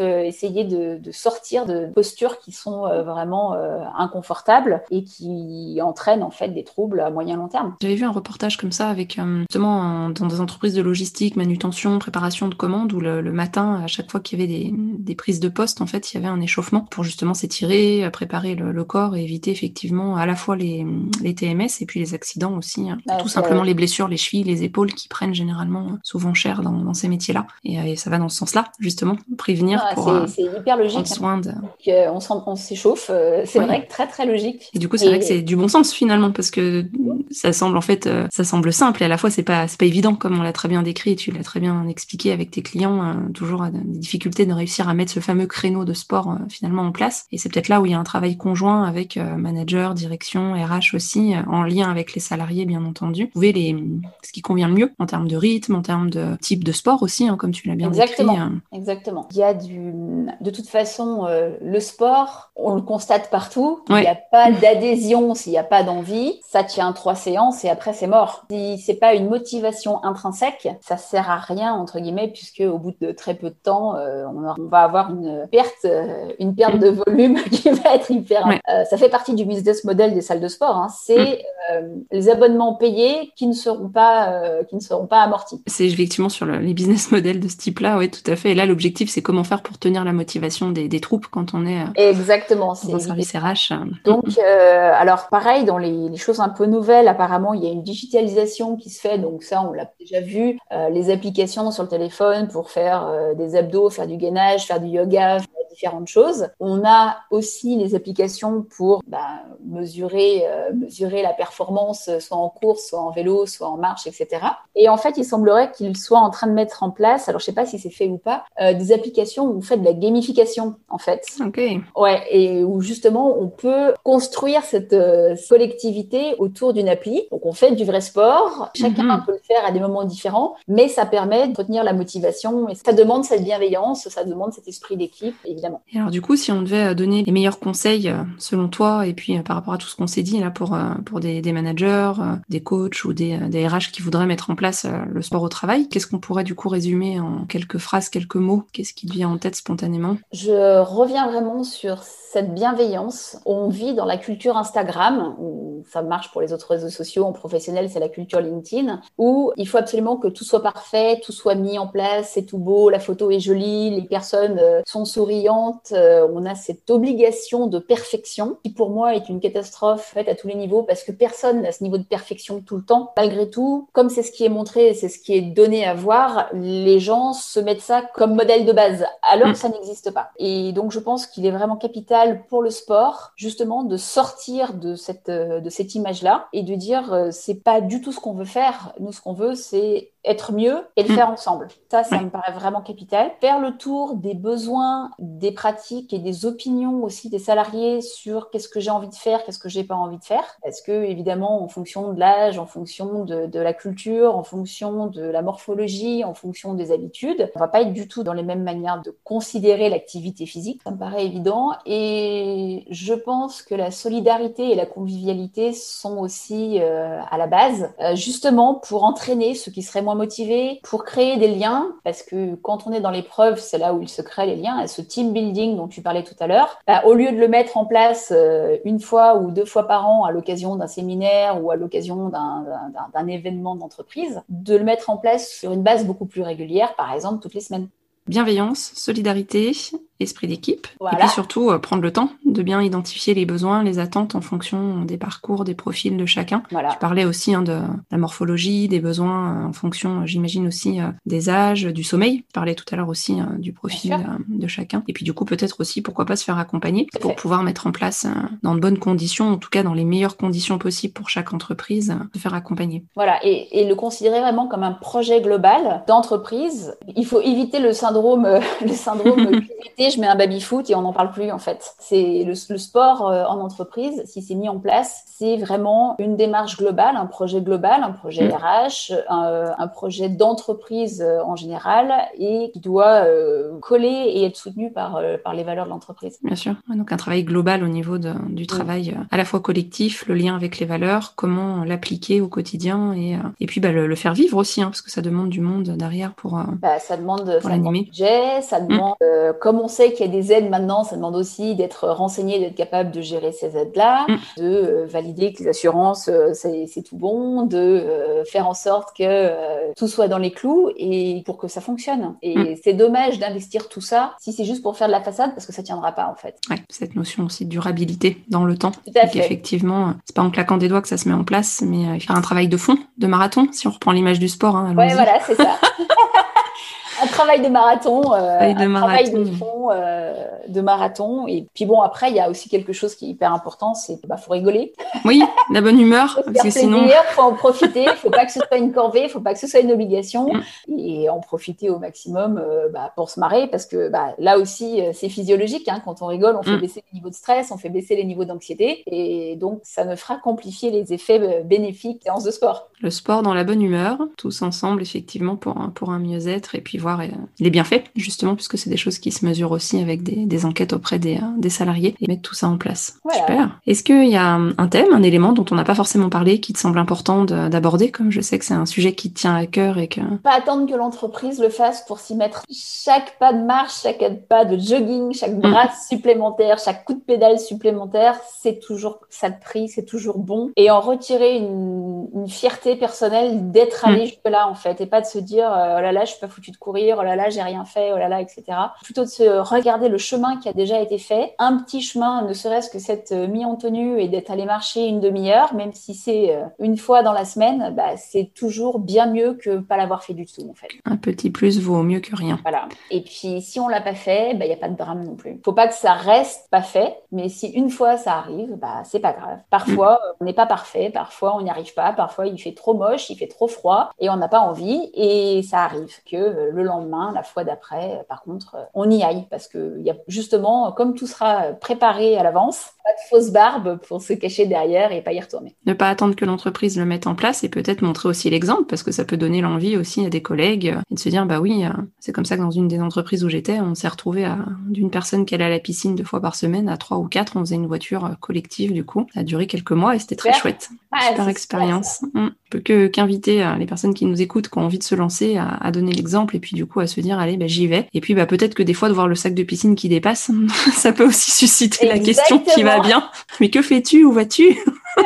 euh, 0.00 0.22
essayer 0.22 0.64
de, 0.64 1.00
sortir 1.12 1.66
de 1.66 1.86
postures 1.94 2.38
qui 2.38 2.52
sont 2.52 2.86
euh, 2.86 3.02
vraiment 3.02 3.54
euh, 3.54 3.78
inconfortables 3.96 4.82
et 4.90 5.04
qui 5.04 5.78
entraînent 5.82 6.22
en 6.22 6.30
fait 6.30 6.48
des 6.48 6.64
troubles 6.64 7.00
à 7.00 7.10
moyen 7.10 7.36
long 7.36 7.48
terme. 7.48 7.74
J'avais 7.80 7.94
vu 7.94 8.04
un 8.04 8.10
reportage 8.10 8.56
comme 8.56 8.72
ça 8.72 8.88
avec 8.88 9.18
justement 9.40 10.08
dans 10.10 10.26
des 10.26 10.40
entreprises 10.40 10.74
de 10.74 10.82
logistique, 10.82 11.36
manutention, 11.36 11.98
préparation 11.98 12.48
de 12.48 12.54
commandes 12.54 12.92
où 12.92 13.00
le, 13.00 13.22
matin, 13.32 13.80
à 13.82 13.86
chaque 13.86 14.10
fois 14.10 14.20
qu'il 14.20 14.40
y 14.40 14.42
avait 14.42 14.72
des, 14.72 15.14
prises 15.14 15.40
de 15.40 15.48
poste, 15.48 15.80
en 15.80 15.86
fait, 15.86 16.12
il 16.12 16.16
y 16.16 16.18
avait 16.18 16.28
un 16.28 16.40
échauffement 16.40 16.80
pour 16.80 17.04
justement 17.04 17.34
s'étirer, 17.34 18.08
préparer 18.12 18.54
le, 18.54 18.84
corps 18.84 19.16
et 19.16 19.24
éviter 19.24 19.50
effectivement 19.50 20.16
à 20.16 20.26
la 20.26 20.36
fois 20.36 20.56
les, 20.56 20.86
les 21.22 21.34
TMS 21.34 21.68
et 21.80 21.86
puis 21.86 22.00
les 22.00 22.12
accidents 22.12 22.56
aussi, 22.56 22.90
hein. 22.90 22.98
tout 23.18 23.28
simplement 23.28 23.62
les 23.62 23.72
blessures, 23.72 24.08
les 24.08 24.18
chevilles, 24.18 24.44
les 24.44 24.62
épaules 24.62 24.92
qui 24.92 25.08
prennent 25.08 25.34
généralement 25.34 25.98
souvent 26.02 26.34
cher 26.34 26.62
dans, 26.62 26.94
ces 26.94 27.08
métiers-là. 27.08 27.46
Euh, 27.66 27.82
et, 27.84 27.96
ça 27.96 28.10
va 28.10 28.18
dans 28.18 28.28
ce 28.28 28.38
sens-là, 28.38 28.70
justement, 28.78 29.16
prévenir 29.54 29.84
pour 29.94 30.08
euh, 30.08 30.26
C'est 30.26 30.42
hyper 30.42 30.76
logique. 30.76 31.06
Soin 31.06 31.38
de... 31.38 31.50
on, 31.88 32.18
on 32.46 32.56
s'échauffe, 32.56 33.10
euh, 33.10 33.42
c'est 33.44 33.60
vrai, 33.60 33.86
très 33.88 34.06
très 34.06 34.26
logique. 34.26 34.70
Et 34.74 34.78
du 34.78 34.88
coup, 34.88 34.96
c'est 34.96 35.06
vrai 35.06 35.18
que 35.18 35.24
c'est 35.24 35.42
du 35.42 35.56
bon 35.56 35.68
sens 35.68 35.92
finalement, 35.92 36.32
parce 36.32 36.50
que 36.50 36.84
ça 37.30 37.52
semble 37.52 37.76
en 37.76 37.80
fait, 37.80 38.08
ça 38.30 38.44
semble 38.44 38.72
simple 38.72 39.02
et 39.02 39.06
à 39.06 39.08
la 39.08 39.18
fois 39.18 39.30
c'est 39.30 39.42
pas 39.42 39.68
c'est 39.68 39.78
pas 39.78 39.86
évident 39.86 40.14
comme 40.14 40.38
on 40.38 40.42
l'a 40.42 40.52
très 40.52 40.68
bien 40.68 40.82
décrit 40.82 41.12
et 41.12 41.16
tu 41.16 41.30
l'as 41.30 41.42
très 41.42 41.60
bien 41.60 41.86
expliqué 41.88 42.32
avec 42.32 42.50
tes 42.50 42.62
clients, 42.62 43.14
toujours 43.32 43.64
des 43.64 43.98
difficultés 43.98 44.46
de 44.46 44.52
réussir 44.52 44.88
à 44.88 44.94
mettre 44.94 45.12
ce 45.12 45.20
fameux 45.20 45.46
créneau 45.46 45.84
de 45.84 45.92
sport 45.92 46.36
finalement 46.48 46.82
en 46.82 46.92
place. 46.92 47.26
Et 47.32 47.38
c'est 47.38 47.48
peut-être 47.48 47.68
là 47.68 47.80
où 47.80 47.86
il 47.86 47.92
y 47.92 47.94
a 47.94 47.98
un 47.98 48.04
travail 48.04 48.36
conjoint 48.36 48.84
avec 48.84 49.16
manager, 49.16 49.94
direction, 49.94 50.54
RH 50.54 50.94
aussi, 50.94 51.34
en 51.48 51.62
lien 51.62 51.90
avec 51.90 52.14
les 52.14 52.20
salariés 52.20 52.66
bien 52.66 52.84
entendu. 52.84 53.30
Trouver 53.30 53.52
les 53.52 53.76
ce 54.22 54.32
qui 54.32 54.42
convient 54.42 54.68
le 54.68 54.74
mieux 54.74 54.92
en 54.98 55.06
termes 55.06 55.28
de 55.28 55.36
rythme, 55.36 55.74
en 55.74 55.82
termes 55.82 56.10
de 56.10 56.36
type 56.40 56.64
de 56.64 56.72
sport 56.72 57.02
aussi, 57.02 57.28
hein, 57.28 57.36
comme 57.36 57.50
tu 57.50 57.68
l'as 57.68 57.74
bien 57.74 57.88
Exactement. 57.88 58.32
décrit. 58.32 58.46
Hein. 58.46 58.60
Exactement. 58.72 59.28
Il 59.30 59.38
y 59.38 59.42
a 59.44 59.54
du, 59.54 59.92
de 60.40 60.50
toute 60.50 60.68
façon, 60.68 61.26
euh, 61.26 61.50
le 61.60 61.80
sport, 61.80 62.50
on 62.56 62.74
le 62.74 62.82
constate 62.82 63.30
partout. 63.30 63.82
Il 63.88 63.96
n'y 63.96 64.06
a 64.06 64.14
pas 64.14 64.50
d'adhésion 64.50 65.34
s'il 65.34 65.52
n'y 65.52 65.58
a 65.58 65.64
pas 65.64 65.82
d'envie. 65.82 66.40
Ça 66.44 66.64
tient 66.64 66.92
trois 66.92 67.14
séances 67.14 67.64
et 67.64 67.68
après 67.68 67.92
c'est 67.92 68.06
mort. 68.06 68.44
Si 68.50 68.78
c'est 68.78 68.94
pas 68.94 69.14
une 69.14 69.28
motivation 69.28 70.02
intrinsèque, 70.04 70.68
ça 70.80 70.96
sert 70.96 71.30
à 71.30 71.36
rien 71.36 71.72
entre 71.72 72.00
guillemets 72.00 72.28
puisque 72.28 72.60
au 72.60 72.78
bout 72.78 72.94
de 73.00 73.12
très 73.12 73.34
peu 73.34 73.50
de 73.50 73.56
temps, 73.62 73.96
euh, 73.96 74.24
on, 74.26 74.68
va 74.68 74.78
avoir 74.78 75.10
une 75.10 75.46
perte, 75.50 75.84
euh, 75.84 76.32
une 76.38 76.54
perte 76.54 76.78
de 76.78 76.88
volume 76.88 77.42
qui 77.50 77.70
va 77.70 77.94
être 77.94 78.10
hyper. 78.10 78.48
ça 78.66 78.96
fait 78.96 79.08
partie 79.08 79.34
du 79.34 79.44
business 79.44 79.84
model 79.84 80.14
des 80.14 80.22
salles 80.22 80.40
de 80.40 80.48
sport. 80.48 80.76
Hein. 80.76 80.88
C'est 80.88 81.42
mm. 81.70 82.04
les 82.10 82.28
abonnements 82.28 82.74
payés 82.74 83.32
qui 83.36 83.46
ne 83.46 83.52
seront 83.52 83.88
pas, 83.88 84.62
qui 84.68 84.76
ne 84.76 84.80
seront 84.80 85.06
pas 85.06 85.22
amortis. 85.22 85.62
C'est 85.66 85.86
effectivement 85.86 86.28
sur 86.28 86.46
les 86.46 86.74
business 86.74 87.10
models 87.10 87.40
de 87.40 87.48
ce 87.48 87.56
type-là, 87.56 87.98
oui, 87.98 88.10
tout 88.10 88.30
à 88.30 88.36
fait. 88.36 88.50
Et 88.50 88.54
là, 88.54 88.66
l'objectif, 88.66 89.10
c'est 89.10 89.22
comment 89.24 89.42
faire 89.42 89.62
pour 89.62 89.78
tenir 89.78 90.04
la 90.04 90.12
motivation 90.12 90.70
des, 90.70 91.00
troupes 91.00 91.26
quand 91.26 91.54
on 91.54 91.66
est 91.66 91.82
euh, 91.82 92.10
Exactement, 92.10 92.74
dans 92.84 92.94
un 92.94 92.98
service 93.00 93.32
RH. 93.34 93.74
Donc, 94.04 94.24
euh, 94.38 94.92
alors 94.94 95.28
pareil, 95.28 95.64
dans 95.64 95.78
les, 95.78 96.16
choses 96.16 96.40
un 96.40 96.48
peu 96.48 96.66
nouvelles, 96.66 97.08
apparemment, 97.08 97.54
il 97.54 97.64
y 97.64 97.66
a 97.66 97.70
une 97.70 97.82
digitalisation 97.82 98.76
qui 98.76 98.90
se 98.90 99.00
fait. 99.00 99.18
Donc 99.18 99.42
ça, 99.42 99.62
on 99.62 99.72
l'a 99.72 99.90
déjà 99.98 100.20
vu. 100.20 100.58
Euh, 100.72 100.90
les 100.90 101.10
applications 101.10 101.70
sur 101.72 101.82
le 101.82 101.88
téléphone 101.88 102.48
pour 102.48 102.70
faire 102.70 103.10
des 103.36 103.56
abdos, 103.56 103.90
faire 103.90 104.06
du 104.06 104.16
gainage, 104.16 104.66
faire 104.66 104.80
du 104.80 104.88
yoga, 104.88 105.38
différentes 105.74 106.08
choses. 106.08 106.48
On 106.60 106.84
a 106.84 107.16
aussi 107.30 107.76
les 107.76 107.94
applications 107.94 108.62
pour 108.62 109.02
bah, 109.06 109.42
mesurer, 109.64 110.44
euh, 110.46 110.72
mesurer 110.72 111.22
la 111.22 111.32
performance, 111.32 112.10
soit 112.20 112.36
en 112.36 112.48
course, 112.48 112.86
soit 112.88 113.00
en 113.00 113.10
vélo, 113.10 113.46
soit 113.46 113.68
en 113.68 113.76
marche, 113.76 114.06
etc. 114.06 114.46
Et 114.76 114.88
en 114.88 114.96
fait, 114.96 115.16
il 115.16 115.24
semblerait 115.24 115.72
qu'ils 115.72 115.96
soient 115.96 116.20
en 116.20 116.30
train 116.30 116.46
de 116.46 116.52
mettre 116.52 116.82
en 116.82 116.90
place, 116.90 117.28
alors 117.28 117.40
je 117.40 117.46
sais 117.46 117.52
pas 117.52 117.66
si 117.66 117.78
c'est 117.78 117.90
fait 117.90 118.08
ou 118.08 118.18
pas, 118.18 118.44
euh, 118.60 118.72
des 118.72 118.92
applications 118.92 119.13
où 119.48 119.54
vous 119.54 119.62
faites 119.62 119.80
de 119.80 119.84
la 119.84 119.92
gamification, 119.92 120.74
en 120.88 120.98
fait. 120.98 121.22
Ok. 121.44 121.60
Ouais, 121.96 122.22
et 122.30 122.62
où 122.64 122.80
justement 122.80 123.38
on 123.38 123.48
peut 123.48 123.92
construire 124.02 124.62
cette 124.64 124.92
euh, 124.92 125.34
collectivité 125.48 126.34
autour 126.38 126.72
d'une 126.72 126.88
appli. 126.88 127.22
Donc 127.30 127.46
on 127.46 127.52
fait 127.52 127.74
du 127.74 127.84
vrai 127.84 128.00
sport, 128.00 128.70
chacun 128.74 129.04
Mhm. 129.04 129.22
peut 129.26 129.32
le 129.32 129.40
faire 129.46 129.64
à 129.66 129.72
des 129.72 129.80
moments 129.80 130.04
différents, 130.04 130.54
mais 130.68 130.88
ça 130.88 131.06
permet 131.06 131.48
de 131.48 131.56
retenir 131.56 131.84
la 131.84 131.92
motivation 131.92 132.68
et 132.68 132.74
ça 132.74 132.92
demande 132.92 133.24
cette 133.24 133.44
bienveillance, 133.44 134.08
ça 134.08 134.24
demande 134.24 134.52
cet 134.52 134.68
esprit 134.68 134.96
d'équipe, 134.96 135.34
évidemment. 135.44 135.82
Et 135.92 135.98
alors 135.98 136.10
du 136.10 136.20
coup, 136.20 136.36
si 136.36 136.52
on 136.52 136.62
devait 136.62 136.90
euh, 136.90 136.94
donner 136.94 137.22
les 137.24 137.32
meilleurs 137.32 137.58
conseils 137.58 138.08
euh, 138.08 138.22
selon 138.38 138.68
toi, 138.68 139.06
et 139.06 139.14
puis 139.14 139.38
par 139.42 139.56
rapport 139.56 139.74
à 139.74 139.78
tout 139.78 139.86
ce 139.88 139.96
qu'on 139.96 140.06
s'est 140.06 140.22
dit 140.22 140.38
là 140.40 140.50
pour, 140.50 140.76
pour 141.06 141.20
des, 141.20 141.40
des 141.40 141.52
managers, 141.52 142.12
des 142.48 142.62
coachs 142.62 143.04
ou 143.04 143.12
des, 143.12 143.36
des 143.48 143.66
RH 143.66 143.90
qui 143.92 144.02
voudraient 144.02 144.26
mettre 144.26 144.50
en 144.50 144.54
place 144.54 144.86
le 145.12 145.22
sport 145.22 145.42
au 145.42 145.48
travail, 145.48 145.88
qu'est-ce 145.88 146.06
qu'on 146.06 146.18
pourrait 146.18 146.44
du 146.44 146.54
coup 146.54 146.68
résumer 146.68 147.18
en 147.20 147.44
quelques 147.46 147.78
phrases, 147.78 148.08
quelques 148.08 148.36
mots? 148.36 148.64
Qu'est-ce 148.72 148.92
qui 148.94 149.03
te 149.06 149.12
vient 149.12 149.30
en 149.30 149.38
tête 149.38 149.56
spontanément 149.56 150.16
Je 150.32 150.80
reviens 150.80 151.30
vraiment 151.30 151.64
sur 151.64 152.02
cette 152.34 152.52
bienveillance. 152.52 153.38
On 153.46 153.68
vit 153.68 153.94
dans 153.94 154.06
la 154.06 154.16
culture 154.16 154.56
Instagram, 154.56 155.36
où 155.38 155.84
ça 155.88 156.02
marche 156.02 156.32
pour 156.32 156.40
les 156.40 156.52
autres 156.52 156.70
réseaux 156.70 156.88
sociaux, 156.88 157.24
en 157.24 157.32
professionnel, 157.32 157.88
c'est 157.88 158.00
la 158.00 158.08
culture 158.08 158.40
LinkedIn, 158.40 159.00
où 159.18 159.52
il 159.56 159.68
faut 159.68 159.78
absolument 159.78 160.16
que 160.16 160.28
tout 160.28 160.42
soit 160.42 160.62
parfait, 160.62 161.20
tout 161.24 161.32
soit 161.32 161.54
mis 161.54 161.78
en 161.78 161.86
place, 161.86 162.32
c'est 162.34 162.42
tout 162.42 162.58
beau, 162.58 162.90
la 162.90 162.98
photo 162.98 163.30
est 163.30 163.38
jolie, 163.38 163.90
les 163.90 164.02
personnes 164.02 164.58
euh, 164.58 164.82
sont 164.86 165.04
souriantes, 165.04 165.92
euh, 165.92 166.26
on 166.32 166.44
a 166.44 166.54
cette 166.54 166.90
obligation 166.90 167.68
de 167.68 167.78
perfection, 167.78 168.58
qui 168.64 168.72
pour 168.72 168.90
moi 168.90 169.14
est 169.14 169.28
une 169.28 169.40
catastrophe 169.40 170.12
faite 170.14 170.28
à 170.28 170.34
tous 170.34 170.48
les 170.48 170.56
niveaux, 170.56 170.82
parce 170.82 171.04
que 171.04 171.12
personne 171.12 171.62
n'a 171.62 171.72
ce 171.72 171.84
niveau 171.84 171.98
de 171.98 172.04
perfection 172.04 172.60
tout 172.60 172.76
le 172.76 172.84
temps. 172.84 173.12
Malgré 173.16 173.48
tout, 173.48 173.88
comme 173.92 174.08
c'est 174.08 174.22
ce 174.22 174.32
qui 174.32 174.44
est 174.44 174.48
montré, 174.48 174.94
c'est 174.94 175.08
ce 175.08 175.18
qui 175.18 175.34
est 175.34 175.42
donné 175.42 175.84
à 175.84 175.94
voir, 175.94 176.48
les 176.52 176.98
gens 176.98 177.32
se 177.32 177.60
mettent 177.60 177.80
ça 177.80 178.02
comme 178.14 178.34
modèle 178.34 178.64
de 178.64 178.72
base, 178.72 178.93
alors 179.22 179.48
Mm. 179.48 179.52
que 179.52 179.58
ça 179.58 179.68
n'existe 179.68 180.10
pas. 180.12 180.30
Et 180.38 180.72
donc 180.72 180.92
je 180.92 180.98
pense 180.98 181.26
qu'il 181.26 181.46
est 181.46 181.50
vraiment 181.50 181.76
capital 181.76 182.46
pour 182.46 182.62
le 182.62 182.70
sport, 182.70 183.32
justement, 183.36 183.84
de 183.84 183.96
sortir 183.96 184.74
de 184.74 184.94
cette, 184.94 185.28
euh, 185.28 185.60
de 185.60 185.70
cette 185.70 185.94
image-là 185.94 186.48
et 186.52 186.62
de 186.62 186.74
dire 186.74 187.12
euh, 187.12 187.30
c'est 187.32 187.56
pas 187.62 187.80
du 187.80 188.00
tout 188.00 188.12
ce 188.12 188.20
qu'on 188.20 188.34
veut 188.34 188.44
faire. 188.46 188.92
Nous, 189.00 189.12
ce 189.12 189.20
qu'on 189.20 189.34
veut, 189.34 189.54
c'est 189.54 190.13
être 190.24 190.52
mieux 190.52 190.86
et 190.96 191.02
le 191.02 191.08
Mm. 191.08 191.14
faire 191.14 191.30
ensemble. 191.30 191.68
Ça, 191.90 192.02
ça 192.04 192.18
Ouais. 192.18 192.22
me 192.22 192.30
paraît 192.30 192.52
vraiment 192.52 192.80
capital. 192.80 193.30
Faire 193.40 193.60
le 193.60 193.76
tour 193.76 194.14
des 194.16 194.34
besoins, 194.34 195.10
des 195.18 195.52
pratiques 195.52 196.12
et 196.12 196.18
des 196.18 196.46
opinions 196.46 197.02
aussi 197.04 197.28
des 197.30 197.38
salariés 197.38 198.00
sur 198.00 198.50
qu'est-ce 198.50 198.68
que 198.68 198.80
j'ai 198.80 198.90
envie 198.90 199.08
de 199.08 199.14
faire, 199.14 199.44
qu'est-ce 199.44 199.58
que 199.58 199.68
j'ai 199.68 199.84
pas 199.84 199.94
envie 199.94 200.18
de 200.18 200.24
faire. 200.24 200.44
Parce 200.62 200.80
que, 200.80 200.92
évidemment, 200.92 201.62
en 201.62 201.68
fonction 201.68 202.12
de 202.12 202.18
l'âge, 202.18 202.58
en 202.58 202.66
fonction 202.66 203.24
de, 203.24 203.46
de 203.46 203.58
la 203.60 203.74
culture, 203.74 204.36
en 204.36 204.42
fonction 204.44 205.06
de 205.08 205.22
la 205.22 205.42
morphologie, 205.42 206.24
en 206.24 206.34
fonction 206.34 206.74
des 206.74 206.90
habitudes, 206.92 207.50
on 207.54 207.58
va 207.58 207.68
pas 207.68 207.82
être 207.82 207.92
du 207.92 208.08
tout 208.08 208.22
dans 208.22 208.32
les 208.32 208.42
mêmes 208.42 208.62
manières 208.62 209.02
de 209.02 209.16
considérer 209.24 209.88
l'activité 209.90 210.46
physique. 210.46 210.80
Ça 210.84 210.90
me 210.90 210.98
paraît 210.98 211.26
évident. 211.26 211.72
Et 211.86 212.84
je 212.90 213.14
pense 213.14 213.62
que 213.62 213.74
la 213.74 213.90
solidarité 213.90 214.70
et 214.70 214.74
la 214.74 214.86
convivialité 214.86 215.72
sont 215.72 216.18
aussi 216.18 216.80
euh, 216.80 217.20
à 217.30 217.38
la 217.38 217.46
base, 217.46 217.90
euh, 218.00 218.14
justement 218.16 218.74
pour 218.74 219.04
entraîner 219.04 219.54
ceux 219.54 219.70
qui 219.70 219.82
seraient 219.82 220.02
moins 220.02 220.13
motivés, 220.14 220.80
pour 220.82 221.04
créer 221.04 221.36
des 221.36 221.48
liens, 221.48 221.94
parce 222.04 222.22
que 222.22 222.54
quand 222.56 222.86
on 222.86 222.92
est 222.92 223.00
dans 223.00 223.10
l'épreuve, 223.10 223.58
c'est 223.58 223.78
là 223.78 223.94
où 223.94 224.02
il 224.02 224.08
se 224.08 224.22
crée 224.22 224.46
les 224.46 224.56
liens. 224.56 224.86
Ce 224.86 225.02
team 225.02 225.32
building 225.32 225.76
dont 225.76 225.88
tu 225.88 226.02
parlais 226.02 226.22
tout 226.22 226.36
à 226.40 226.46
l'heure, 226.46 226.78
bah, 226.86 227.02
au 227.04 227.14
lieu 227.14 227.30
de 227.32 227.36
le 227.36 227.48
mettre 227.48 227.76
en 227.76 227.84
place 227.84 228.32
euh, 228.34 228.76
une 228.84 229.00
fois 229.00 229.36
ou 229.36 229.50
deux 229.50 229.64
fois 229.64 229.86
par 229.86 230.08
an 230.08 230.24
à 230.24 230.32
l'occasion 230.32 230.76
d'un 230.76 230.86
séminaire 230.86 231.62
ou 231.62 231.70
à 231.70 231.76
l'occasion 231.76 232.28
d'un 232.28 233.26
événement 233.26 233.76
d'entreprise, 233.76 234.42
de 234.48 234.76
le 234.76 234.84
mettre 234.84 235.10
en 235.10 235.16
place 235.16 235.50
sur 235.50 235.72
une 235.72 235.82
base 235.82 236.04
beaucoup 236.04 236.26
plus 236.26 236.42
régulière, 236.42 236.94
par 236.96 237.12
exemple 237.12 237.42
toutes 237.42 237.54
les 237.54 237.60
semaines. 237.60 237.88
Bienveillance, 238.26 238.92
solidarité, 238.94 239.76
esprit 240.20 240.46
d'équipe, 240.46 240.86
Voilà. 241.00 241.16
et 241.16 241.20
puis 241.20 241.28
surtout 241.30 241.70
euh, 241.70 241.78
prendre 241.78 242.02
le 242.02 242.12
temps 242.12 242.30
de 242.46 242.62
bien 242.62 242.80
identifier 242.82 243.34
les 243.34 243.46
besoins, 243.46 243.82
les 243.82 243.98
attentes 243.98 244.34
en 244.34 244.40
fonction 244.40 245.04
des 245.04 245.16
parcours, 245.18 245.64
des 245.64 245.74
profils 245.74 246.16
de 246.16 246.26
chacun. 246.26 246.62
Voilà. 246.70 246.90
Tu 246.90 246.98
parlais 246.98 247.24
aussi 247.24 247.54
hein, 247.54 247.62
de 247.62 247.80
la 248.10 248.18
morphologie, 248.18 248.88
des 248.88 249.00
besoins 249.00 249.64
euh, 249.64 249.68
en 249.68 249.72
fonction, 249.72 250.20
euh, 250.22 250.26
j'imagine 250.26 250.66
aussi, 250.66 251.00
euh, 251.00 251.08
des 251.26 251.48
âges, 251.50 251.84
du 251.86 252.04
sommeil. 252.04 252.38
Tu 252.42 252.52
parlais 252.54 252.74
tout 252.74 252.84
à 252.92 252.96
l'heure 252.96 253.08
aussi 253.08 253.40
euh, 253.40 253.44
du 253.58 253.72
profil 253.72 254.16
de 254.48 254.66
chacun. 254.66 255.02
Et 255.08 255.12
puis 255.12 255.24
du 255.24 255.32
coup, 255.32 255.44
peut-être 255.44 255.80
aussi, 255.80 256.00
pourquoi 256.02 256.24
pas 256.26 256.36
se 256.36 256.44
faire 256.44 256.58
accompagner 256.58 257.06
pour 257.20 257.32
fait. 257.32 257.36
pouvoir 257.36 257.62
mettre 257.62 257.86
en 257.86 257.92
place, 257.92 258.26
dans 258.62 258.74
de 258.74 258.80
bonnes 258.80 258.98
conditions, 258.98 259.48
en 259.50 259.56
tout 259.58 259.68
cas 259.70 259.82
dans 259.82 259.94
les 259.94 260.04
meilleures 260.04 260.36
conditions 260.36 260.78
possibles 260.78 261.12
pour 261.12 261.28
chaque 261.28 261.52
entreprise, 261.52 262.16
se 262.34 262.38
faire 262.38 262.54
accompagner. 262.54 263.04
Voilà, 263.16 263.38
et, 263.44 263.80
et 263.80 263.88
le 263.88 263.94
considérer 263.94 264.40
vraiment 264.40 264.68
comme 264.68 264.82
un 264.82 264.92
projet 264.92 265.40
global 265.40 266.02
d'entreprise. 266.06 266.96
Il 267.16 267.26
faut 267.26 267.40
éviter 267.40 267.78
le 267.80 267.92
syndrome, 267.92 268.46
le 268.80 268.92
syndrome 268.92 269.60
euh, 270.06 270.10
je 270.10 270.20
mets 270.20 270.26
un 270.26 270.36
baby-foot 270.36 270.90
et 270.90 270.94
on 270.94 271.02
n'en 271.02 271.12
parle 271.12 271.30
plus 271.32 271.50
en 271.50 271.58
fait. 271.58 271.94
C'est 271.98 272.44
le, 272.44 272.52
le 272.68 272.78
sport 272.78 273.28
euh, 273.28 273.44
en 273.44 273.60
entreprise, 273.60 274.22
si 274.26 274.42
c'est 274.42 274.54
mis 274.54 274.68
en 274.68 274.78
place, 274.78 275.22
c'est 275.26 275.56
vraiment 275.56 276.14
une 276.18 276.36
démarche 276.36 276.76
globale, 276.76 277.16
un 277.16 277.26
projet 277.26 277.60
global, 277.60 278.02
un 278.02 278.12
projet 278.12 278.48
Mm. 278.48 278.52
RH, 278.52 279.12
un, 279.28 279.74
un 279.78 279.88
projet 279.88 280.28
d'entreprise 280.28 281.20
euh, 281.22 281.42
en 281.44 281.56
général 281.56 282.12
et 282.38 282.70
qui 282.72 282.80
doit 282.80 283.24
euh, 283.26 283.78
coller 283.80 284.08
et 284.08 284.44
être 284.46 284.56
soutenu 284.56 284.90
par, 284.92 285.16
euh, 285.16 285.36
par 285.42 285.54
les 285.54 285.62
valeurs 285.64 285.84
de 285.86 285.90
l'entreprise. 285.90 286.38
Bien 286.42 286.56
sûr. 286.56 286.74
Donc 286.94 287.12
un 287.12 287.16
travail 287.16 287.44
global 287.44 287.82
au 287.84 287.88
niveau 287.88 288.18
de- 288.18 288.32
du 288.48 288.66
travail 288.66 289.14
euh, 289.16 289.22
à 289.30 289.36
la 289.36 289.44
fois 289.44 289.60
collectif, 289.60 290.26
le 290.28 290.34
lien 290.34 290.54
avec 290.56 290.78
les 290.78 290.86
valeurs, 290.86 291.32
comment 291.36 291.84
l'appliquer 291.84 292.40
au 292.40 292.48
quotidien 292.48 293.12
et, 293.14 293.34
euh, 293.34 293.38
et 293.60 293.66
puis 293.66 293.80
bah, 293.80 293.92
le, 293.92 294.06
le 294.06 294.14
faire 294.14 294.34
vivre 294.34 294.56
aussi, 294.58 294.82
hein, 294.82 294.86
parce 294.86 295.02
que 295.02 295.10
ça 295.10 295.22
demande 295.22 295.48
du 295.48 295.60
monde 295.60 295.84
derrière 295.96 296.32
pour... 296.34 296.58
euh, 296.58 296.62
Bah, 296.80 296.98
ça 296.98 297.16
demande, 297.16 297.44
Pour 297.44 297.52
ça 297.70 297.76
demande 297.76 297.84
l'animer. 297.84 298.04
budget, 298.04 298.62
ça 298.62 298.80
demande, 298.80 299.14
euh, 299.22 299.52
comme 299.60 299.80
on 299.80 299.88
sait 299.94 300.12
qu'il 300.12 300.26
y 300.26 300.28
a 300.28 300.32
des 300.32 300.52
aides 300.52 300.68
maintenant, 300.70 301.04
ça 301.04 301.16
demande 301.16 301.36
aussi 301.36 301.74
d'être 301.74 302.08
renseigné, 302.08 302.58
d'être 302.60 302.74
capable 302.74 303.10
de 303.10 303.20
gérer 303.20 303.52
ces 303.52 303.76
aides-là, 303.76 304.26
Mm. 304.28 304.36
de 304.58 304.64
euh, 304.64 305.06
valider 305.06 305.52
que 305.52 305.62
les 305.62 305.68
assurances, 305.68 306.28
euh, 306.28 306.52
c'est 306.54 307.02
tout 307.02 307.16
bon, 307.16 307.62
de 307.66 307.76
euh, 307.78 308.44
faire 308.44 308.68
en 308.68 308.74
sorte 308.74 309.16
que 309.16 309.92
tout 309.94 310.08
soit 310.08 310.28
dans 310.28 310.38
les 310.38 310.50
clous 310.50 310.90
et 310.96 311.42
pour 311.46 311.56
que 311.58 311.68
ça 311.68 311.80
fonctionne. 311.80 312.34
Et 312.42 312.56
Mm. 312.56 312.76
c'est 312.82 312.94
dommage 312.94 313.38
d'investir 313.38 313.88
tout 313.88 314.00
ça 314.00 314.34
si 314.40 314.52
c'est 314.52 314.64
juste 314.64 314.82
pour 314.82 314.96
faire 314.96 315.06
de 315.08 315.12
la 315.12 315.20
façade 315.22 315.52
parce 315.54 315.66
que 315.66 315.72
ça 315.72 315.82
tiendra 315.82 316.12
pas 316.12 316.26
en 316.26 316.34
fait. 316.34 316.56
ouais, 316.70 316.76
cette 316.88 317.14
notion 317.14 317.44
aussi 317.44 317.64
de 317.64 317.70
durabilité 317.70 318.38
dans 318.48 318.64
le 318.64 318.76
temps. 318.76 318.90
Tout 318.92 319.12
à 319.16 319.26
fait. 319.26 319.38
effectivement, 319.38 320.14
c'est 320.24 320.34
pas 320.36 320.42
en 320.42 320.50
claquant 320.50 320.76
des 320.76 320.88
doigts 320.88 321.02
que 321.02 321.08
ça 321.08 321.16
se 321.16 321.28
met 321.28 321.34
en 321.34 321.44
place, 321.44 321.82
mais 321.86 322.18
faire 322.20 322.36
un 322.36 322.40
travail 322.40 322.68
de 322.68 322.76
fond, 322.76 322.96
de 323.18 323.26
marathon, 323.26 323.68
si 323.72 323.86
on 323.86 323.90
reprend 323.90 324.12
l'image 324.12 324.38
du 324.38 324.48
sport. 324.48 324.76
Hein, 324.76 324.94
Ouais, 324.96 325.12
voilà, 325.14 325.38
c'est 325.46 325.54
ça. 325.54 325.78
un 327.24 327.26
travail 327.26 327.62
de 327.62 327.68
marathon, 327.68 328.20
euh, 328.20 328.56
Travail 328.56 328.74
de 328.74 328.80
un 328.82 328.94
travail 328.94 329.30
de 329.30 329.38
marathon. 329.38 329.56
fond 329.56 329.90
euh, 329.90 330.34
de 330.68 330.80
marathon. 330.80 331.46
Et 331.48 331.66
puis 331.74 331.86
bon, 331.86 332.00
après, 332.00 332.30
il 332.30 332.36
y 332.36 332.40
a 332.40 332.48
aussi 332.50 332.68
quelque 332.68 332.92
chose 332.92 333.14
qui 333.14 333.26
est 333.26 333.28
hyper 333.30 333.52
important, 333.52 333.94
c'est 333.94 334.18
qu'il 334.18 334.28
bah, 334.28 334.36
faut 334.36 334.52
rigoler. 334.52 334.92
Oui, 335.24 335.42
la 335.72 335.80
bonne 335.80 336.00
humeur, 336.00 336.40
parce 336.46 336.62
que 336.62 336.70
sinon... 336.70 337.06
faut 337.30 337.42
en 337.42 337.52
profiter, 337.54 338.06
faut 338.16 338.30
pas 338.30 338.44
que 338.46 338.52
ce 338.52 338.60
soit 338.60 338.76
une 338.78 338.92
corvée, 338.92 339.28
faut 339.28 339.40
pas 339.40 339.52
que 339.54 339.58
ce 339.60 339.66
soit 339.66 339.80
une 339.80 339.92
obligation, 339.92 340.48
Mm. 340.88 340.98
et 340.98 341.28
en 341.30 341.40
profiter 341.40 341.90
au 341.90 341.98
maximum 341.98 342.58
euh, 342.62 342.88
bah, 342.92 343.12
pour 343.16 343.30
se 343.30 343.40
marrer, 343.40 343.66
parce 343.68 343.86
que 343.86 344.08
bah, 344.08 344.34
là 344.38 344.58
aussi 344.58 345.00
euh, 345.00 345.10
c'est 345.12 345.28
physiologique, 345.28 345.88
hein, 345.88 346.00
quand 346.04 346.22
on 346.22 346.26
rigole, 346.26 346.56
on 346.56 346.62
fait 346.62 346.76
Mm. 346.76 346.80
baisser 346.80 347.04
les 347.12 347.18
niveaux 347.18 347.30
de 347.30 347.34
stress, 347.34 347.70
on 347.70 347.76
fait 347.78 347.88
baisser 347.88 348.16
les 348.16 348.24
niveaux 348.24 348.44
d'anxiété, 348.44 349.02
et 349.06 349.56
donc 349.56 349.80
ça 349.82 350.04
ne 350.04 350.16
fera 350.16 350.36
qu'amplifier 350.36 350.90
les 350.90 351.12
effets 351.12 351.40
euh, 351.40 351.62
bénéfiques 351.62 352.18
des 352.20 352.24
séances 352.24 352.44
de 352.44 352.50
sport. 352.50 352.88
Le 353.00 353.10
sport 353.10 353.42
dans 353.42 353.54
la 353.54 353.64
bonne 353.64 353.82
humeur, 353.82 354.18
tous 354.36 354.62
ensemble, 354.62 355.02
effectivement, 355.02 355.56
pour 355.56 355.78
un, 355.78 355.90
pour 355.90 356.10
un 356.10 356.18
mieux-être, 356.18 356.74
et 356.74 356.80
puis 356.80 356.98
voir 356.98 357.13
euh, 357.20 357.26
les 357.60 357.70
bienfaits, 357.70 358.04
justement, 358.16 358.54
puisque 358.54 358.78
c'est 358.78 358.90
des 358.90 358.96
choses 358.96 359.18
qui 359.18 359.30
se 359.32 359.44
mesurent 359.44 359.72
aussi 359.72 360.00
avec 360.00 360.22
des, 360.22 360.46
des 360.46 360.64
enquêtes 360.66 360.92
auprès 360.92 361.18
des, 361.18 361.36
euh, 361.36 361.58
des 361.58 361.70
salariés, 361.70 362.14
et 362.20 362.26
mettre 362.28 362.42
tout 362.42 362.54
ça 362.54 362.68
en 362.68 362.78
place. 362.78 363.18
Voilà. 363.24 363.40
Super. 363.40 363.80
Est-ce 363.86 364.02
qu'il 364.02 364.28
y 364.28 364.36
a 364.36 364.46
un 364.46 364.64
un 364.76 364.88
thème, 364.88 365.12
un 365.12 365.22
élément 365.22 365.52
dont 365.52 365.64
on 365.70 365.74
n'a 365.74 365.84
pas 365.84 365.94
forcément 365.94 366.28
parlé, 366.28 366.60
qui 366.60 366.72
te 366.72 366.78
semble 366.78 366.98
important 366.98 367.44
de- 367.44 367.68
d'aborder, 367.68 368.10
comme 368.10 368.30
je 368.30 368.40
sais 368.40 368.58
que 368.58 368.64
c'est 368.64 368.74
un 368.74 368.86
sujet 368.86 369.14
qui 369.14 369.32
te 369.32 369.40
tient 369.40 369.54
à 369.54 369.66
cœur 369.66 369.98
et 369.98 370.08
que... 370.08 370.20
Pas 370.42 370.56
attendre 370.56 370.90
que 370.90 370.96
l'entreprise 370.96 371.60
le 371.60 371.68
fasse 371.68 372.04
pour 372.06 372.18
s'y 372.18 372.34
mettre. 372.34 372.64
Chaque 372.70 373.38
pas 373.38 373.52
de 373.52 373.62
marche, 373.64 374.02
chaque 374.02 374.22
pas 374.48 374.64
de 374.64 374.78
jogging, 374.78 375.32
chaque 375.32 375.58
bras 375.58 375.90
supplémentaire, 376.08 376.78
chaque 376.78 377.04
coup 377.04 377.14
de 377.14 377.20
pédale 377.20 377.58
supplémentaire, 377.58 378.36
c'est 378.60 378.80
toujours 378.80 379.18
ça 379.28 379.50
de 379.50 379.56
prix, 379.60 379.88
c'est 379.88 380.04
toujours 380.04 380.38
bon. 380.38 380.70
Et 380.76 380.90
en 380.90 381.00
retirer 381.00 381.56
une, 381.56 382.28
une 382.34 382.48
fierté 382.48 382.96
personnelle 382.96 383.70
d'être 383.70 384.06
allé 384.06 384.26
jusque-là, 384.26 384.68
en 384.68 384.74
fait, 384.74 385.00
et 385.00 385.06
pas 385.06 385.20
de 385.20 385.26
se 385.26 385.38
dire, 385.38 385.70
euh, 385.70 385.96
oh 385.98 386.00
là 386.02 386.12
là, 386.12 386.24
je 386.24 386.30
suis 386.30 386.40
pas 386.40 386.48
foutu 386.48 386.70
de 386.70 386.76
courir, 386.76 386.93
dire 387.00 387.16
oh 387.20 387.22
là 387.22 387.36
là, 387.36 387.50
j'ai 387.50 387.62
rien 387.62 387.84
fait, 387.84 388.12
oh 388.12 388.18
là 388.18 388.28
là, 388.28 388.40
etc. 388.40 388.62
Plutôt 389.02 389.22
de 389.22 389.28
se 389.28 389.58
regarder 389.60 390.08
le 390.08 390.18
chemin 390.18 390.56
qui 390.58 390.68
a 390.68 390.72
déjà 390.72 391.00
été 391.00 391.18
fait, 391.18 391.54
un 391.58 391.78
petit 391.78 392.00
chemin, 392.00 392.42
ne 392.42 392.52
serait-ce 392.52 392.90
que 392.90 392.98
cette 392.98 393.32
euh, 393.32 393.46
mise 393.46 393.64
en 393.64 393.76
tenue 393.76 394.20
et 394.20 394.28
d'être 394.28 394.50
allé 394.50 394.64
marcher 394.64 395.06
une 395.06 395.20
demi-heure, 395.20 395.74
même 395.74 395.92
si 395.92 396.14
c'est 396.14 396.54
euh, 396.54 396.64
une 396.78 396.96
fois 396.96 397.22
dans 397.22 397.32
la 397.32 397.44
semaine, 397.44 397.94
bah, 397.96 398.16
c'est 398.16 398.50
toujours 398.54 398.98
bien 398.98 399.26
mieux 399.26 399.54
que 399.54 399.78
pas 399.78 399.96
l'avoir 399.96 400.24
fait 400.24 400.34
du 400.34 400.46
tout, 400.46 400.68
en 400.68 400.74
fait. 400.74 400.88
Un 401.04 401.16
petit 401.16 401.50
plus 401.50 401.80
vaut 401.80 402.02
mieux 402.02 402.20
que 402.20 402.34
rien. 402.34 402.58
Voilà. 402.62 402.88
Et 403.10 403.22
puis, 403.22 403.60
si 403.62 403.80
on 403.80 403.88
l'a 403.88 404.00
pas 404.00 404.14
fait, 404.14 404.52
il 404.52 404.58
bah, 404.58 404.66
n'y 404.66 404.72
a 404.72 404.76
pas 404.76 404.88
de 404.88 404.96
drame 404.96 405.24
non 405.24 405.34
plus. 405.34 405.60
Faut 405.64 405.72
pas 405.72 405.88
que 405.88 405.94
ça 405.94 406.12
reste 406.12 406.68
pas 406.70 406.82
fait, 406.82 407.16
mais 407.32 407.48
si 407.48 407.68
une 407.68 407.90
fois 407.90 408.16
ça 408.16 408.34
arrive, 408.34 408.76
bah, 408.76 409.02
c'est 409.04 409.20
pas 409.20 409.32
grave. 409.32 409.58
Parfois, 409.70 410.14
mm. 410.14 410.36
on 410.40 410.44
n'est 410.44 410.52
pas 410.52 410.66
parfait, 410.66 411.10
parfois 411.12 411.56
on 411.56 411.62
n'y 411.62 411.70
arrive 411.70 411.94
pas, 411.94 412.12
parfois 412.12 412.46
il 412.46 412.58
fait 412.58 412.74
trop 412.74 412.94
moche, 412.94 413.30
il 413.30 413.36
fait 413.36 413.46
trop 413.46 413.68
froid 413.68 414.10
et 414.18 414.28
on 414.30 414.36
n'a 414.36 414.48
pas 414.48 414.60
envie. 414.60 415.10
Et 415.14 415.62
ça 415.62 415.84
arrive 415.84 416.22
que 416.30 416.36
euh, 416.36 416.70
le 416.72 416.82
lendemain, 416.84 417.32
la 417.34 417.42
fois 417.42 417.64
d'après, 417.64 418.24
par 418.28 418.42
contre, 418.42 418.76
on 418.94 419.10
y 419.10 419.22
aille 419.22 419.46
parce 419.50 419.68
que 419.68 420.00
y 420.00 420.10
a 420.10 420.14
justement, 420.28 420.92
comme 420.92 421.14
tout 421.14 421.26
sera 421.26 421.72
préparé 421.80 422.36
à 422.36 422.42
l'avance, 422.42 422.90
pas 423.04 423.10
de 423.10 423.28
fausse 423.28 423.52
barbe 423.52 423.98
pour 424.08 424.22
se 424.22 424.32
cacher 424.32 424.66
derrière 424.66 425.12
et 425.12 425.22
pas 425.22 425.32
y 425.32 425.40
retourner. 425.40 425.76
Ne 425.86 425.92
pas 425.92 426.08
attendre 426.08 426.34
que 426.34 426.44
l'entreprise 426.44 426.98
le 426.98 427.04
mette 427.04 427.26
en 427.26 427.34
place 427.34 427.62
et 427.64 427.68
peut-être 427.68 428.02
montrer 428.02 428.28
aussi 428.28 428.48
l'exemple 428.48 428.84
parce 428.84 429.02
que 429.02 429.12
ça 429.12 429.24
peut 429.24 429.36
donner 429.36 429.60
l'envie 429.60 429.96
aussi 429.96 430.24
à 430.24 430.30
des 430.30 430.42
collègues 430.42 430.88
euh, 430.88 431.00
et 431.10 431.14
de 431.14 431.18
se 431.18 431.28
dire 431.28 431.44
bah 431.44 431.60
oui, 431.60 431.84
euh, 431.84 431.90
c'est 432.18 432.32
comme 432.32 432.44
ça 432.46 432.56
que 432.56 432.62
dans 432.62 432.70
une 432.70 432.88
des 432.88 433.00
entreprises 433.00 433.44
où 433.44 433.48
j'étais, 433.48 433.80
on 433.80 433.94
s'est 433.94 434.08
retrouvé 434.08 434.44
à 434.44 434.58
d'une 434.88 435.10
personne 435.10 435.44
qui 435.44 435.54
allait 435.54 435.64
à 435.64 435.70
la 435.70 435.80
piscine 435.80 436.14
deux 436.14 436.24
fois 436.24 436.40
par 436.40 436.54
semaine 436.54 436.88
à 436.88 436.96
trois 436.96 437.18
ou 437.18 437.28
quatre, 437.28 437.56
on 437.56 437.60
faisait 437.60 437.74
une 437.74 437.86
voiture 437.86 438.36
collective 438.40 438.92
du 438.92 439.04
coup. 439.04 439.26
Ça 439.34 439.40
a 439.40 439.42
duré 439.42 439.66
quelques 439.66 439.92
mois 439.92 440.16
et 440.16 440.18
c'était 440.18 440.36
très 440.36 440.52
chouette. 440.52 440.88
super 441.28 441.48
expérience. 441.48 442.24
On 442.34 442.50
peut 442.70 442.80
que 442.80 443.06
qu'inviter 443.06 443.62
euh, 443.62 443.76
les 443.76 443.86
personnes 443.86 444.14
qui 444.14 444.26
nous 444.26 444.40
écoutent, 444.40 444.68
qui 444.68 444.78
ont 444.78 444.82
envie 444.82 444.98
de 444.98 445.04
se 445.04 445.14
lancer, 445.14 445.58
à, 445.58 445.90
donner 445.90 446.12
l'exemple 446.12 446.56
et 446.56 446.60
puis 446.60 446.73
du 446.74 446.86
coup 446.86 447.00
à 447.00 447.06
se 447.06 447.20
dire 447.20 447.38
allez 447.38 447.56
bah, 447.56 447.66
j'y 447.66 447.86
vais. 447.86 448.08
Et 448.12 448.20
puis 448.20 448.34
bah 448.34 448.46
peut-être 448.46 448.74
que 448.74 448.82
des 448.82 448.94
fois 448.94 449.08
de 449.08 449.14
voir 449.14 449.28
le 449.28 449.34
sac 449.34 449.54
de 449.54 449.62
piscine 449.62 449.94
qui 449.94 450.08
dépasse, 450.08 450.50
ça 450.92 451.12
peut 451.12 451.26
aussi 451.26 451.50
susciter 451.50 452.06
la 452.06 452.18
question 452.18 452.58
qui 452.58 452.82
va 452.82 453.00
bien. 453.00 453.28
Mais 453.60 453.70
que 453.70 453.82
fais-tu? 453.82 454.24
Où 454.24 454.32
vas-tu? 454.32 454.76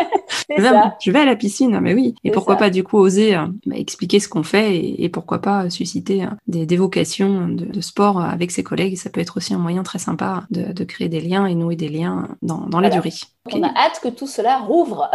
Je 1.00 1.10
vais 1.10 1.18
à 1.18 1.24
la 1.24 1.36
piscine, 1.36 1.78
mais 1.80 1.94
oui. 1.94 2.14
Et 2.24 2.30
pourquoi 2.30 2.56
pas 2.56 2.70
du 2.70 2.84
coup 2.84 2.98
oser 2.98 3.34
euh, 3.34 3.46
bah, 3.66 3.76
expliquer 3.76 4.20
ce 4.20 4.28
qu'on 4.28 4.42
fait 4.42 4.76
et, 4.76 5.08
pourquoi 5.08 5.40
pas 5.40 5.70
susciter 5.70 6.24
euh, 6.24 6.28
des, 6.46 6.76
vocations 6.76 7.48
de, 7.48 7.80
sport 7.80 8.20
avec 8.20 8.50
ses 8.50 8.62
collègues. 8.62 8.96
Ça 8.96 9.10
peut 9.10 9.20
être 9.20 9.36
aussi 9.36 9.54
un 9.54 9.58
moyen 9.58 9.82
très 9.82 9.98
sympa 9.98 10.44
de, 10.50 10.84
créer 10.84 11.08
des 11.08 11.20
liens 11.20 11.46
et 11.46 11.54
nouer 11.54 11.76
des 11.76 11.88
liens 11.88 12.28
dans, 12.42 12.66
dans 12.66 12.80
la 12.80 12.90
durée. 12.90 13.12
On 13.52 13.62
a 13.62 13.68
hâte 13.68 14.00
que 14.02 14.08
tout 14.08 14.26
cela 14.26 14.58
rouvre. 14.58 15.10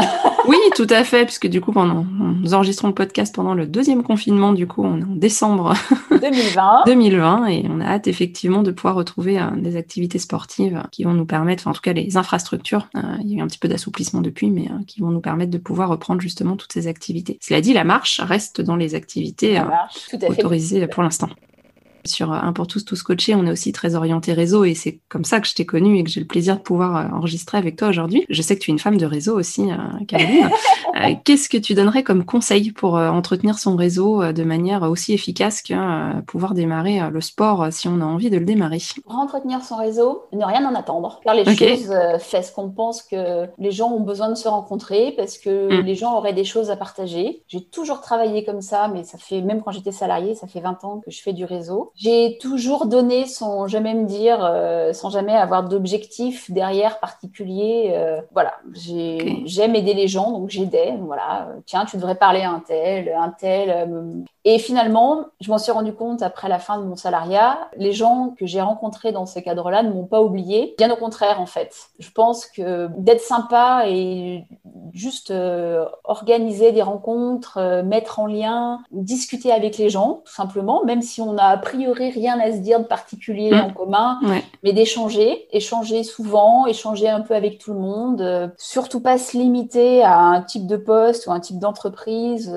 oui, 0.48 0.58
tout 0.76 0.88
à 0.90 1.04
fait, 1.04 1.26
puisque 1.26 1.48
du 1.48 1.62
coup, 1.62 1.72
pendant, 1.72 2.06
nous 2.42 2.54
enregistrons 2.54 2.88
le 2.88 2.94
podcast 2.94 3.34
pendant 3.34 3.54
le 3.54 3.68
deuxième 3.68 4.04
confinement, 4.04 4.54
du 4.54 4.68
coup, 4.68 4.84
on 4.84 5.00
est 5.00 5.04
en 5.04 5.16
décembre 5.16 5.74
2020. 6.24 6.84
2020, 6.86 7.46
et 7.48 7.66
on 7.70 7.80
a 7.80 7.86
hâte 7.86 8.08
effectivement 8.08 8.64
de 8.64 8.72
pouvoir 8.72 8.96
retrouver 8.96 9.40
euh, 9.40 9.52
des 9.56 9.76
activités 9.76 10.20
sportives 10.20 10.82
qui 10.92 11.04
vont 11.04 11.14
nous 11.14 11.26
permettre, 11.26 11.64
enfin, 11.64 11.72
en 11.72 11.74
tout 11.74 11.82
cas 11.82 11.94
les 11.94 12.18
infrastructures, 12.18 12.88
il 13.22 13.30
y 13.30 13.36
a 13.36 13.38
eu 13.38 13.42
un 13.42 13.48
petit 13.48 13.60
peu 13.60 13.68
d'assouplissement 13.68 14.22
depuis, 14.22 14.50
mais 14.50 14.70
qui 14.88 15.02
vont 15.02 15.10
nous 15.10 15.22
permettre 15.22 15.52
de 15.52 15.58
pouvoir 15.58 15.90
reprendre 15.90 16.22
justement 16.22 16.56
toutes 16.56 16.74
ces 16.74 16.88
activités. 16.88 17.38
Cela 17.42 17.62
dit, 17.62 17.74
la 17.74 17.84
marche 17.84 18.20
reste 18.20 18.62
dans 18.62 18.76
les 18.76 18.96
activités 18.96 19.60
euh, 19.60 19.64
autorisées 20.30 20.88
pour 20.88 21.04
l'instant 21.04 21.30
sur 22.06 22.32
Un 22.32 22.54
pour 22.54 22.68
tous, 22.68 22.86
tous 22.86 23.02
coachés, 23.04 23.36
on 23.36 23.46
est 23.46 23.52
aussi 23.52 23.72
très 23.72 23.96
orienté 23.96 24.34
réseau 24.34 24.66
et 24.66 24.74
c'est 24.74 25.00
comme 25.10 25.24
ça 25.24 25.40
que 25.40 25.48
je 25.48 25.54
t'ai 25.54 25.66
connu 25.66 25.98
et 25.98 26.04
que 26.04 26.10
j'ai 26.10 26.20
le 26.20 26.28
plaisir 26.28 26.58
de 26.58 26.62
pouvoir 26.62 26.96
euh, 26.96 27.18
enregistrer 27.18 27.58
avec 27.58 27.76
toi 27.76 27.90
aujourd'hui. 27.90 28.26
Je 28.30 28.42
sais 28.42 28.56
que 28.56 28.62
tu 28.62 28.72
es 28.72 28.74
une 28.74 28.80
femme 28.80 28.98
de 28.98 29.06
réseau 29.06 29.38
aussi, 29.38 29.72
euh, 29.72 30.06
Caroline. 30.08 30.50
Euh, 30.96 31.16
qu'est-ce 31.26 31.50
que 31.50 31.58
tu 31.58 31.74
donnerais 31.74 32.04
comme 32.04 32.24
conseil 32.24 32.72
pour 32.72 32.94
entretenir 32.94 33.58
son 33.58 33.76
réseau 33.76 34.32
de 34.32 34.44
manière 34.44 34.84
aussi 34.84 35.12
efficace 35.12 35.64
que 35.64 36.22
pouvoir 36.22 36.54
démarrer 36.54 37.10
le 37.10 37.20
sport 37.20 37.70
si 37.72 37.88
on 37.88 38.00
a 38.00 38.06
envie 38.06 38.30
de 38.30 38.38
le 38.38 38.46
démarrer? 38.46 38.78
Pour 39.04 39.16
entretenir 39.16 39.64
son 39.64 39.78
réseau, 39.78 40.26
ne 40.34 40.46
rien 40.46 40.64
en 40.64 40.76
attendre. 40.76 41.20
Faire 41.24 41.34
les 41.34 41.46
choses, 41.46 41.92
faire 42.20 42.44
ce 42.44 42.52
qu'on 42.54 42.70
pense 42.70 43.02
que 43.02 43.48
les 43.58 43.72
gens 43.72 43.92
ont 43.92 44.02
besoin 44.02 44.30
de 44.30 44.36
se 44.36 44.48
rencontrer 44.48 45.16
parce 45.18 45.40
que 45.40 45.82
mm. 45.82 45.84
les 45.84 45.96
gens 45.96 46.16
auraient 46.16 46.34
des 46.34 46.44
choses 46.44 46.70
à 46.70 46.78
partager. 46.78 47.44
J'ai 47.48 47.64
toujours 47.64 48.02
travaillé 48.02 48.46
comme 48.46 48.62
ça, 48.62 48.88
mais 48.88 49.04
ça 49.04 49.18
fait, 49.18 49.42
même 49.42 49.64
quand 49.64 49.72
j'étais 49.72 49.92
salariée, 49.92 50.36
ça 50.36 50.46
fait 50.46 50.62
20 50.62 50.84
ans 50.84 51.02
que 51.04 51.10
je 51.10 51.22
fais 51.24 51.34
du 51.34 51.44
réseau. 51.44 51.92
J'ai 51.96 52.40
toujours 52.42 52.88
donné 52.88 53.28
sans 53.28 53.68
jamais 53.68 53.94
me 53.94 54.06
dire, 54.06 54.44
euh, 54.44 54.94
sans 54.94 55.12
jamais 55.12 55.36
avoir 55.36 55.64
d'objectif 55.64 56.50
derrière 56.50 57.00
particulier. 57.00 57.92
Euh, 57.94 58.20
voilà, 58.32 58.56
j'aime 58.74 59.76
aider 59.76 59.94
les 59.94 60.08
gens, 60.08 60.32
donc 60.32 60.50
j'aidais. 60.50 60.96
Voilà, 61.00 61.50
tiens, 61.68 61.86
tu 61.86 61.98
devrais 61.98 62.16
parler 62.16 62.42
à 62.42 62.52
un 62.52 62.62
tel, 62.62 63.14
un 63.16 63.30
tel. 63.30 63.70
Euh, 63.70 64.24
et 64.44 64.58
finalement, 64.58 65.26
je 65.40 65.52
m'en 65.52 65.60
suis 65.60 65.72
rendu 65.72 65.94
compte 65.94 66.24
après 66.24 66.50
la 66.50 66.60
fin 66.60 66.80
de 66.80 66.84
mon 66.84 66.96
salariat, 66.96 67.70
les 67.78 67.94
gens 67.94 68.34
que 68.38 68.46
j'ai 68.48 68.60
rencontrés 68.60 69.12
dans 69.12 69.26
ce 69.26 69.40
cadre-là 69.40 69.84
ne 69.84 69.94
m'ont 69.94 70.06
pas 70.06 70.22
oublié. 70.22 70.74
Bien 70.78 70.92
au 70.92 70.98
contraire, 70.98 71.40
en 71.40 71.46
fait. 71.46 71.76
Je 72.00 72.10
pense 72.12 72.48
que 72.48 72.90
d'être 72.98 73.22
sympa 73.22 73.84
et 73.88 74.46
juste 74.94 75.34
organiser 76.04 76.72
des 76.72 76.82
rencontres, 76.82 77.82
mettre 77.84 78.20
en 78.20 78.26
lien, 78.26 78.82
discuter 78.92 79.52
avec 79.52 79.78
les 79.78 79.90
gens, 79.90 80.22
tout 80.26 80.34
simplement, 80.34 80.84
même 80.84 81.02
si 81.02 81.22
on 81.22 81.38
a 81.38 81.58
priori 81.84 82.12
rien 82.12 82.40
à 82.40 82.52
se 82.52 82.58
dire 82.58 82.80
de 82.80 82.86
particulier 82.86 83.52
mmh. 83.52 83.60
en 83.60 83.70
commun, 83.72 84.20
mais 84.64 84.74
d'échanger, 84.74 85.48
échanger 85.52 86.04
souvent, 86.04 86.66
échanger 86.66 87.10
un 87.10 87.22
peu 87.22 87.36
avec 87.36 87.58
tout 87.58 87.74
le 87.74 87.80
monde, 87.80 88.22
euh, 88.22 88.48
surtout 88.58 89.02
pas 89.02 89.18
se 89.18 89.38
limiter 89.38 90.04
à 90.04 90.18
un 90.20 90.42
type 90.42 90.68
de 90.68 90.78
poste 90.78 91.28
ou 91.28 91.32
un 91.32 91.40
type 91.40 91.60
d'entreprise. 91.60 92.54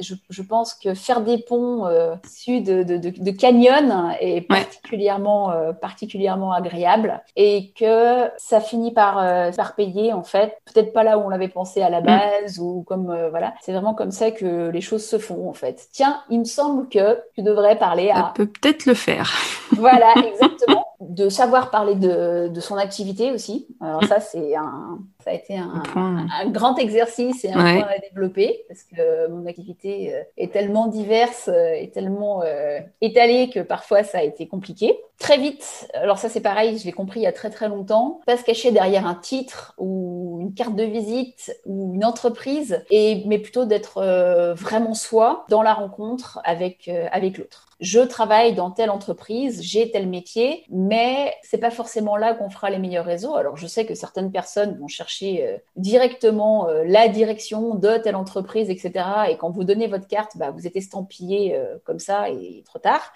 Je, 0.00 0.14
je, 0.28 0.42
pense 0.42 0.74
que 0.74 0.94
faire 0.94 1.20
des 1.20 1.38
ponts 1.38 1.86
euh, 1.86 2.14
issus 2.24 2.60
de, 2.60 2.82
de, 2.82 2.96
de, 2.98 3.30
canyons 3.30 4.10
est 4.20 4.42
particulièrement, 4.42 5.50
euh, 5.50 5.72
particulièrement 5.72 6.52
agréable 6.52 7.22
et 7.36 7.72
que 7.72 8.28
ça 8.36 8.60
finit 8.60 8.92
par, 8.92 9.18
euh, 9.18 9.50
par 9.52 9.74
payer 9.74 10.12
en 10.12 10.22
fait, 10.22 10.58
peut-être 10.72 10.92
pas 10.92 11.02
là 11.02 11.18
où 11.18 11.22
on 11.22 11.28
l'avait 11.28 11.48
pensé 11.48 11.82
à 11.82 11.90
la 11.90 12.00
mm. 12.00 12.04
base 12.04 12.58
ou 12.58 12.82
comme 12.82 13.10
euh, 13.10 13.30
voilà, 13.30 13.54
c'est 13.60 13.72
vraiment 13.72 13.94
comme 13.94 14.10
ça 14.10 14.30
que 14.30 14.68
les 14.70 14.80
choses 14.80 15.04
se 15.04 15.18
font 15.18 15.48
en 15.48 15.52
fait. 15.52 15.88
Tiens, 15.92 16.22
il 16.30 16.40
me 16.40 16.44
semble 16.44 16.88
que 16.88 17.20
tu 17.34 17.42
devrais 17.42 17.76
parler 17.76 18.10
à. 18.10 18.32
Peut 18.42 18.50
peut-être 18.60 18.86
le 18.86 18.94
faire. 18.94 19.32
Voilà, 19.70 20.14
exactement. 20.16 20.84
de 21.00 21.28
savoir 21.28 21.70
parler 21.70 21.94
de, 21.94 22.48
de 22.48 22.60
son 22.60 22.76
activité 22.76 23.30
aussi. 23.30 23.68
Alors 23.80 24.02
ça, 24.02 24.18
c'est 24.18 24.56
un, 24.56 24.98
ça 25.22 25.30
a 25.30 25.34
été 25.34 25.56
un, 25.56 25.82
un, 25.94 26.50
grand 26.50 26.76
exercice 26.78 27.44
et 27.44 27.50
un 27.50 27.80
point 27.80 27.88
à 27.88 27.98
développer 27.98 28.64
parce 28.68 28.82
que 28.82 29.28
mon 29.28 29.46
activité 29.46 30.14
euh, 30.14 30.22
est 30.36 30.52
tellement 30.52 30.88
diverse 30.88 31.48
euh, 31.48 31.74
et 31.74 31.90
tellement 31.90 32.42
euh, 32.42 32.80
étalée 33.00 33.50
que 33.50 33.60
parfois 33.60 34.02
ça 34.02 34.18
a 34.18 34.22
été 34.22 34.48
compliqué. 34.48 34.98
Très 35.18 35.38
vite, 35.38 35.88
alors 35.94 36.18
ça 36.18 36.28
c'est 36.28 36.40
pareil, 36.40 36.78
je 36.78 36.84
l'ai 36.84 36.92
compris 36.92 37.20
il 37.20 37.22
y 37.22 37.28
a 37.28 37.32
très 37.32 37.50
très 37.50 37.68
longtemps, 37.68 38.20
pas 38.26 38.36
se 38.36 38.42
cacher 38.42 38.72
derrière 38.72 39.06
un 39.06 39.14
titre 39.14 39.72
ou 39.78 40.38
une 40.40 40.52
carte 40.52 40.74
de 40.74 40.82
visite 40.82 41.56
ou 41.64 41.94
une 41.94 42.04
entreprise, 42.04 42.84
et, 42.90 43.22
mais 43.26 43.38
plutôt 43.38 43.64
d'être 43.64 44.02
vraiment 44.54 44.94
soi 44.94 45.44
dans 45.48 45.62
la 45.62 45.74
rencontre 45.74 46.40
avec, 46.44 46.90
avec 47.12 47.38
l'autre 47.38 47.68
je 47.82 47.98
travaille 47.98 48.54
dans 48.54 48.70
telle 48.70 48.90
entreprise, 48.90 49.60
j'ai 49.60 49.90
tel 49.90 50.08
métier, 50.08 50.64
mais 50.70 51.34
c'est 51.42 51.58
pas 51.58 51.72
forcément 51.72 52.16
là 52.16 52.32
qu'on 52.32 52.48
fera 52.48 52.70
les 52.70 52.78
meilleurs 52.78 53.04
réseaux. 53.04 53.34
Alors 53.34 53.56
je 53.56 53.66
sais 53.66 53.84
que 53.84 53.94
certaines 53.94 54.30
personnes 54.30 54.78
vont 54.78 54.86
chercher 54.86 55.44
euh, 55.44 55.56
directement 55.74 56.68
euh, 56.68 56.84
la 56.86 57.08
direction 57.08 57.74
de 57.74 57.98
telle 57.98 58.14
entreprise, 58.14 58.70
etc. 58.70 58.92
Et 59.30 59.36
quand 59.36 59.50
vous 59.50 59.64
donnez 59.64 59.88
votre 59.88 60.06
carte, 60.06 60.36
bah, 60.36 60.52
vous 60.52 60.68
êtes 60.68 60.76
estampillé 60.76 61.56
euh, 61.56 61.76
comme 61.84 61.98
ça 61.98 62.30
et 62.30 62.62
trop 62.64 62.78
tard. 62.78 63.12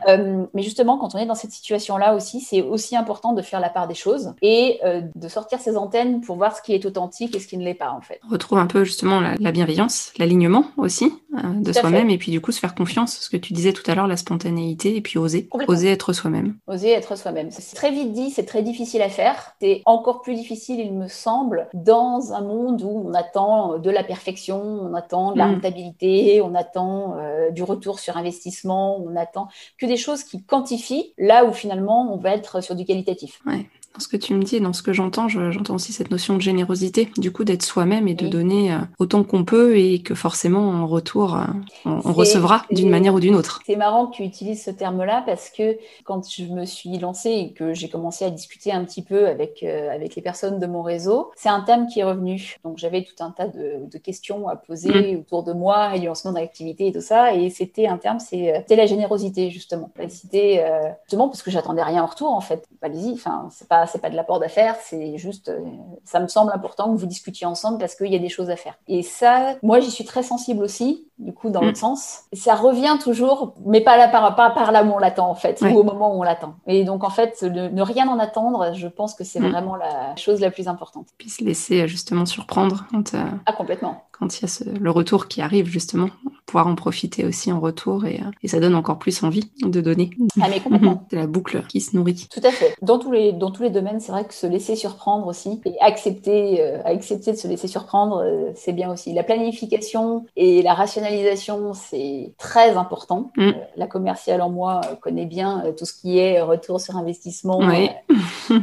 mais 0.53 0.63
justement, 0.63 0.99
quand 0.99 1.15
on 1.15 1.19
est 1.19 1.27
dans 1.27 1.37
cette 1.37 1.53
situation-là 1.53 2.17
aussi, 2.17 2.41
c'est 2.41 2.63
aussi 2.63 2.97
important 2.97 3.35
de 3.35 3.43
faire 3.43 3.61
la 3.61 3.71
part 3.71 3.87
des 3.87 3.95
choses 3.95 4.35
et 4.43 4.81
de 5.15 5.29
sortir 5.29 5.61
ses 5.61 5.77
antennes 5.77 6.21
pour 6.21 6.37
voir 6.37 6.57
ce 6.57 6.63
qui 6.63 6.75
est 6.75 6.85
authentique 6.85 7.37
et 7.37 7.41
ce 7.41 7.47
qui 7.47 7.57
ne 7.57 7.65
l'est 7.65 7.75
pas 7.75 7.91
en 7.91 8.01
fait. 8.01 8.21
On 8.27 8.33
retrouve 8.33 8.59
un 8.59 8.67
peu 8.67 8.83
justement 8.85 9.21
la, 9.21 9.35
la 9.39 9.53
bienveillance, 9.53 10.13
l'alignement 10.19 10.65
aussi 10.77 11.13
de 11.33 11.73
soi-même 11.73 12.11
et 12.11 12.19
puis 12.19 12.33
du 12.33 12.41
coup 12.41 12.51
se 12.51 12.59
faire 12.59 12.75
confiance. 12.75 13.19
Ce 13.21 13.31
que 13.31 13.37
tu 13.37 13.53
disais 13.53 13.73
tout 13.73 13.89
à 13.89 13.95
l'heure, 13.95 14.07
la 14.07 14.17
spontanéité 14.17 14.56
et 14.59 15.01
puis 15.01 15.19
oser, 15.19 15.49
oser 15.69 15.91
être 15.91 16.13
soi-même. 16.13 16.57
Oser 16.67 16.91
être 16.91 17.17
soi-même. 17.17 17.51
C'est 17.51 17.75
très 17.77 17.91
vite 17.91 18.13
dit, 18.13 18.31
c'est 18.31 18.45
très 18.45 18.63
difficile 18.63 19.03
à 19.03 19.09
faire. 19.09 19.55
C'est 19.61 19.83
encore 19.85 20.23
plus 20.23 20.35
difficile, 20.35 20.81
il 20.81 20.93
me 20.93 21.09
semble, 21.09 21.69
dans 21.75 22.33
un 22.33 22.41
monde 22.41 22.83
où 22.83 23.05
on 23.07 23.15
attend 23.15 23.79
de 23.79 23.91
la 23.91 24.05
perfection, 24.05 24.61
on 24.61 24.95
attend 24.95 25.33
de 25.33 25.39
la 25.39 25.47
mm. 25.47 25.55
rentabilité, 25.55 26.41
on 26.43 26.55
attend 26.55 27.17
euh, 27.19 27.51
du 27.51 27.63
retour 27.63 27.99
sur 27.99 28.17
investissement, 28.17 28.99
on 28.99 29.17
attend 29.17 29.49
que 29.79 29.87
des 29.87 29.97
choses 29.97 30.25
qui 30.25 30.43
quantifient 30.43 31.13
là 31.19 31.45
où 31.45 31.53
finalement 31.53 32.13
on 32.13 32.17
va 32.17 32.31
être 32.31 32.63
sur 32.63 32.75
du 32.75 32.85
qualitatif. 32.85 33.41
Ouais 33.47 33.67
Dans 33.97 34.03
ce 34.03 34.09
que 34.09 34.19
tu 34.19 34.35
me 34.35 34.43
dis 34.43 34.57
et 34.57 34.61
dans 34.61 34.75
ce 34.75 34.83
que 34.83 34.93
j'entends, 34.93 35.27
j'entends 35.27 35.75
aussi 35.75 35.91
cette 35.95 36.11
notion 36.11 36.35
de 36.35 36.43
générosité, 36.43 37.09
du 37.17 37.33
coup 37.33 37.45
d'être 37.45 37.63
soi-même 37.63 38.09
et 38.09 38.15
de 38.15 38.29
donner 38.29 38.71
euh, 38.71 38.79
autant 38.99 39.25
qu'on 39.25 39.47
peut 39.47 39.79
et 39.79 40.03
que 40.03 40.15
forcément 40.15 40.69
en 40.69 40.87
retour 40.87 41.35
euh, 41.35 41.45
on, 41.87 42.13
recevra 42.13 42.67
d'une 42.71 42.91
manière 42.91 43.15
ou 43.15 43.21
d'une 43.21 43.35
autre. 43.35 43.63
C'est 43.65 43.77
marrant 43.77 44.09
que 44.09 44.17
tu 44.17 44.23
utilises 44.23 44.63
ce 44.63 44.71
terme-là 44.71 45.23
parce 45.25 45.49
que 45.49 45.79
quand 46.05 46.29
je 46.31 46.45
me 46.45 46.67
suis 46.67 46.99
lancée 46.99 47.31
et 47.31 47.53
que 47.55 47.73
j'ai 47.73 47.89
commencé 47.89 48.27
à 48.27 48.31
discuter 48.31 48.71
un 48.71 48.85
petit 48.85 49.01
peu 49.01 49.29
avec, 49.29 49.63
euh, 49.63 49.91
avec 49.91 50.15
les 50.15 50.21
personnes 50.21 50.59
de 50.59 50.67
mon 50.67 50.83
réseau, 50.83 51.31
c'est 51.35 51.49
un 51.49 51.63
thème 51.63 51.87
qui 51.87 52.01
est 52.01 52.05
revenu. 52.05 52.57
Donc 52.65 52.77
j'avais 52.77 53.03
tout 53.03 53.25
un 53.25 53.31
tas 53.31 53.49
de, 53.49 53.97
questions 54.05 54.47
à 54.47 54.57
poser 54.57 55.15
mm. 55.15 55.21
autour 55.21 55.43
de 55.43 55.55
moi 55.55 55.97
et 55.97 56.01
du 56.01 56.07
lancement 56.07 56.33
d'activité 56.33 56.89
et 56.89 56.93
tout 56.93 57.01
ça. 57.01 57.33
Et 57.35 57.49
c'était 57.49 57.87
un 57.87 57.97
terme, 57.97 58.19
c'est 58.21 58.63
la 58.69 58.85
générosité 58.85 59.49
justement. 59.49 59.91
C'était 60.11 60.63
justement 61.05 61.29
parce 61.29 61.43
que 61.43 61.51
j'attendais 61.51 61.83
rien 61.83 62.03
en 62.03 62.07
retour 62.07 62.31
en 62.35 62.43
fait. 62.43 62.69
Allez-y, 62.83 63.15
enfin 63.15 63.49
c'est 63.51 63.67
pas 63.67 63.86
c'est 63.87 64.01
pas 64.01 64.11
de 64.11 64.17
l'apport 64.17 64.41
d'affaires, 64.41 64.77
c'est 64.83 65.17
juste, 65.17 65.49
euh, 65.49 65.61
ça 66.05 66.21
me 66.21 66.29
semble 66.29 66.53
important 66.53 66.93
que 66.93 66.99
vous 66.99 67.07
discutiez 67.07 67.47
ensemble 67.47 67.79
parce 67.79 67.95
qu'il 67.95 68.13
y 68.13 68.17
a 68.17 68.19
des 68.19 68.29
choses 68.29 68.51
à 68.51 68.57
faire. 68.57 68.75
Et 68.89 69.03
ça, 69.03 69.57
moi, 69.63 69.81
j'y 69.81 69.91
suis 69.91 70.05
très 70.05 70.23
sensible 70.23 70.63
aussi, 70.63 71.07
du 71.19 71.33
coup, 71.33 71.51
dans 71.51 71.61
mm. 71.61 71.65
l'autre 71.65 71.79
sens. 71.79 72.21
Ça 72.33 72.55
revient 72.55 72.97
toujours, 73.03 73.55
mais 73.65 73.81
pas 73.81 73.97
là, 73.97 74.09
par, 74.09 74.35
pas 74.37 74.51
par 74.51 74.73
là 74.73 74.85
où 74.85 74.91
on 74.91 74.99
l'attend, 74.99 75.31
en 75.31 75.35
fait, 75.35 75.61
ou 75.63 75.79
au 75.79 75.83
moment 75.83 76.15
où 76.15 76.21
on 76.21 76.23
l'attend. 76.23 76.55
Et 76.67 76.85
donc, 76.85 77.05
en 77.05 77.11
fait, 77.11 77.43
ne 77.43 77.83
rien 77.83 78.09
en 78.09 78.19
attendre, 78.19 78.75
je 78.75 78.89
pense 78.89 79.15
que 79.15 79.25
c'est 79.25 79.41
mm. 79.41 79.51
vraiment 79.51 79.77
la 79.77 80.15
chose 80.17 80.41
la 80.41 80.51
plus 80.51 80.69
importante. 80.69 81.09
Puis 81.19 81.31
se 81.31 81.45
laisser 81.45 81.83
euh, 81.83 81.87
justement 81.87 82.27
surprendre 82.27 82.85
quand, 82.91 83.15
euh, 83.15 83.25
ah, 83.47 83.53
complètement. 83.53 84.03
Quand 84.19 84.41
il 84.41 84.43
y 84.43 84.47
a 84.47 84.79
le 84.79 84.91
retour 84.91 85.29
qui 85.29 85.43
arrive, 85.43 85.67
justement, 85.67 86.09
pouvoir 86.47 86.69
en 86.69 86.77
profiter 86.77 87.25
aussi 87.25 87.53
en 87.53 87.61
retour 87.61 88.07
et, 88.07 88.21
et 88.43 88.49
ça 88.49 88.61
donne 88.61 88.75
encore 88.75 88.99
plus 88.99 89.23
envie 89.25 89.51
de 89.63 89.81
donner. 89.81 90.11
Ah, 90.41 90.47
mais 90.49 90.61
complètement. 90.61 91.05
c'est 91.11 91.17
la 91.17 91.27
boucle 91.27 91.63
qui 91.69 91.81
se 91.81 91.97
nourrit. 91.97 92.29
Tout 92.31 92.41
à 92.45 92.51
fait. 92.51 92.75
Dans 92.83 92.99
tous 92.99 93.11
les, 93.11 93.33
dans 93.33 93.51
tous 93.51 93.65
les 93.65 93.71
domaines, 93.71 94.01
c'est 94.01 94.13
vrai 94.13 94.25
que 94.25 94.33
se 94.33 94.47
laisser 94.47 94.77
surprendre 94.77 95.27
aussi 95.27 95.61
et 95.65 95.75
accepter, 95.81 96.61
euh, 96.61 96.81
accepter 96.85 97.33
de 97.33 97.37
se 97.37 97.49
laisser 97.49 97.67
surprendre, 97.67 98.23
euh, 98.25 98.53
c'est 98.55 98.73
bien 98.73 98.93
aussi. 98.93 99.13
La 99.13 99.25
planification 99.25 100.25
et 100.37 100.63
la 100.63 100.75
rationalisation, 100.75 101.73
c'est 101.75 102.33
très 102.39 102.77
important. 102.77 103.33
Mm. 103.37 103.49
Euh, 103.49 103.53
la 103.77 103.87
commerciale 103.87 104.41
en 104.41 104.51
moi 104.51 104.81
connaît 105.01 105.27
bien 105.27 105.65
tout 105.77 105.85
ce 105.85 105.93
qui 105.93 106.19
est 106.19 106.41
retour 106.41 106.81
sur 106.81 106.97
investissement, 106.97 107.61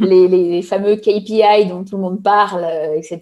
les, 0.01 0.27
les, 0.27 0.61
fameux 0.61 0.95
KPI 0.95 1.65
dont 1.69 1.83
tout 1.83 1.97
le 1.97 2.01
monde 2.01 2.23
parle, 2.23 2.65
etc. 2.95 3.19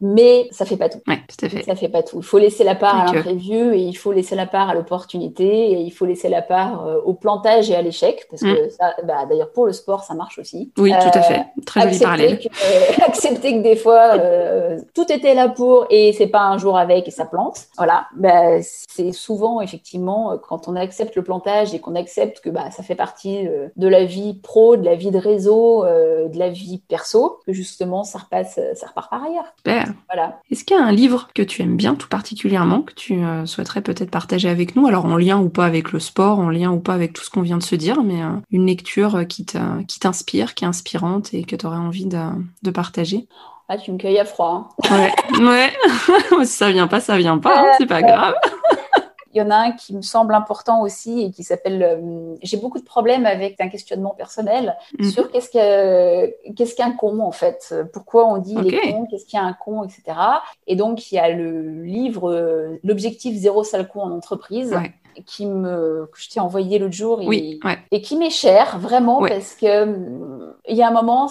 Mais 0.00 0.48
ça 0.52 0.64
fait 0.64 0.76
pas 0.76 0.88
tout. 0.88 1.00
Ouais, 1.08 1.20
tout 1.26 1.44
à 1.44 1.48
fait. 1.48 1.62
Ça 1.64 1.73
fait 1.74 1.88
pas 1.88 2.02
tout. 2.02 2.18
Il 2.18 2.24
faut 2.24 2.38
laisser 2.38 2.64
la 2.64 2.74
part 2.74 3.08
à 3.08 3.12
l'imprévu 3.12 3.74
et 3.74 3.80
il 3.80 3.94
faut 3.94 4.12
laisser 4.12 4.34
la 4.34 4.46
part 4.46 4.70
à 4.70 4.74
l'opportunité 4.74 5.72
et 5.72 5.80
il 5.80 5.90
faut 5.90 6.06
laisser 6.06 6.28
la 6.28 6.42
part 6.42 6.86
au 7.04 7.14
plantage 7.14 7.70
et 7.70 7.76
à 7.76 7.82
l'échec 7.82 8.26
parce 8.30 8.42
que 8.42 8.66
mm. 8.66 8.70
ça, 8.70 8.94
bah, 9.04 9.26
d'ailleurs 9.28 9.52
pour 9.52 9.66
le 9.66 9.72
sport, 9.72 10.04
ça 10.04 10.14
marche 10.14 10.38
aussi. 10.38 10.72
Oui, 10.78 10.90
tout 10.90 11.18
à 11.18 11.22
fait. 11.22 11.46
Très 11.66 11.82
joli 11.82 11.98
parallèle. 11.98 12.38
Que, 12.38 13.04
accepter 13.06 13.56
que 13.58 13.62
des 13.62 13.76
fois, 13.76 14.18
euh, 14.18 14.78
tout 14.94 15.10
était 15.10 15.34
là 15.34 15.48
pour 15.48 15.86
et 15.90 16.12
c'est 16.12 16.26
pas 16.26 16.42
un 16.42 16.58
jour 16.58 16.76
avec 16.76 17.08
et 17.08 17.10
ça 17.10 17.24
plante. 17.24 17.66
Voilà. 17.76 18.06
Bah, 18.16 18.60
c'est 18.62 19.12
souvent, 19.12 19.60
effectivement, 19.60 20.38
quand 20.38 20.68
on 20.68 20.76
accepte 20.76 21.16
le 21.16 21.22
plantage 21.22 21.74
et 21.74 21.80
qu'on 21.80 21.94
accepte 21.94 22.40
que 22.40 22.50
bah, 22.50 22.70
ça 22.70 22.82
fait 22.82 22.94
partie 22.94 23.46
euh, 23.46 23.68
de 23.76 23.88
la 23.88 24.04
vie 24.04 24.34
pro, 24.34 24.76
de 24.76 24.84
la 24.84 24.94
vie 24.94 25.10
de 25.10 25.18
réseau, 25.18 25.84
euh, 25.84 26.28
de 26.28 26.38
la 26.38 26.48
vie 26.48 26.82
perso, 26.88 27.40
que 27.46 27.52
justement, 27.52 28.04
ça, 28.04 28.18
repasse, 28.18 28.58
ça 28.74 28.86
repart 28.86 29.10
par 29.10 29.24
ailleurs. 29.24 29.52
Super. 29.56 29.92
Voilà. 30.12 30.40
Est-ce 30.50 30.64
qu'il 30.64 30.76
y 30.76 30.80
a 30.80 30.84
un 30.84 30.92
livre 30.92 31.28
que 31.34 31.42
tu 31.42 31.62
aimes 31.64 31.76
bien 31.76 31.94
tout 31.94 32.08
particulièrement, 32.08 32.82
que 32.82 32.94
tu 32.94 33.20
souhaiterais 33.46 33.82
peut-être 33.82 34.10
partager 34.10 34.48
avec 34.48 34.76
nous 34.76 34.86
Alors, 34.86 35.06
en 35.06 35.16
lien 35.16 35.38
ou 35.38 35.48
pas 35.48 35.66
avec 35.66 35.92
le 35.92 35.98
sport, 35.98 36.38
en 36.38 36.50
lien 36.50 36.70
ou 36.70 36.80
pas 36.80 36.94
avec 36.94 37.12
tout 37.12 37.24
ce 37.24 37.30
qu'on 37.30 37.42
vient 37.42 37.58
de 37.58 37.62
se 37.62 37.74
dire, 37.74 38.02
mais 38.02 38.20
une 38.50 38.66
lecture 38.66 39.26
qui 39.28 39.44
t'inspire, 39.44 40.54
qui 40.54 40.64
est 40.64 40.68
inspirante 40.68 41.34
et 41.34 41.44
que 41.44 41.56
tu 41.56 41.66
aurais 41.66 41.76
envie 41.76 42.06
de, 42.06 42.70
partager 42.70 43.26
ah, 43.68 43.78
tu 43.78 43.92
me 43.92 43.96
cueilles 43.96 44.18
à 44.18 44.26
froid. 44.26 44.76
Hein. 44.84 45.08
Ouais, 45.40 45.72
ouais. 46.38 46.44
ça 46.44 46.70
vient 46.70 46.86
pas, 46.86 47.00
ça 47.00 47.16
vient 47.16 47.38
pas, 47.38 47.60
hein, 47.60 47.72
c'est 47.78 47.86
pas 47.86 48.02
grave. 48.02 48.34
Il 49.34 49.38
y 49.38 49.42
en 49.42 49.50
a 49.50 49.56
un 49.56 49.72
qui 49.72 49.94
me 49.94 50.02
semble 50.02 50.32
important 50.34 50.82
aussi 50.82 51.22
et 51.22 51.30
qui 51.30 51.42
s'appelle. 51.42 51.82
Euh, 51.82 52.36
j'ai 52.42 52.56
beaucoup 52.56 52.78
de 52.78 52.84
problèmes 52.84 53.26
avec 53.26 53.60
un 53.60 53.68
questionnement 53.68 54.14
personnel 54.16 54.76
mhm. 54.98 55.10
sur 55.10 55.30
qu'est-ce 55.30 55.50
qu'est-ce 56.54 56.74
qu'un 56.74 56.92
con 56.92 57.20
en 57.20 57.32
fait. 57.32 57.74
Pourquoi 57.92 58.26
on 58.26 58.38
dit 58.38 58.54
les 58.56 58.92
cons, 58.92 59.06
qu'est-ce 59.06 59.26
qu'il 59.26 59.38
y 59.38 59.42
a 59.42 59.44
un 59.44 59.52
con, 59.52 59.84
etc. 59.84 60.02
Et 60.66 60.76
donc 60.76 61.10
il 61.10 61.16
y 61.16 61.18
a 61.18 61.28
le 61.28 61.82
livre 61.82 62.30
euh, 62.30 62.78
L'objectif 62.84 63.36
zéro 63.36 63.64
sale 63.64 63.88
con 63.88 64.00
en 64.02 64.12
entreprise 64.12 64.74
qui 65.26 65.46
me, 65.46 66.08
que 66.12 66.20
je 66.20 66.28
t'ai 66.28 66.40
envoyé 66.40 66.78
l'autre 66.78 66.94
jour 66.94 67.20
et, 67.22 67.60
et 67.90 68.02
qui 68.02 68.16
m'est 68.16 68.30
cher, 68.30 68.78
vraiment, 68.78 69.20
parce 69.20 69.54
que 69.54 69.82
hum, 69.84 70.54
il 70.68 70.76
y 70.76 70.82
a 70.82 70.88
un 70.88 70.92
moment, 70.92 71.30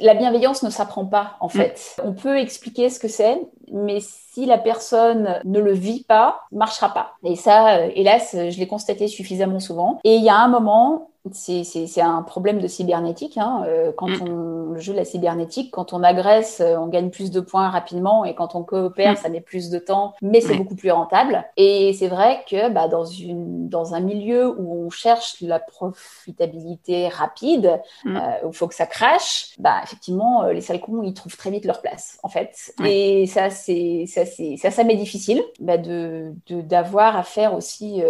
la 0.00 0.14
bienveillance 0.14 0.62
ne 0.62 0.70
s'apprend 0.70 1.06
pas, 1.06 1.36
en 1.40 1.46
mm. 1.46 1.50
fait. 1.50 1.96
On 2.04 2.12
peut 2.12 2.38
expliquer 2.38 2.90
ce 2.90 2.98
que 2.98 3.08
c'est, 3.08 3.40
mais 3.72 3.98
si 4.00 4.46
la 4.46 4.58
personne 4.58 5.40
ne 5.44 5.60
le 5.60 5.72
vit 5.72 6.04
pas, 6.04 6.40
marchera 6.52 6.92
pas. 6.92 7.14
Et 7.24 7.36
ça, 7.36 7.76
euh, 7.76 7.90
hélas, 7.94 8.32
je 8.32 8.58
l'ai 8.58 8.66
constaté 8.66 9.08
suffisamment 9.08 9.60
souvent. 9.60 10.00
Et 10.04 10.16
il 10.16 10.22
y 10.22 10.28
a 10.28 10.36
un 10.36 10.48
moment, 10.48 11.10
c'est 11.32 12.00
un 12.00 12.22
problème 12.22 12.60
de 12.60 12.68
cybernétique. 12.68 13.38
Hein. 13.38 13.64
Euh, 13.66 13.92
quand 13.96 14.08
mm. 14.08 14.28
on 14.28 14.76
joue 14.78 14.92
la 14.92 15.04
cybernétique, 15.04 15.70
quand 15.70 15.92
on 15.92 16.02
agresse, 16.02 16.60
euh, 16.60 16.76
on 16.76 16.86
gagne 16.88 17.10
plus 17.10 17.30
de 17.30 17.40
points 17.40 17.68
rapidement 17.70 18.24
et 18.24 18.34
quand 18.34 18.54
on 18.54 18.62
coopère, 18.62 19.12
mm. 19.12 19.16
ça 19.16 19.28
met 19.28 19.40
plus 19.40 19.70
de 19.70 19.78
temps, 19.78 20.14
mais 20.22 20.40
c'est 20.40 20.56
beaucoup 20.56 20.76
plus 20.76 20.90
rentable. 20.90 21.44
Et 21.56 21.92
c'est 21.98 22.08
vrai 22.08 22.44
que 22.48 22.70
bah, 22.70 22.88
dans, 22.88 23.04
une, 23.04 23.68
dans 23.68 23.94
un 23.94 24.00
milieu 24.00 24.48
où 24.58 24.86
on 24.86 24.90
cherche 24.90 25.40
la 25.40 25.58
profitabilité 25.58 27.08
rapide, 27.08 27.80
mm. 28.04 28.16
euh, 28.16 28.46
où 28.46 28.50
il 28.50 28.56
faut 28.56 28.68
que 28.68 28.74
ça 28.74 28.86
crache, 28.86 29.54
bah, 29.58 29.76
effectivement, 29.82 30.44
les 30.44 30.60
salcons, 30.60 31.02
ils 31.02 31.14
trouvent 31.14 31.36
très 31.36 31.50
vite 31.50 31.64
leur 31.64 31.80
place, 31.80 32.18
en 32.22 32.28
fait. 32.28 32.72
Et 32.84 33.26
ça, 33.26 33.50
c'est 33.50 34.04
ça, 34.06 34.22
ça, 34.24 34.70
ça 34.70 34.84
m'est 34.84 34.96
difficile 34.96 35.42
bah, 35.60 35.78
de 35.78 36.32
d'avoir 36.48 37.16
à 37.16 37.22
faire 37.22 37.54
aussi 37.54 38.02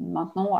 maintenant 0.00 0.56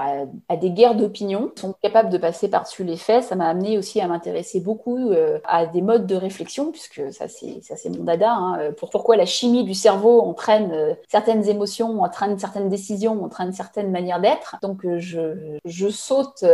à, 0.48 0.56
des 0.56 0.70
guerres 0.70 0.94
d'opinion, 0.94 1.50
sont 1.56 1.74
capables 1.82 2.10
de 2.10 2.18
passer 2.18 2.48
par-dessus 2.48 2.84
les 2.84 2.96
faits. 2.96 3.24
Ça 3.24 3.34
m'a 3.34 3.48
amené 3.48 3.78
aussi 3.78 4.00
à 4.00 4.06
m'intéresser 4.06 4.60
beaucoup 4.60 5.10
euh, 5.10 5.38
à 5.44 5.66
des 5.66 5.82
modes 5.82 6.06
de 6.06 6.14
réflexion, 6.14 6.70
puisque 6.70 7.12
ça 7.12 7.28
c'est 7.28 7.62
ça 7.62 7.76
c'est 7.76 7.90
mon 7.90 8.04
dada. 8.04 8.32
Hein, 8.32 8.58
euh, 8.60 8.72
pour 8.72 8.90
pourquoi 8.90 9.16
la 9.16 9.26
chimie 9.26 9.64
du 9.64 9.74
cerveau 9.74 10.20
entraîne 10.20 10.70
euh, 10.72 10.94
certaines 11.08 11.48
émotions, 11.48 12.02
entraîne 12.02 12.38
certaines 12.38 12.68
décisions, 12.68 13.24
entraîne 13.24 13.52
certaines 13.52 13.90
manières 13.90 14.20
d'être. 14.20 14.56
Donc 14.62 14.86
je, 14.98 15.58
je 15.64 15.88
saute 15.88 16.44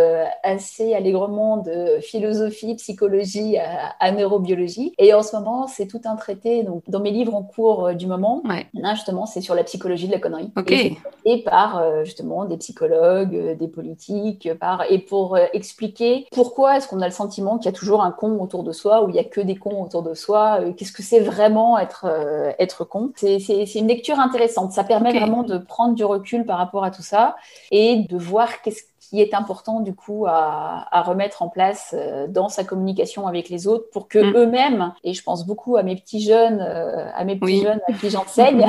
assez 0.43 0.95
allègrement 0.95 1.59
de 1.59 1.99
philosophie, 2.01 2.75
psychologie 2.77 3.57
à, 3.59 4.13
neurobiologie. 4.13 4.95
Et 4.99 5.13
en 5.15 5.23
ce 5.23 5.37
moment, 5.37 5.67
c'est 5.67 5.87
tout 5.87 6.01
un 6.05 6.17
traité. 6.17 6.63
Donc 6.63 6.83
dans 6.89 7.01
mes 7.01 7.11
livres 7.11 7.35
en 7.35 7.43
cours 7.43 7.95
du 7.95 8.07
moment, 8.07 8.43
justement, 8.93 9.27
c'est 9.27 9.41
sur 9.41 9.55
la 9.55 9.65
psychologie 9.65 10.07
de 10.07 10.13
la 10.13 10.19
connerie. 10.19 10.53
Et, 11.25 11.43
par 11.45 12.05
justement 12.05 12.45
des 12.45 12.57
psychologues 12.57 12.70
psychologues, 12.71 13.35
euh, 13.35 13.55
des 13.55 13.69
politiques, 13.69 14.47
euh, 14.47 14.55
par... 14.55 14.85
et 14.91 14.99
pour 14.99 15.37
euh, 15.37 15.47
expliquer 15.53 16.27
pourquoi 16.31 16.77
est-ce 16.77 16.89
qu'on 16.89 17.01
a 17.01 17.07
le 17.07 17.13
sentiment 17.13 17.59
qu'il 17.59 17.67
y 17.67 17.75
a 17.75 17.77
toujours 17.77 18.03
un 18.03 18.13
con 18.13 18.39
autour 18.41 18.63
de 18.63 18.73
soi, 18.73 19.05
ou 19.05 19.09
il 19.09 19.17
y 19.17 19.19
a 19.19 19.25
que 19.25 19.41
des 19.41 19.57
cons 19.57 19.83
autour 19.83 20.03
de 20.03 20.15
soi, 20.15 20.61
qu'est-ce 20.77 20.93
que 20.93 21.03
c'est 21.03 21.21
vraiment 21.21 21.79
être, 21.79 22.07
être 22.59 22.85
con. 22.85 23.13
C'est 23.17 23.75
une 23.75 23.89
lecture 23.89 24.19
intéressante, 24.19 24.73
ça 24.73 24.85
permet 24.85 25.13
vraiment 25.13 25.43
de 25.43 25.59
prendre 25.59 25.95
du 25.95 26.05
recul 26.05 26.45
par 26.45 26.59
rapport 26.59 26.85
à 26.85 26.91
tout 26.91 27.03
ça 27.03 27.37
et 27.71 28.05
de 28.09 28.17
voir 28.17 28.63
qu'est-ce 28.63 28.83
qui 29.01 29.21
est 29.21 29.35
important 29.35 29.81
du 29.81 29.95
coup 29.95 30.27
à, 30.27 30.87
à, 30.91 31.03
remettre 31.03 31.43
en 31.43 31.49
place 31.49 31.95
dans 32.29 32.49
sa 32.49 32.65
communication 32.65 33.27
avec 33.27 33.49
les 33.49 33.67
autres 33.67 33.87
pour 33.93 34.09
que 34.09 34.19
mm. 34.19 34.37
eux-mêmes, 34.37 34.93
et 35.03 35.15
je 35.15 35.23
pense 35.23 35.47
beaucoup 35.47 35.77
à 35.77 35.83
mes 35.83 35.97
petits 35.97 36.23
jeunes, 36.23 36.61
à 36.61 37.25
mes 37.25 37.37
petits 37.37 37.63
jeunes 37.63 37.81
à 37.89 37.93
qui 37.93 38.11
j'enseigne, 38.11 38.67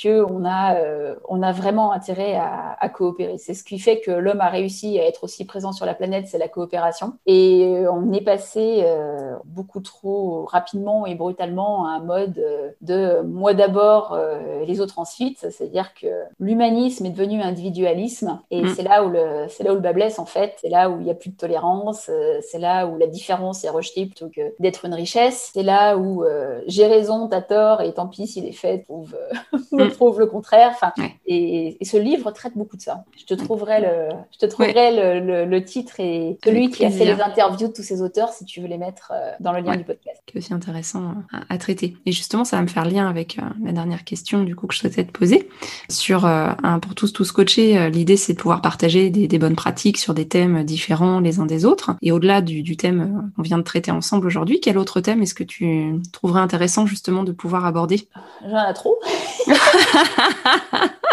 qu'on 0.00 0.44
a, 0.44 0.76
euh, 0.76 1.14
on 1.28 1.42
a 1.42 1.52
vraiment 1.52 1.92
intérêt 1.92 2.34
à, 2.34 2.76
à 2.78 2.88
coopérer. 2.88 3.38
C'est 3.38 3.54
ce 3.54 3.64
qui 3.64 3.78
fait 3.78 4.00
que 4.00 4.10
l'homme 4.10 4.40
a 4.40 4.48
réussi 4.48 4.98
à 4.98 5.06
être 5.06 5.24
aussi 5.24 5.44
présent 5.44 5.72
sur 5.72 5.86
la 5.86 5.94
planète, 5.94 6.26
c'est 6.28 6.38
la 6.38 6.48
coopération. 6.48 7.14
Et 7.26 7.64
euh, 7.66 7.90
on 7.90 8.12
est 8.12 8.20
passé 8.20 8.82
euh, 8.84 9.36
beaucoup 9.44 9.80
trop 9.80 10.44
rapidement 10.44 11.06
et 11.06 11.14
brutalement 11.14 11.86
à 11.86 11.92
un 11.92 12.00
mode 12.00 12.44
de 12.82 13.22
moi 13.22 13.54
d'abord, 13.54 14.18
les 14.66 14.80
autres 14.80 14.98
ensuite. 14.98 15.38
C'est-à-dire 15.50 15.94
que 15.94 16.06
l'humanisme 16.38 17.06
est 17.06 17.10
devenu 17.10 17.40
individualisme 17.40 18.40
et 18.50 18.62
mm. 18.62 18.68
c'est 18.74 18.82
là 18.82 19.04
où 19.04 19.08
le, 19.08 19.46
c'est 19.48 19.64
là 19.64 19.72
où 19.72 19.76
le 19.76 19.80
bas 19.80 19.92
blesse 19.92 20.18
en 20.18 20.26
fait. 20.26 20.54
C'est 20.60 20.68
là 20.68 20.90
où 20.90 20.98
il 21.00 21.04
n'y 21.04 21.10
a 21.10 21.14
plus 21.14 21.30
de 21.30 21.36
tolérance. 21.36 22.10
c'est 22.42 22.58
là 22.58 22.86
où 22.86 22.98
la 22.98 23.06
différence 23.06 23.64
est 23.64 23.70
rejetée 23.70 24.06
plutôt 24.06 24.28
que 24.28 24.54
d'être 24.58 24.84
une 24.84 24.94
richesse. 24.94 25.50
C'est 25.54 25.62
là 25.62 25.96
où 25.96 26.24
j'ai 26.66 26.86
raison, 26.86 27.28
t'as 27.28 27.42
tort 27.42 27.80
et 27.80 27.92
tant 27.94 28.06
pis 28.06 28.26
si 28.26 28.40
les 28.40 28.52
faits 28.52 28.84
trouvent 28.84 29.16
mm. 29.88 29.92
prouve 29.92 30.18
le 30.18 30.26
contraire. 30.26 30.70
Enfin, 30.72 30.92
et, 31.26 31.76
ce 31.82 31.96
livre 31.96 32.30
traite 32.32 32.54
beaucoup 32.56 32.76
de 32.76 32.82
ça. 32.82 33.04
Je 33.16 33.24
te 33.24 33.34
trouverai 33.34 33.80
le, 33.80 34.08
je 34.32 34.38
te 34.38 34.46
trouverai 34.46 35.20
le, 35.20 35.64
titre 35.64 36.00
et 36.00 36.38
celui 36.44 36.70
qui 36.70 36.84
a 36.84 36.90
fait 36.90 37.04
les 37.04 37.20
interviews 37.20 37.68
de 37.68 37.72
tous 37.72 37.82
ces 37.82 38.02
auteurs 38.02 38.30
si 38.30 38.44
tu 38.44 38.60
veux 38.60 38.68
les 38.68 38.78
mettre 38.78 39.12
euh, 39.14 39.32
dans 39.40 39.52
le 39.52 39.60
lien 39.60 39.76
du 39.76 39.84
podcast. 39.84 40.22
Qui 40.26 40.36
est 40.36 40.40
aussi 40.40 40.52
intéressant 40.52 41.14
à, 41.48 41.58
traiter. 41.58 41.96
Et 42.04 42.12
justement, 42.12 42.44
ça 42.44 42.56
va 42.56 42.62
me 42.62 42.68
faire 42.68 42.84
lien 42.84 43.08
avec 43.08 43.38
la 43.62 43.72
dernière 43.72 44.04
question 44.04 44.42
du 44.42 44.54
coup 44.54 44.66
que 44.66 44.74
je 44.74 44.80
souhaitais 44.80 45.04
te 45.04 45.12
poser 45.12 45.48
sur 45.88 46.24
un 46.26 46.78
pour 46.80 46.94
tous 46.94 47.12
tous 47.12 47.32
coachés. 47.32 47.90
L'idée 47.90 48.16
c'est 48.16 48.34
de 48.34 48.38
pouvoir 48.38 48.60
partager 48.60 49.10
des, 49.10 49.26
des, 49.28 49.38
bonnes 49.38 49.56
pratiques 49.56 49.98
sur 49.98 50.14
des 50.14 50.28
thèmes 50.28 50.64
différents 50.64 51.20
les 51.20 51.40
uns 51.40 51.46
des 51.46 51.64
autres. 51.64 51.96
Et 52.02 52.12
au-delà 52.12 52.40
du, 52.40 52.62
du 52.62 52.76
thème 52.76 53.32
qu'on 53.36 53.42
vient 53.42 53.58
de 53.58 53.62
traiter 53.62 53.90
ensemble 53.90 54.26
aujourd'hui, 54.26 54.60
quel 54.60 54.78
autre 54.78 55.00
thème 55.00 55.22
est-ce 55.22 55.34
que 55.34 55.44
tu 55.44 56.00
trouverais 56.12 56.40
intéressant 56.40 56.86
justement 56.86 57.22
de 57.22 57.32
pouvoir 57.32 57.64
aborder? 57.64 58.08
J'en 58.42 58.70
ai 58.70 58.74
trop. 58.74 58.98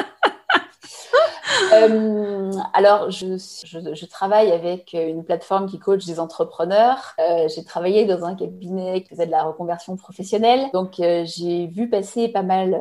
Euh, 1.72 2.52
alors, 2.74 3.10
je, 3.10 3.38
je, 3.66 4.06
travaille 4.06 4.52
avec 4.52 4.94
une 4.94 5.24
plateforme 5.24 5.68
qui 5.68 5.80
coach 5.80 6.06
des 6.06 6.20
entrepreneurs. 6.20 7.16
Euh, 7.20 7.48
j'ai 7.54 7.64
travaillé 7.64 8.06
dans 8.06 8.24
un 8.26 8.36
cabinet 8.36 9.02
qui 9.04 9.10
faisait 9.10 9.26
de 9.26 9.32
la 9.32 9.44
reconversion 9.44 9.96
professionnelle. 9.96 10.70
Donc, 10.74 11.00
euh, 11.00 11.24
j'ai 11.26 11.68
vu 11.68 11.90
passer 11.90 12.28
pas 12.30 12.44
mal 12.44 12.72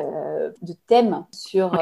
de 0.61 0.75
thèmes 0.87 1.25
sur, 1.33 1.79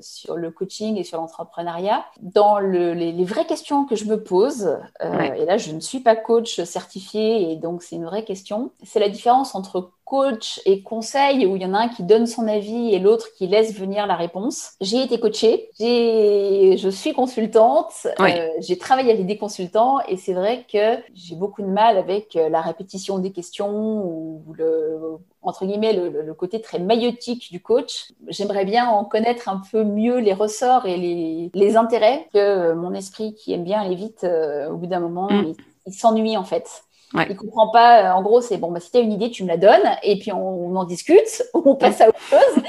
sur 0.00 0.36
le 0.36 0.50
coaching 0.50 0.96
et 0.96 1.04
sur 1.04 1.18
l'entrepreneuriat. 1.18 2.04
Dans 2.20 2.58
le, 2.58 2.94
les, 2.94 3.24
vraies 3.24 3.46
questions 3.46 3.84
que 3.84 3.96
je 3.96 4.04
me 4.04 4.22
pose, 4.22 4.78
et 5.00 5.44
là, 5.44 5.56
je 5.56 5.72
ne 5.72 5.80
suis 5.80 6.00
pas 6.00 6.16
coach 6.16 6.62
certifié, 6.62 7.50
et 7.50 7.56
donc 7.56 7.82
c'est 7.82 7.96
une 7.96 8.06
vraie 8.06 8.24
question, 8.24 8.70
c'est 8.84 9.00
la 9.00 9.08
différence 9.08 9.54
entre 9.54 9.90
coach 10.08 10.60
et 10.64 10.82
conseil 10.82 11.44
où 11.44 11.56
il 11.56 11.62
y 11.62 11.66
en 11.66 11.74
a 11.74 11.80
un 11.80 11.88
qui 11.88 12.02
donne 12.02 12.26
son 12.26 12.48
avis 12.48 12.94
et 12.94 12.98
l'autre 12.98 13.26
qui 13.36 13.46
laisse 13.46 13.74
venir 13.74 14.06
la 14.06 14.16
réponse. 14.16 14.72
J'ai 14.80 15.02
été 15.02 15.20
coachée, 15.20 15.68
je 15.78 16.88
suis 16.88 17.12
consultante, 17.12 18.06
euh, 18.18 18.48
j'ai 18.60 18.78
travaillé 18.78 19.12
avec 19.12 19.26
des 19.26 19.36
consultants 19.36 20.00
et 20.08 20.16
c'est 20.16 20.32
vrai 20.32 20.64
que 20.72 20.96
j'ai 21.14 21.34
beaucoup 21.34 21.60
de 21.60 21.66
mal 21.66 21.98
avec 21.98 22.36
euh, 22.36 22.48
la 22.48 22.62
répétition 22.62 23.18
des 23.18 23.32
questions 23.32 24.02
ou 24.04 24.44
le 24.56 24.98
entre 25.42 25.66
guillemets 25.66 25.92
le, 25.92 26.34
côté 26.34 26.60
très 26.60 26.78
maïotique 26.78 27.50
du 27.50 27.60
coach. 27.60 28.08
J'aimerais 28.28 28.64
bien 28.64 28.88
en 28.88 29.04
connaître 29.04 29.48
un 29.48 29.60
peu 29.70 29.84
mieux 29.84 30.18
les 30.18 30.32
ressorts 30.32 30.86
et 30.86 30.96
les, 30.96 31.76
intérêts 31.76 32.28
que 32.32 32.72
mon 32.72 32.94
esprit 32.94 33.34
qui 33.34 33.52
aime 33.52 33.64
bien 33.64 33.80
aller 33.80 33.94
vite, 33.94 34.24
euh, 34.24 34.70
au 34.70 34.76
bout 34.76 34.86
d'un 34.86 35.00
moment, 35.00 35.30
mm. 35.30 35.54
il 35.86 35.92
s'ennuie 35.92 36.36
en 36.36 36.44
fait. 36.44 36.84
Ouais. 37.14 37.26
Il 37.30 37.36
comprend 37.36 37.68
pas. 37.70 38.02
Euh, 38.02 38.12
en 38.12 38.22
gros, 38.22 38.40
c'est 38.40 38.58
bon, 38.58 38.70
bah, 38.70 38.80
si 38.80 38.90
tu 38.90 38.98
as 38.98 39.00
une 39.00 39.12
idée, 39.12 39.30
tu 39.30 39.42
me 39.42 39.48
la 39.48 39.56
donnes 39.56 39.96
et 40.02 40.18
puis 40.18 40.32
on, 40.32 40.76
en 40.76 40.84
discute, 40.84 41.42
on 41.54 41.74
passe 41.74 42.00
à 42.00 42.08
autre 42.08 42.20
chose. 42.20 42.62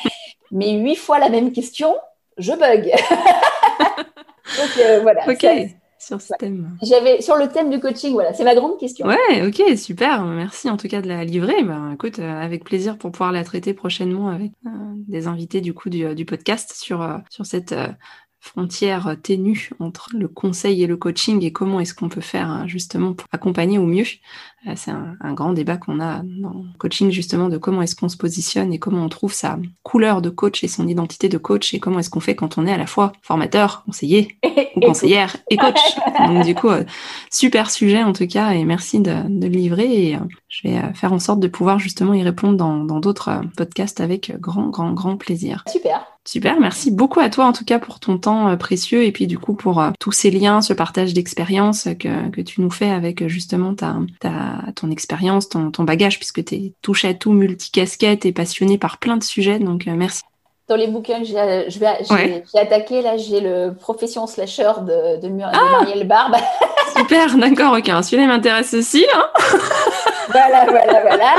Mais 0.52 0.72
huit 0.72 0.96
fois 0.96 1.20
la 1.20 1.30
même 1.30 1.52
question, 1.52 1.96
je 2.38 2.54
bug. 2.54 2.86
Donc 4.58 4.78
euh, 4.80 5.02
voilà. 5.02 5.30
Ok. 5.30 5.46
sur 6.00 6.22
ce 6.22 6.34
thème. 6.40 6.78
J'avais 6.82 7.22
sur 7.22 7.36
le 7.36 7.50
thème 7.50 7.70
du 7.70 7.80
coaching, 7.80 8.14
voilà, 8.14 8.34
c'est 8.34 8.44
ma 8.44 8.56
grande 8.56 8.80
question. 8.80 9.06
Ouais, 9.06 9.46
ok, 9.46 9.78
super. 9.78 10.24
Merci 10.24 10.70
en 10.70 10.78
tout 10.78 10.88
cas 10.88 11.02
de 11.02 11.08
la 11.08 11.24
livrer. 11.24 11.62
Bah, 11.64 11.92
écoute, 11.94 12.20
euh, 12.20 12.42
avec 12.42 12.64
plaisir 12.64 12.98
pour 12.98 13.12
pouvoir 13.12 13.32
la 13.32 13.44
traiter 13.44 13.74
prochainement 13.74 14.30
avec 14.30 14.52
des 15.08 15.28
invités 15.28 15.62
du 15.62 15.74
coup 15.74 15.90
du, 15.90 16.16
du 16.16 16.26
podcast 16.26 16.74
sur 16.74 17.20
sur 17.30 17.46
cette 17.46 17.76
frontière 18.40 19.16
ténue 19.22 19.70
entre 19.80 20.10
le 20.14 20.28
conseil 20.28 20.84
et 20.84 20.88
le 20.88 20.98
coaching 20.98 21.44
et 21.44 21.52
comment 21.52 21.80
est-ce 21.80 21.94
qu'on 21.94 22.10
peut 22.10 22.22
faire 22.22 22.50
hein, 22.50 22.68
justement 22.68 23.14
pour 23.14 23.28
accompagner 23.32 23.78
au 23.78 23.86
mieux 23.86 24.06
c'est 24.76 24.92
un, 24.92 25.34
grand 25.34 25.54
débat 25.54 25.78
qu'on 25.78 26.00
a 26.00 26.22
dans 26.24 26.50
le 26.50 26.78
coaching 26.78 27.12
justement 27.12 27.50
de 27.50 27.58
comment 27.58 27.82
est-ce 27.82 27.96
qu'on 27.96 28.10
se 28.10 28.18
positionne 28.18 28.74
et 28.74 28.80
comment 28.80 29.04
on 29.04 29.10
trouve 29.10 29.34
sa 29.34 29.58
couleur 29.84 30.22
de 30.22 30.30
coach 30.30 30.64
et 30.64 30.68
son 30.68 30.88
identité 30.88 31.30
de 31.30 31.38
coach 31.38 31.74
et 31.74 31.80
comment 31.80 32.00
est-ce 32.00 32.10
qu'on 32.10 32.20
fait 32.20 32.36
quand 32.36 32.58
on 32.58 32.66
est 32.66 32.74
à 32.74 32.78
la 32.78 32.88
fois 32.88 33.14
formateur, 33.22 33.84
conseiller 33.86 34.38
ou 34.76 34.82
conseillère 34.82 35.36
et 35.50 35.58
coach. 35.58 35.80
Donc 36.28 36.46
du 36.46 36.56
coup, 36.56 36.70
euh, 36.70 36.84
super 37.32 37.72
sujet 37.72 38.04
en 38.04 38.14
tout 38.14 38.28
cas 38.28 38.52
et 38.52 38.66
merci 38.66 39.00
de, 39.00 39.14
de 39.28 39.48
le 39.48 39.54
livrer 39.54 40.08
et 40.08 40.16
euh, 40.16 40.20
je 40.50 40.68
vais 40.68 40.82
faire 40.94 41.14
en 41.14 41.20
sorte 41.20 41.40
de 41.40 41.48
pouvoir 41.48 41.80
justement 41.80 42.14
y 42.14 42.24
répondre 42.24 42.58
dans 42.58 43.00
d'autres 43.00 43.42
podcasts 43.56 44.02
avec 44.02 44.40
grand, 44.40 44.70
grand, 44.70 44.92
grand 44.94 45.16
plaisir. 45.16 45.64
Super. 45.68 46.06
Super, 46.26 46.60
merci 46.60 46.92
beaucoup 46.92 47.22
à 47.22 47.30
toi 47.30 47.46
en 47.46 47.54
tout 47.54 47.66
cas 47.66 47.80
pour 47.80 48.00
ton 48.00 48.18
temps 48.18 48.56
précieux 48.58 49.04
et 49.04 49.12
puis 49.12 49.26
du 49.26 49.40
coup 49.40 49.56
pour 49.56 49.82
tous 50.00 50.12
ces 50.12 50.30
liens, 50.30 50.62
ce 50.62 50.74
partage 50.74 51.14
d'expérience 51.14 51.88
que, 52.00 52.30
que 52.30 52.42
tu 52.42 52.62
nous 52.62 52.70
fais 52.70 52.90
avec 52.90 53.28
justement 53.28 53.74
ta, 53.74 53.98
ta 54.20 54.49
ton 54.76 54.92
expérience, 54.92 55.50
ton, 55.50 55.72
bagage, 55.84 56.18
puisque 56.18 56.44
tu 56.46 56.56
es 56.56 56.74
touche 56.82 57.06
à 57.06 57.14
tout, 57.14 57.32
multicasquette 57.32 58.26
et 58.26 58.32
passionné 58.32 58.78
par 58.78 58.98
plein 58.98 59.18
de 59.18 59.24
sujets. 59.24 59.60
Donc, 59.60 59.88
euh, 59.88 59.96
merci. 59.96 60.24
Dans 60.68 60.76
les 60.76 60.88
bouquins 60.88 61.20
que 61.20 61.26
j'ai 61.26 62.60
attaqué, 62.60 63.02
là, 63.02 63.18
j'ai 63.18 63.42
le 63.42 63.74
profession 63.74 64.28
slasher 64.28 64.72
de, 64.82 65.20
de, 65.20 65.42
ah 65.42 65.82
Muriel 65.82 66.08
Barbe. 66.08 66.36
Super, 66.98 67.36
d'accord, 67.38 67.74
ok. 67.74 68.04
Celui-là 68.04 68.28
m'intéresse 68.28 68.74
aussi. 68.74 69.06
Hein 69.14 69.26
voilà, 70.30 70.66
voilà, 70.66 71.02
voilà 71.02 71.36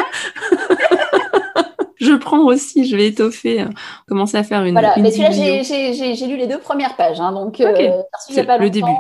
je 2.01 2.13
prends 2.15 2.41
aussi, 2.41 2.87
je 2.87 2.97
vais 2.97 3.09
étoffer, 3.09 3.63
euh, 3.63 3.67
commencer 4.09 4.37
à 4.37 4.43
faire 4.43 4.65
une. 4.65 4.73
Voilà, 4.73 4.95
mais 4.97 5.11
celui-là, 5.11 5.31
j'ai 5.31 6.27
lu 6.27 6.37
les 6.37 6.47
deux 6.47 6.59
premières 6.59 6.97
pages, 6.97 7.21
hein, 7.21 7.33
donc 7.33 7.61
euh, 7.61 8.03
pas 8.47 8.59
le 8.59 8.71
début. 8.71 8.91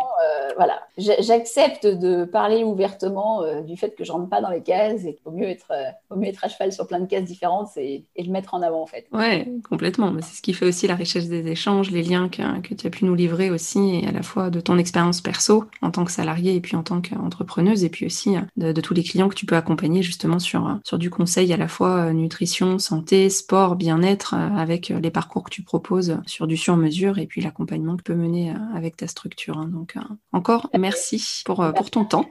Euh, 0.51 0.55
voilà, 0.57 0.80
j'accepte 0.98 1.86
de 1.86 2.24
parler 2.24 2.64
ouvertement 2.64 3.42
euh, 3.42 3.61
du 3.62 3.76
fait 3.76 3.94
que 3.96 4.05
je 4.05 4.12
rentre 4.12 4.28
pas 4.28 4.40
dans 4.40 4.51
les 4.51 4.62
cases 4.62 5.05
et 5.05 5.14
qu'il 5.14 5.22
vaut 5.24 5.30
mieux 5.30 5.48
être, 5.48 5.72
mieux 6.14 6.28
être 6.28 6.44
à 6.44 6.48
cheval 6.48 6.72
sur 6.72 6.86
plein 6.86 7.01
de 7.01 7.07
cases 7.07 7.24
différentes 7.24 7.76
et, 7.76 8.05
le 8.18 8.30
mettre 8.30 8.55
en 8.55 8.61
avant 8.61 8.82
en 8.82 8.86
fait. 8.86 9.07
Ouais, 9.12 9.48
complètement. 9.68 10.12
C'est 10.20 10.36
ce 10.36 10.42
qui 10.42 10.53
fait 10.53 10.66
aussi 10.66 10.86
la 10.86 10.94
richesse 10.94 11.28
des 11.28 11.48
échanges, 11.48 11.90
les 11.90 12.03
liens 12.03 12.28
que, 12.28 12.74
tu 12.74 12.86
as 12.86 12.90
pu 12.90 13.07
nous 13.07 13.14
livrer 13.14 13.51
aussi, 13.51 13.96
et 13.96 14.07
à 14.07 14.12
la 14.12 14.22
fois 14.22 14.51
de 14.51 14.61
ton 14.61 14.76
expérience 14.76 15.20
perso 15.22 15.64
en 15.80 15.90
tant 15.90 16.05
que 16.05 16.12
salarié 16.12 16.55
et 16.55 16.61
puis 16.61 16.76
en 16.76 16.82
tant 16.82 17.01
qu'entrepreneuse, 17.01 17.82
et 17.82 17.88
puis 17.88 18.07
aussi 18.07 18.34
de, 18.57 18.72
de, 18.72 18.80
tous 18.80 18.92
les 18.92 19.03
clients 19.03 19.28
que 19.28 19.34
tu 19.34 19.46
peux 19.46 19.57
accompagner 19.57 20.03
justement 20.03 20.38
sur, 20.38 20.78
sur 20.84 20.98
du 20.98 21.09
conseil 21.09 21.53
à 21.53 21.57
la 21.57 21.66
fois 21.66 22.12
nutrition, 22.12 22.78
santé, 22.78 23.30
sport, 23.30 23.76
bien-être, 23.76 24.34
euh, 24.34 24.57
avec 24.57 24.90
euh, 24.90 25.01
les 25.01 25.11
parcours 25.11 25.44
que 25.44 25.51
tu 25.51 25.62
proposes 25.62 26.18
sur 26.26 26.46
du 26.46 26.57
sur-mesure 26.57 27.18
et 27.18 27.26
puis 27.26 27.40
l'accompagnement 27.40 27.96
que 27.96 28.03
tu 28.03 28.12
peux 28.12 28.14
mener 28.14 28.51
euh, 28.51 28.55
avec 28.74 28.96
ta 28.96 29.07
structure. 29.07 29.59
Hein. 29.59 29.70
Donc 29.72 29.96
encore 30.41 30.70
merci 30.78 31.43
pour, 31.45 31.64
pour 31.74 31.91
ton 31.91 32.05
temps. 32.05 32.26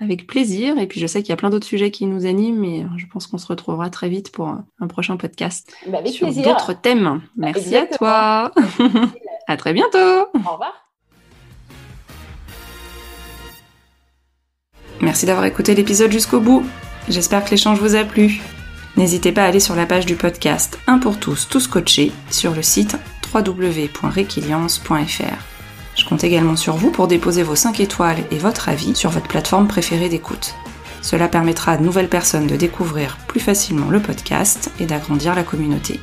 Avec 0.00 0.26
plaisir. 0.26 0.78
Et 0.78 0.88
puis 0.88 0.98
je 0.98 1.06
sais 1.06 1.22
qu'il 1.22 1.30
y 1.30 1.32
a 1.32 1.36
plein 1.36 1.48
d'autres 1.48 1.66
sujets 1.66 1.92
qui 1.92 2.06
nous 2.06 2.26
animent, 2.26 2.64
et 2.64 2.84
je 2.96 3.06
pense 3.06 3.28
qu'on 3.28 3.38
se 3.38 3.46
retrouvera 3.46 3.88
très 3.88 4.08
vite 4.08 4.32
pour 4.32 4.48
un 4.48 4.86
prochain 4.88 5.16
podcast 5.16 5.72
bah, 5.86 6.04
sur 6.06 6.32
d'autres 6.32 6.72
thèmes. 6.72 7.22
Merci 7.36 7.76
à 7.76 7.86
toi. 7.86 8.50
à 9.46 9.56
très 9.56 9.72
bientôt. 9.72 10.26
Au 10.34 10.38
revoir. 10.38 10.72
Merci 15.00 15.26
d'avoir 15.26 15.44
écouté 15.44 15.76
l'épisode 15.76 16.10
jusqu'au 16.10 16.40
bout. 16.40 16.64
J'espère 17.08 17.44
que 17.44 17.50
l'échange 17.50 17.78
vous 17.78 17.94
a 17.94 18.04
plu. 18.04 18.40
N'hésitez 18.96 19.32
pas 19.32 19.44
à 19.44 19.46
aller 19.46 19.60
sur 19.60 19.76
la 19.76 19.86
page 19.86 20.06
du 20.06 20.16
podcast 20.16 20.78
Un 20.86 20.98
pour 20.98 21.18
tous, 21.18 21.48
tous 21.48 21.66
coachés 21.66 22.12
sur 22.30 22.54
le 22.54 22.62
site 22.62 22.96
www.requiliance.fr. 23.34 25.51
Je 25.96 26.04
compte 26.04 26.24
également 26.24 26.56
sur 26.56 26.76
vous 26.76 26.90
pour 26.90 27.06
déposer 27.06 27.42
vos 27.42 27.54
5 27.54 27.80
étoiles 27.80 28.24
et 28.30 28.38
votre 28.38 28.68
avis 28.68 28.94
sur 28.94 29.10
votre 29.10 29.28
plateforme 29.28 29.68
préférée 29.68 30.08
d'écoute. 30.08 30.54
Cela 31.02 31.28
permettra 31.28 31.72
à 31.72 31.76
de 31.76 31.82
nouvelles 31.82 32.08
personnes 32.08 32.46
de 32.46 32.56
découvrir 32.56 33.18
plus 33.26 33.40
facilement 33.40 33.90
le 33.90 34.00
podcast 34.00 34.70
et 34.80 34.86
d'agrandir 34.86 35.34
la 35.34 35.42
communauté. 35.42 36.00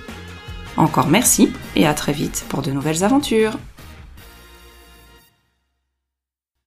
Encore 0.78 1.08
merci 1.08 1.52
et 1.76 1.88
à 1.88 1.94
très 1.94 2.14
vite 2.14 2.46
pour 2.50 2.62
de 2.62 2.72
nouvelles 2.72 3.04
aventures. 3.04 3.58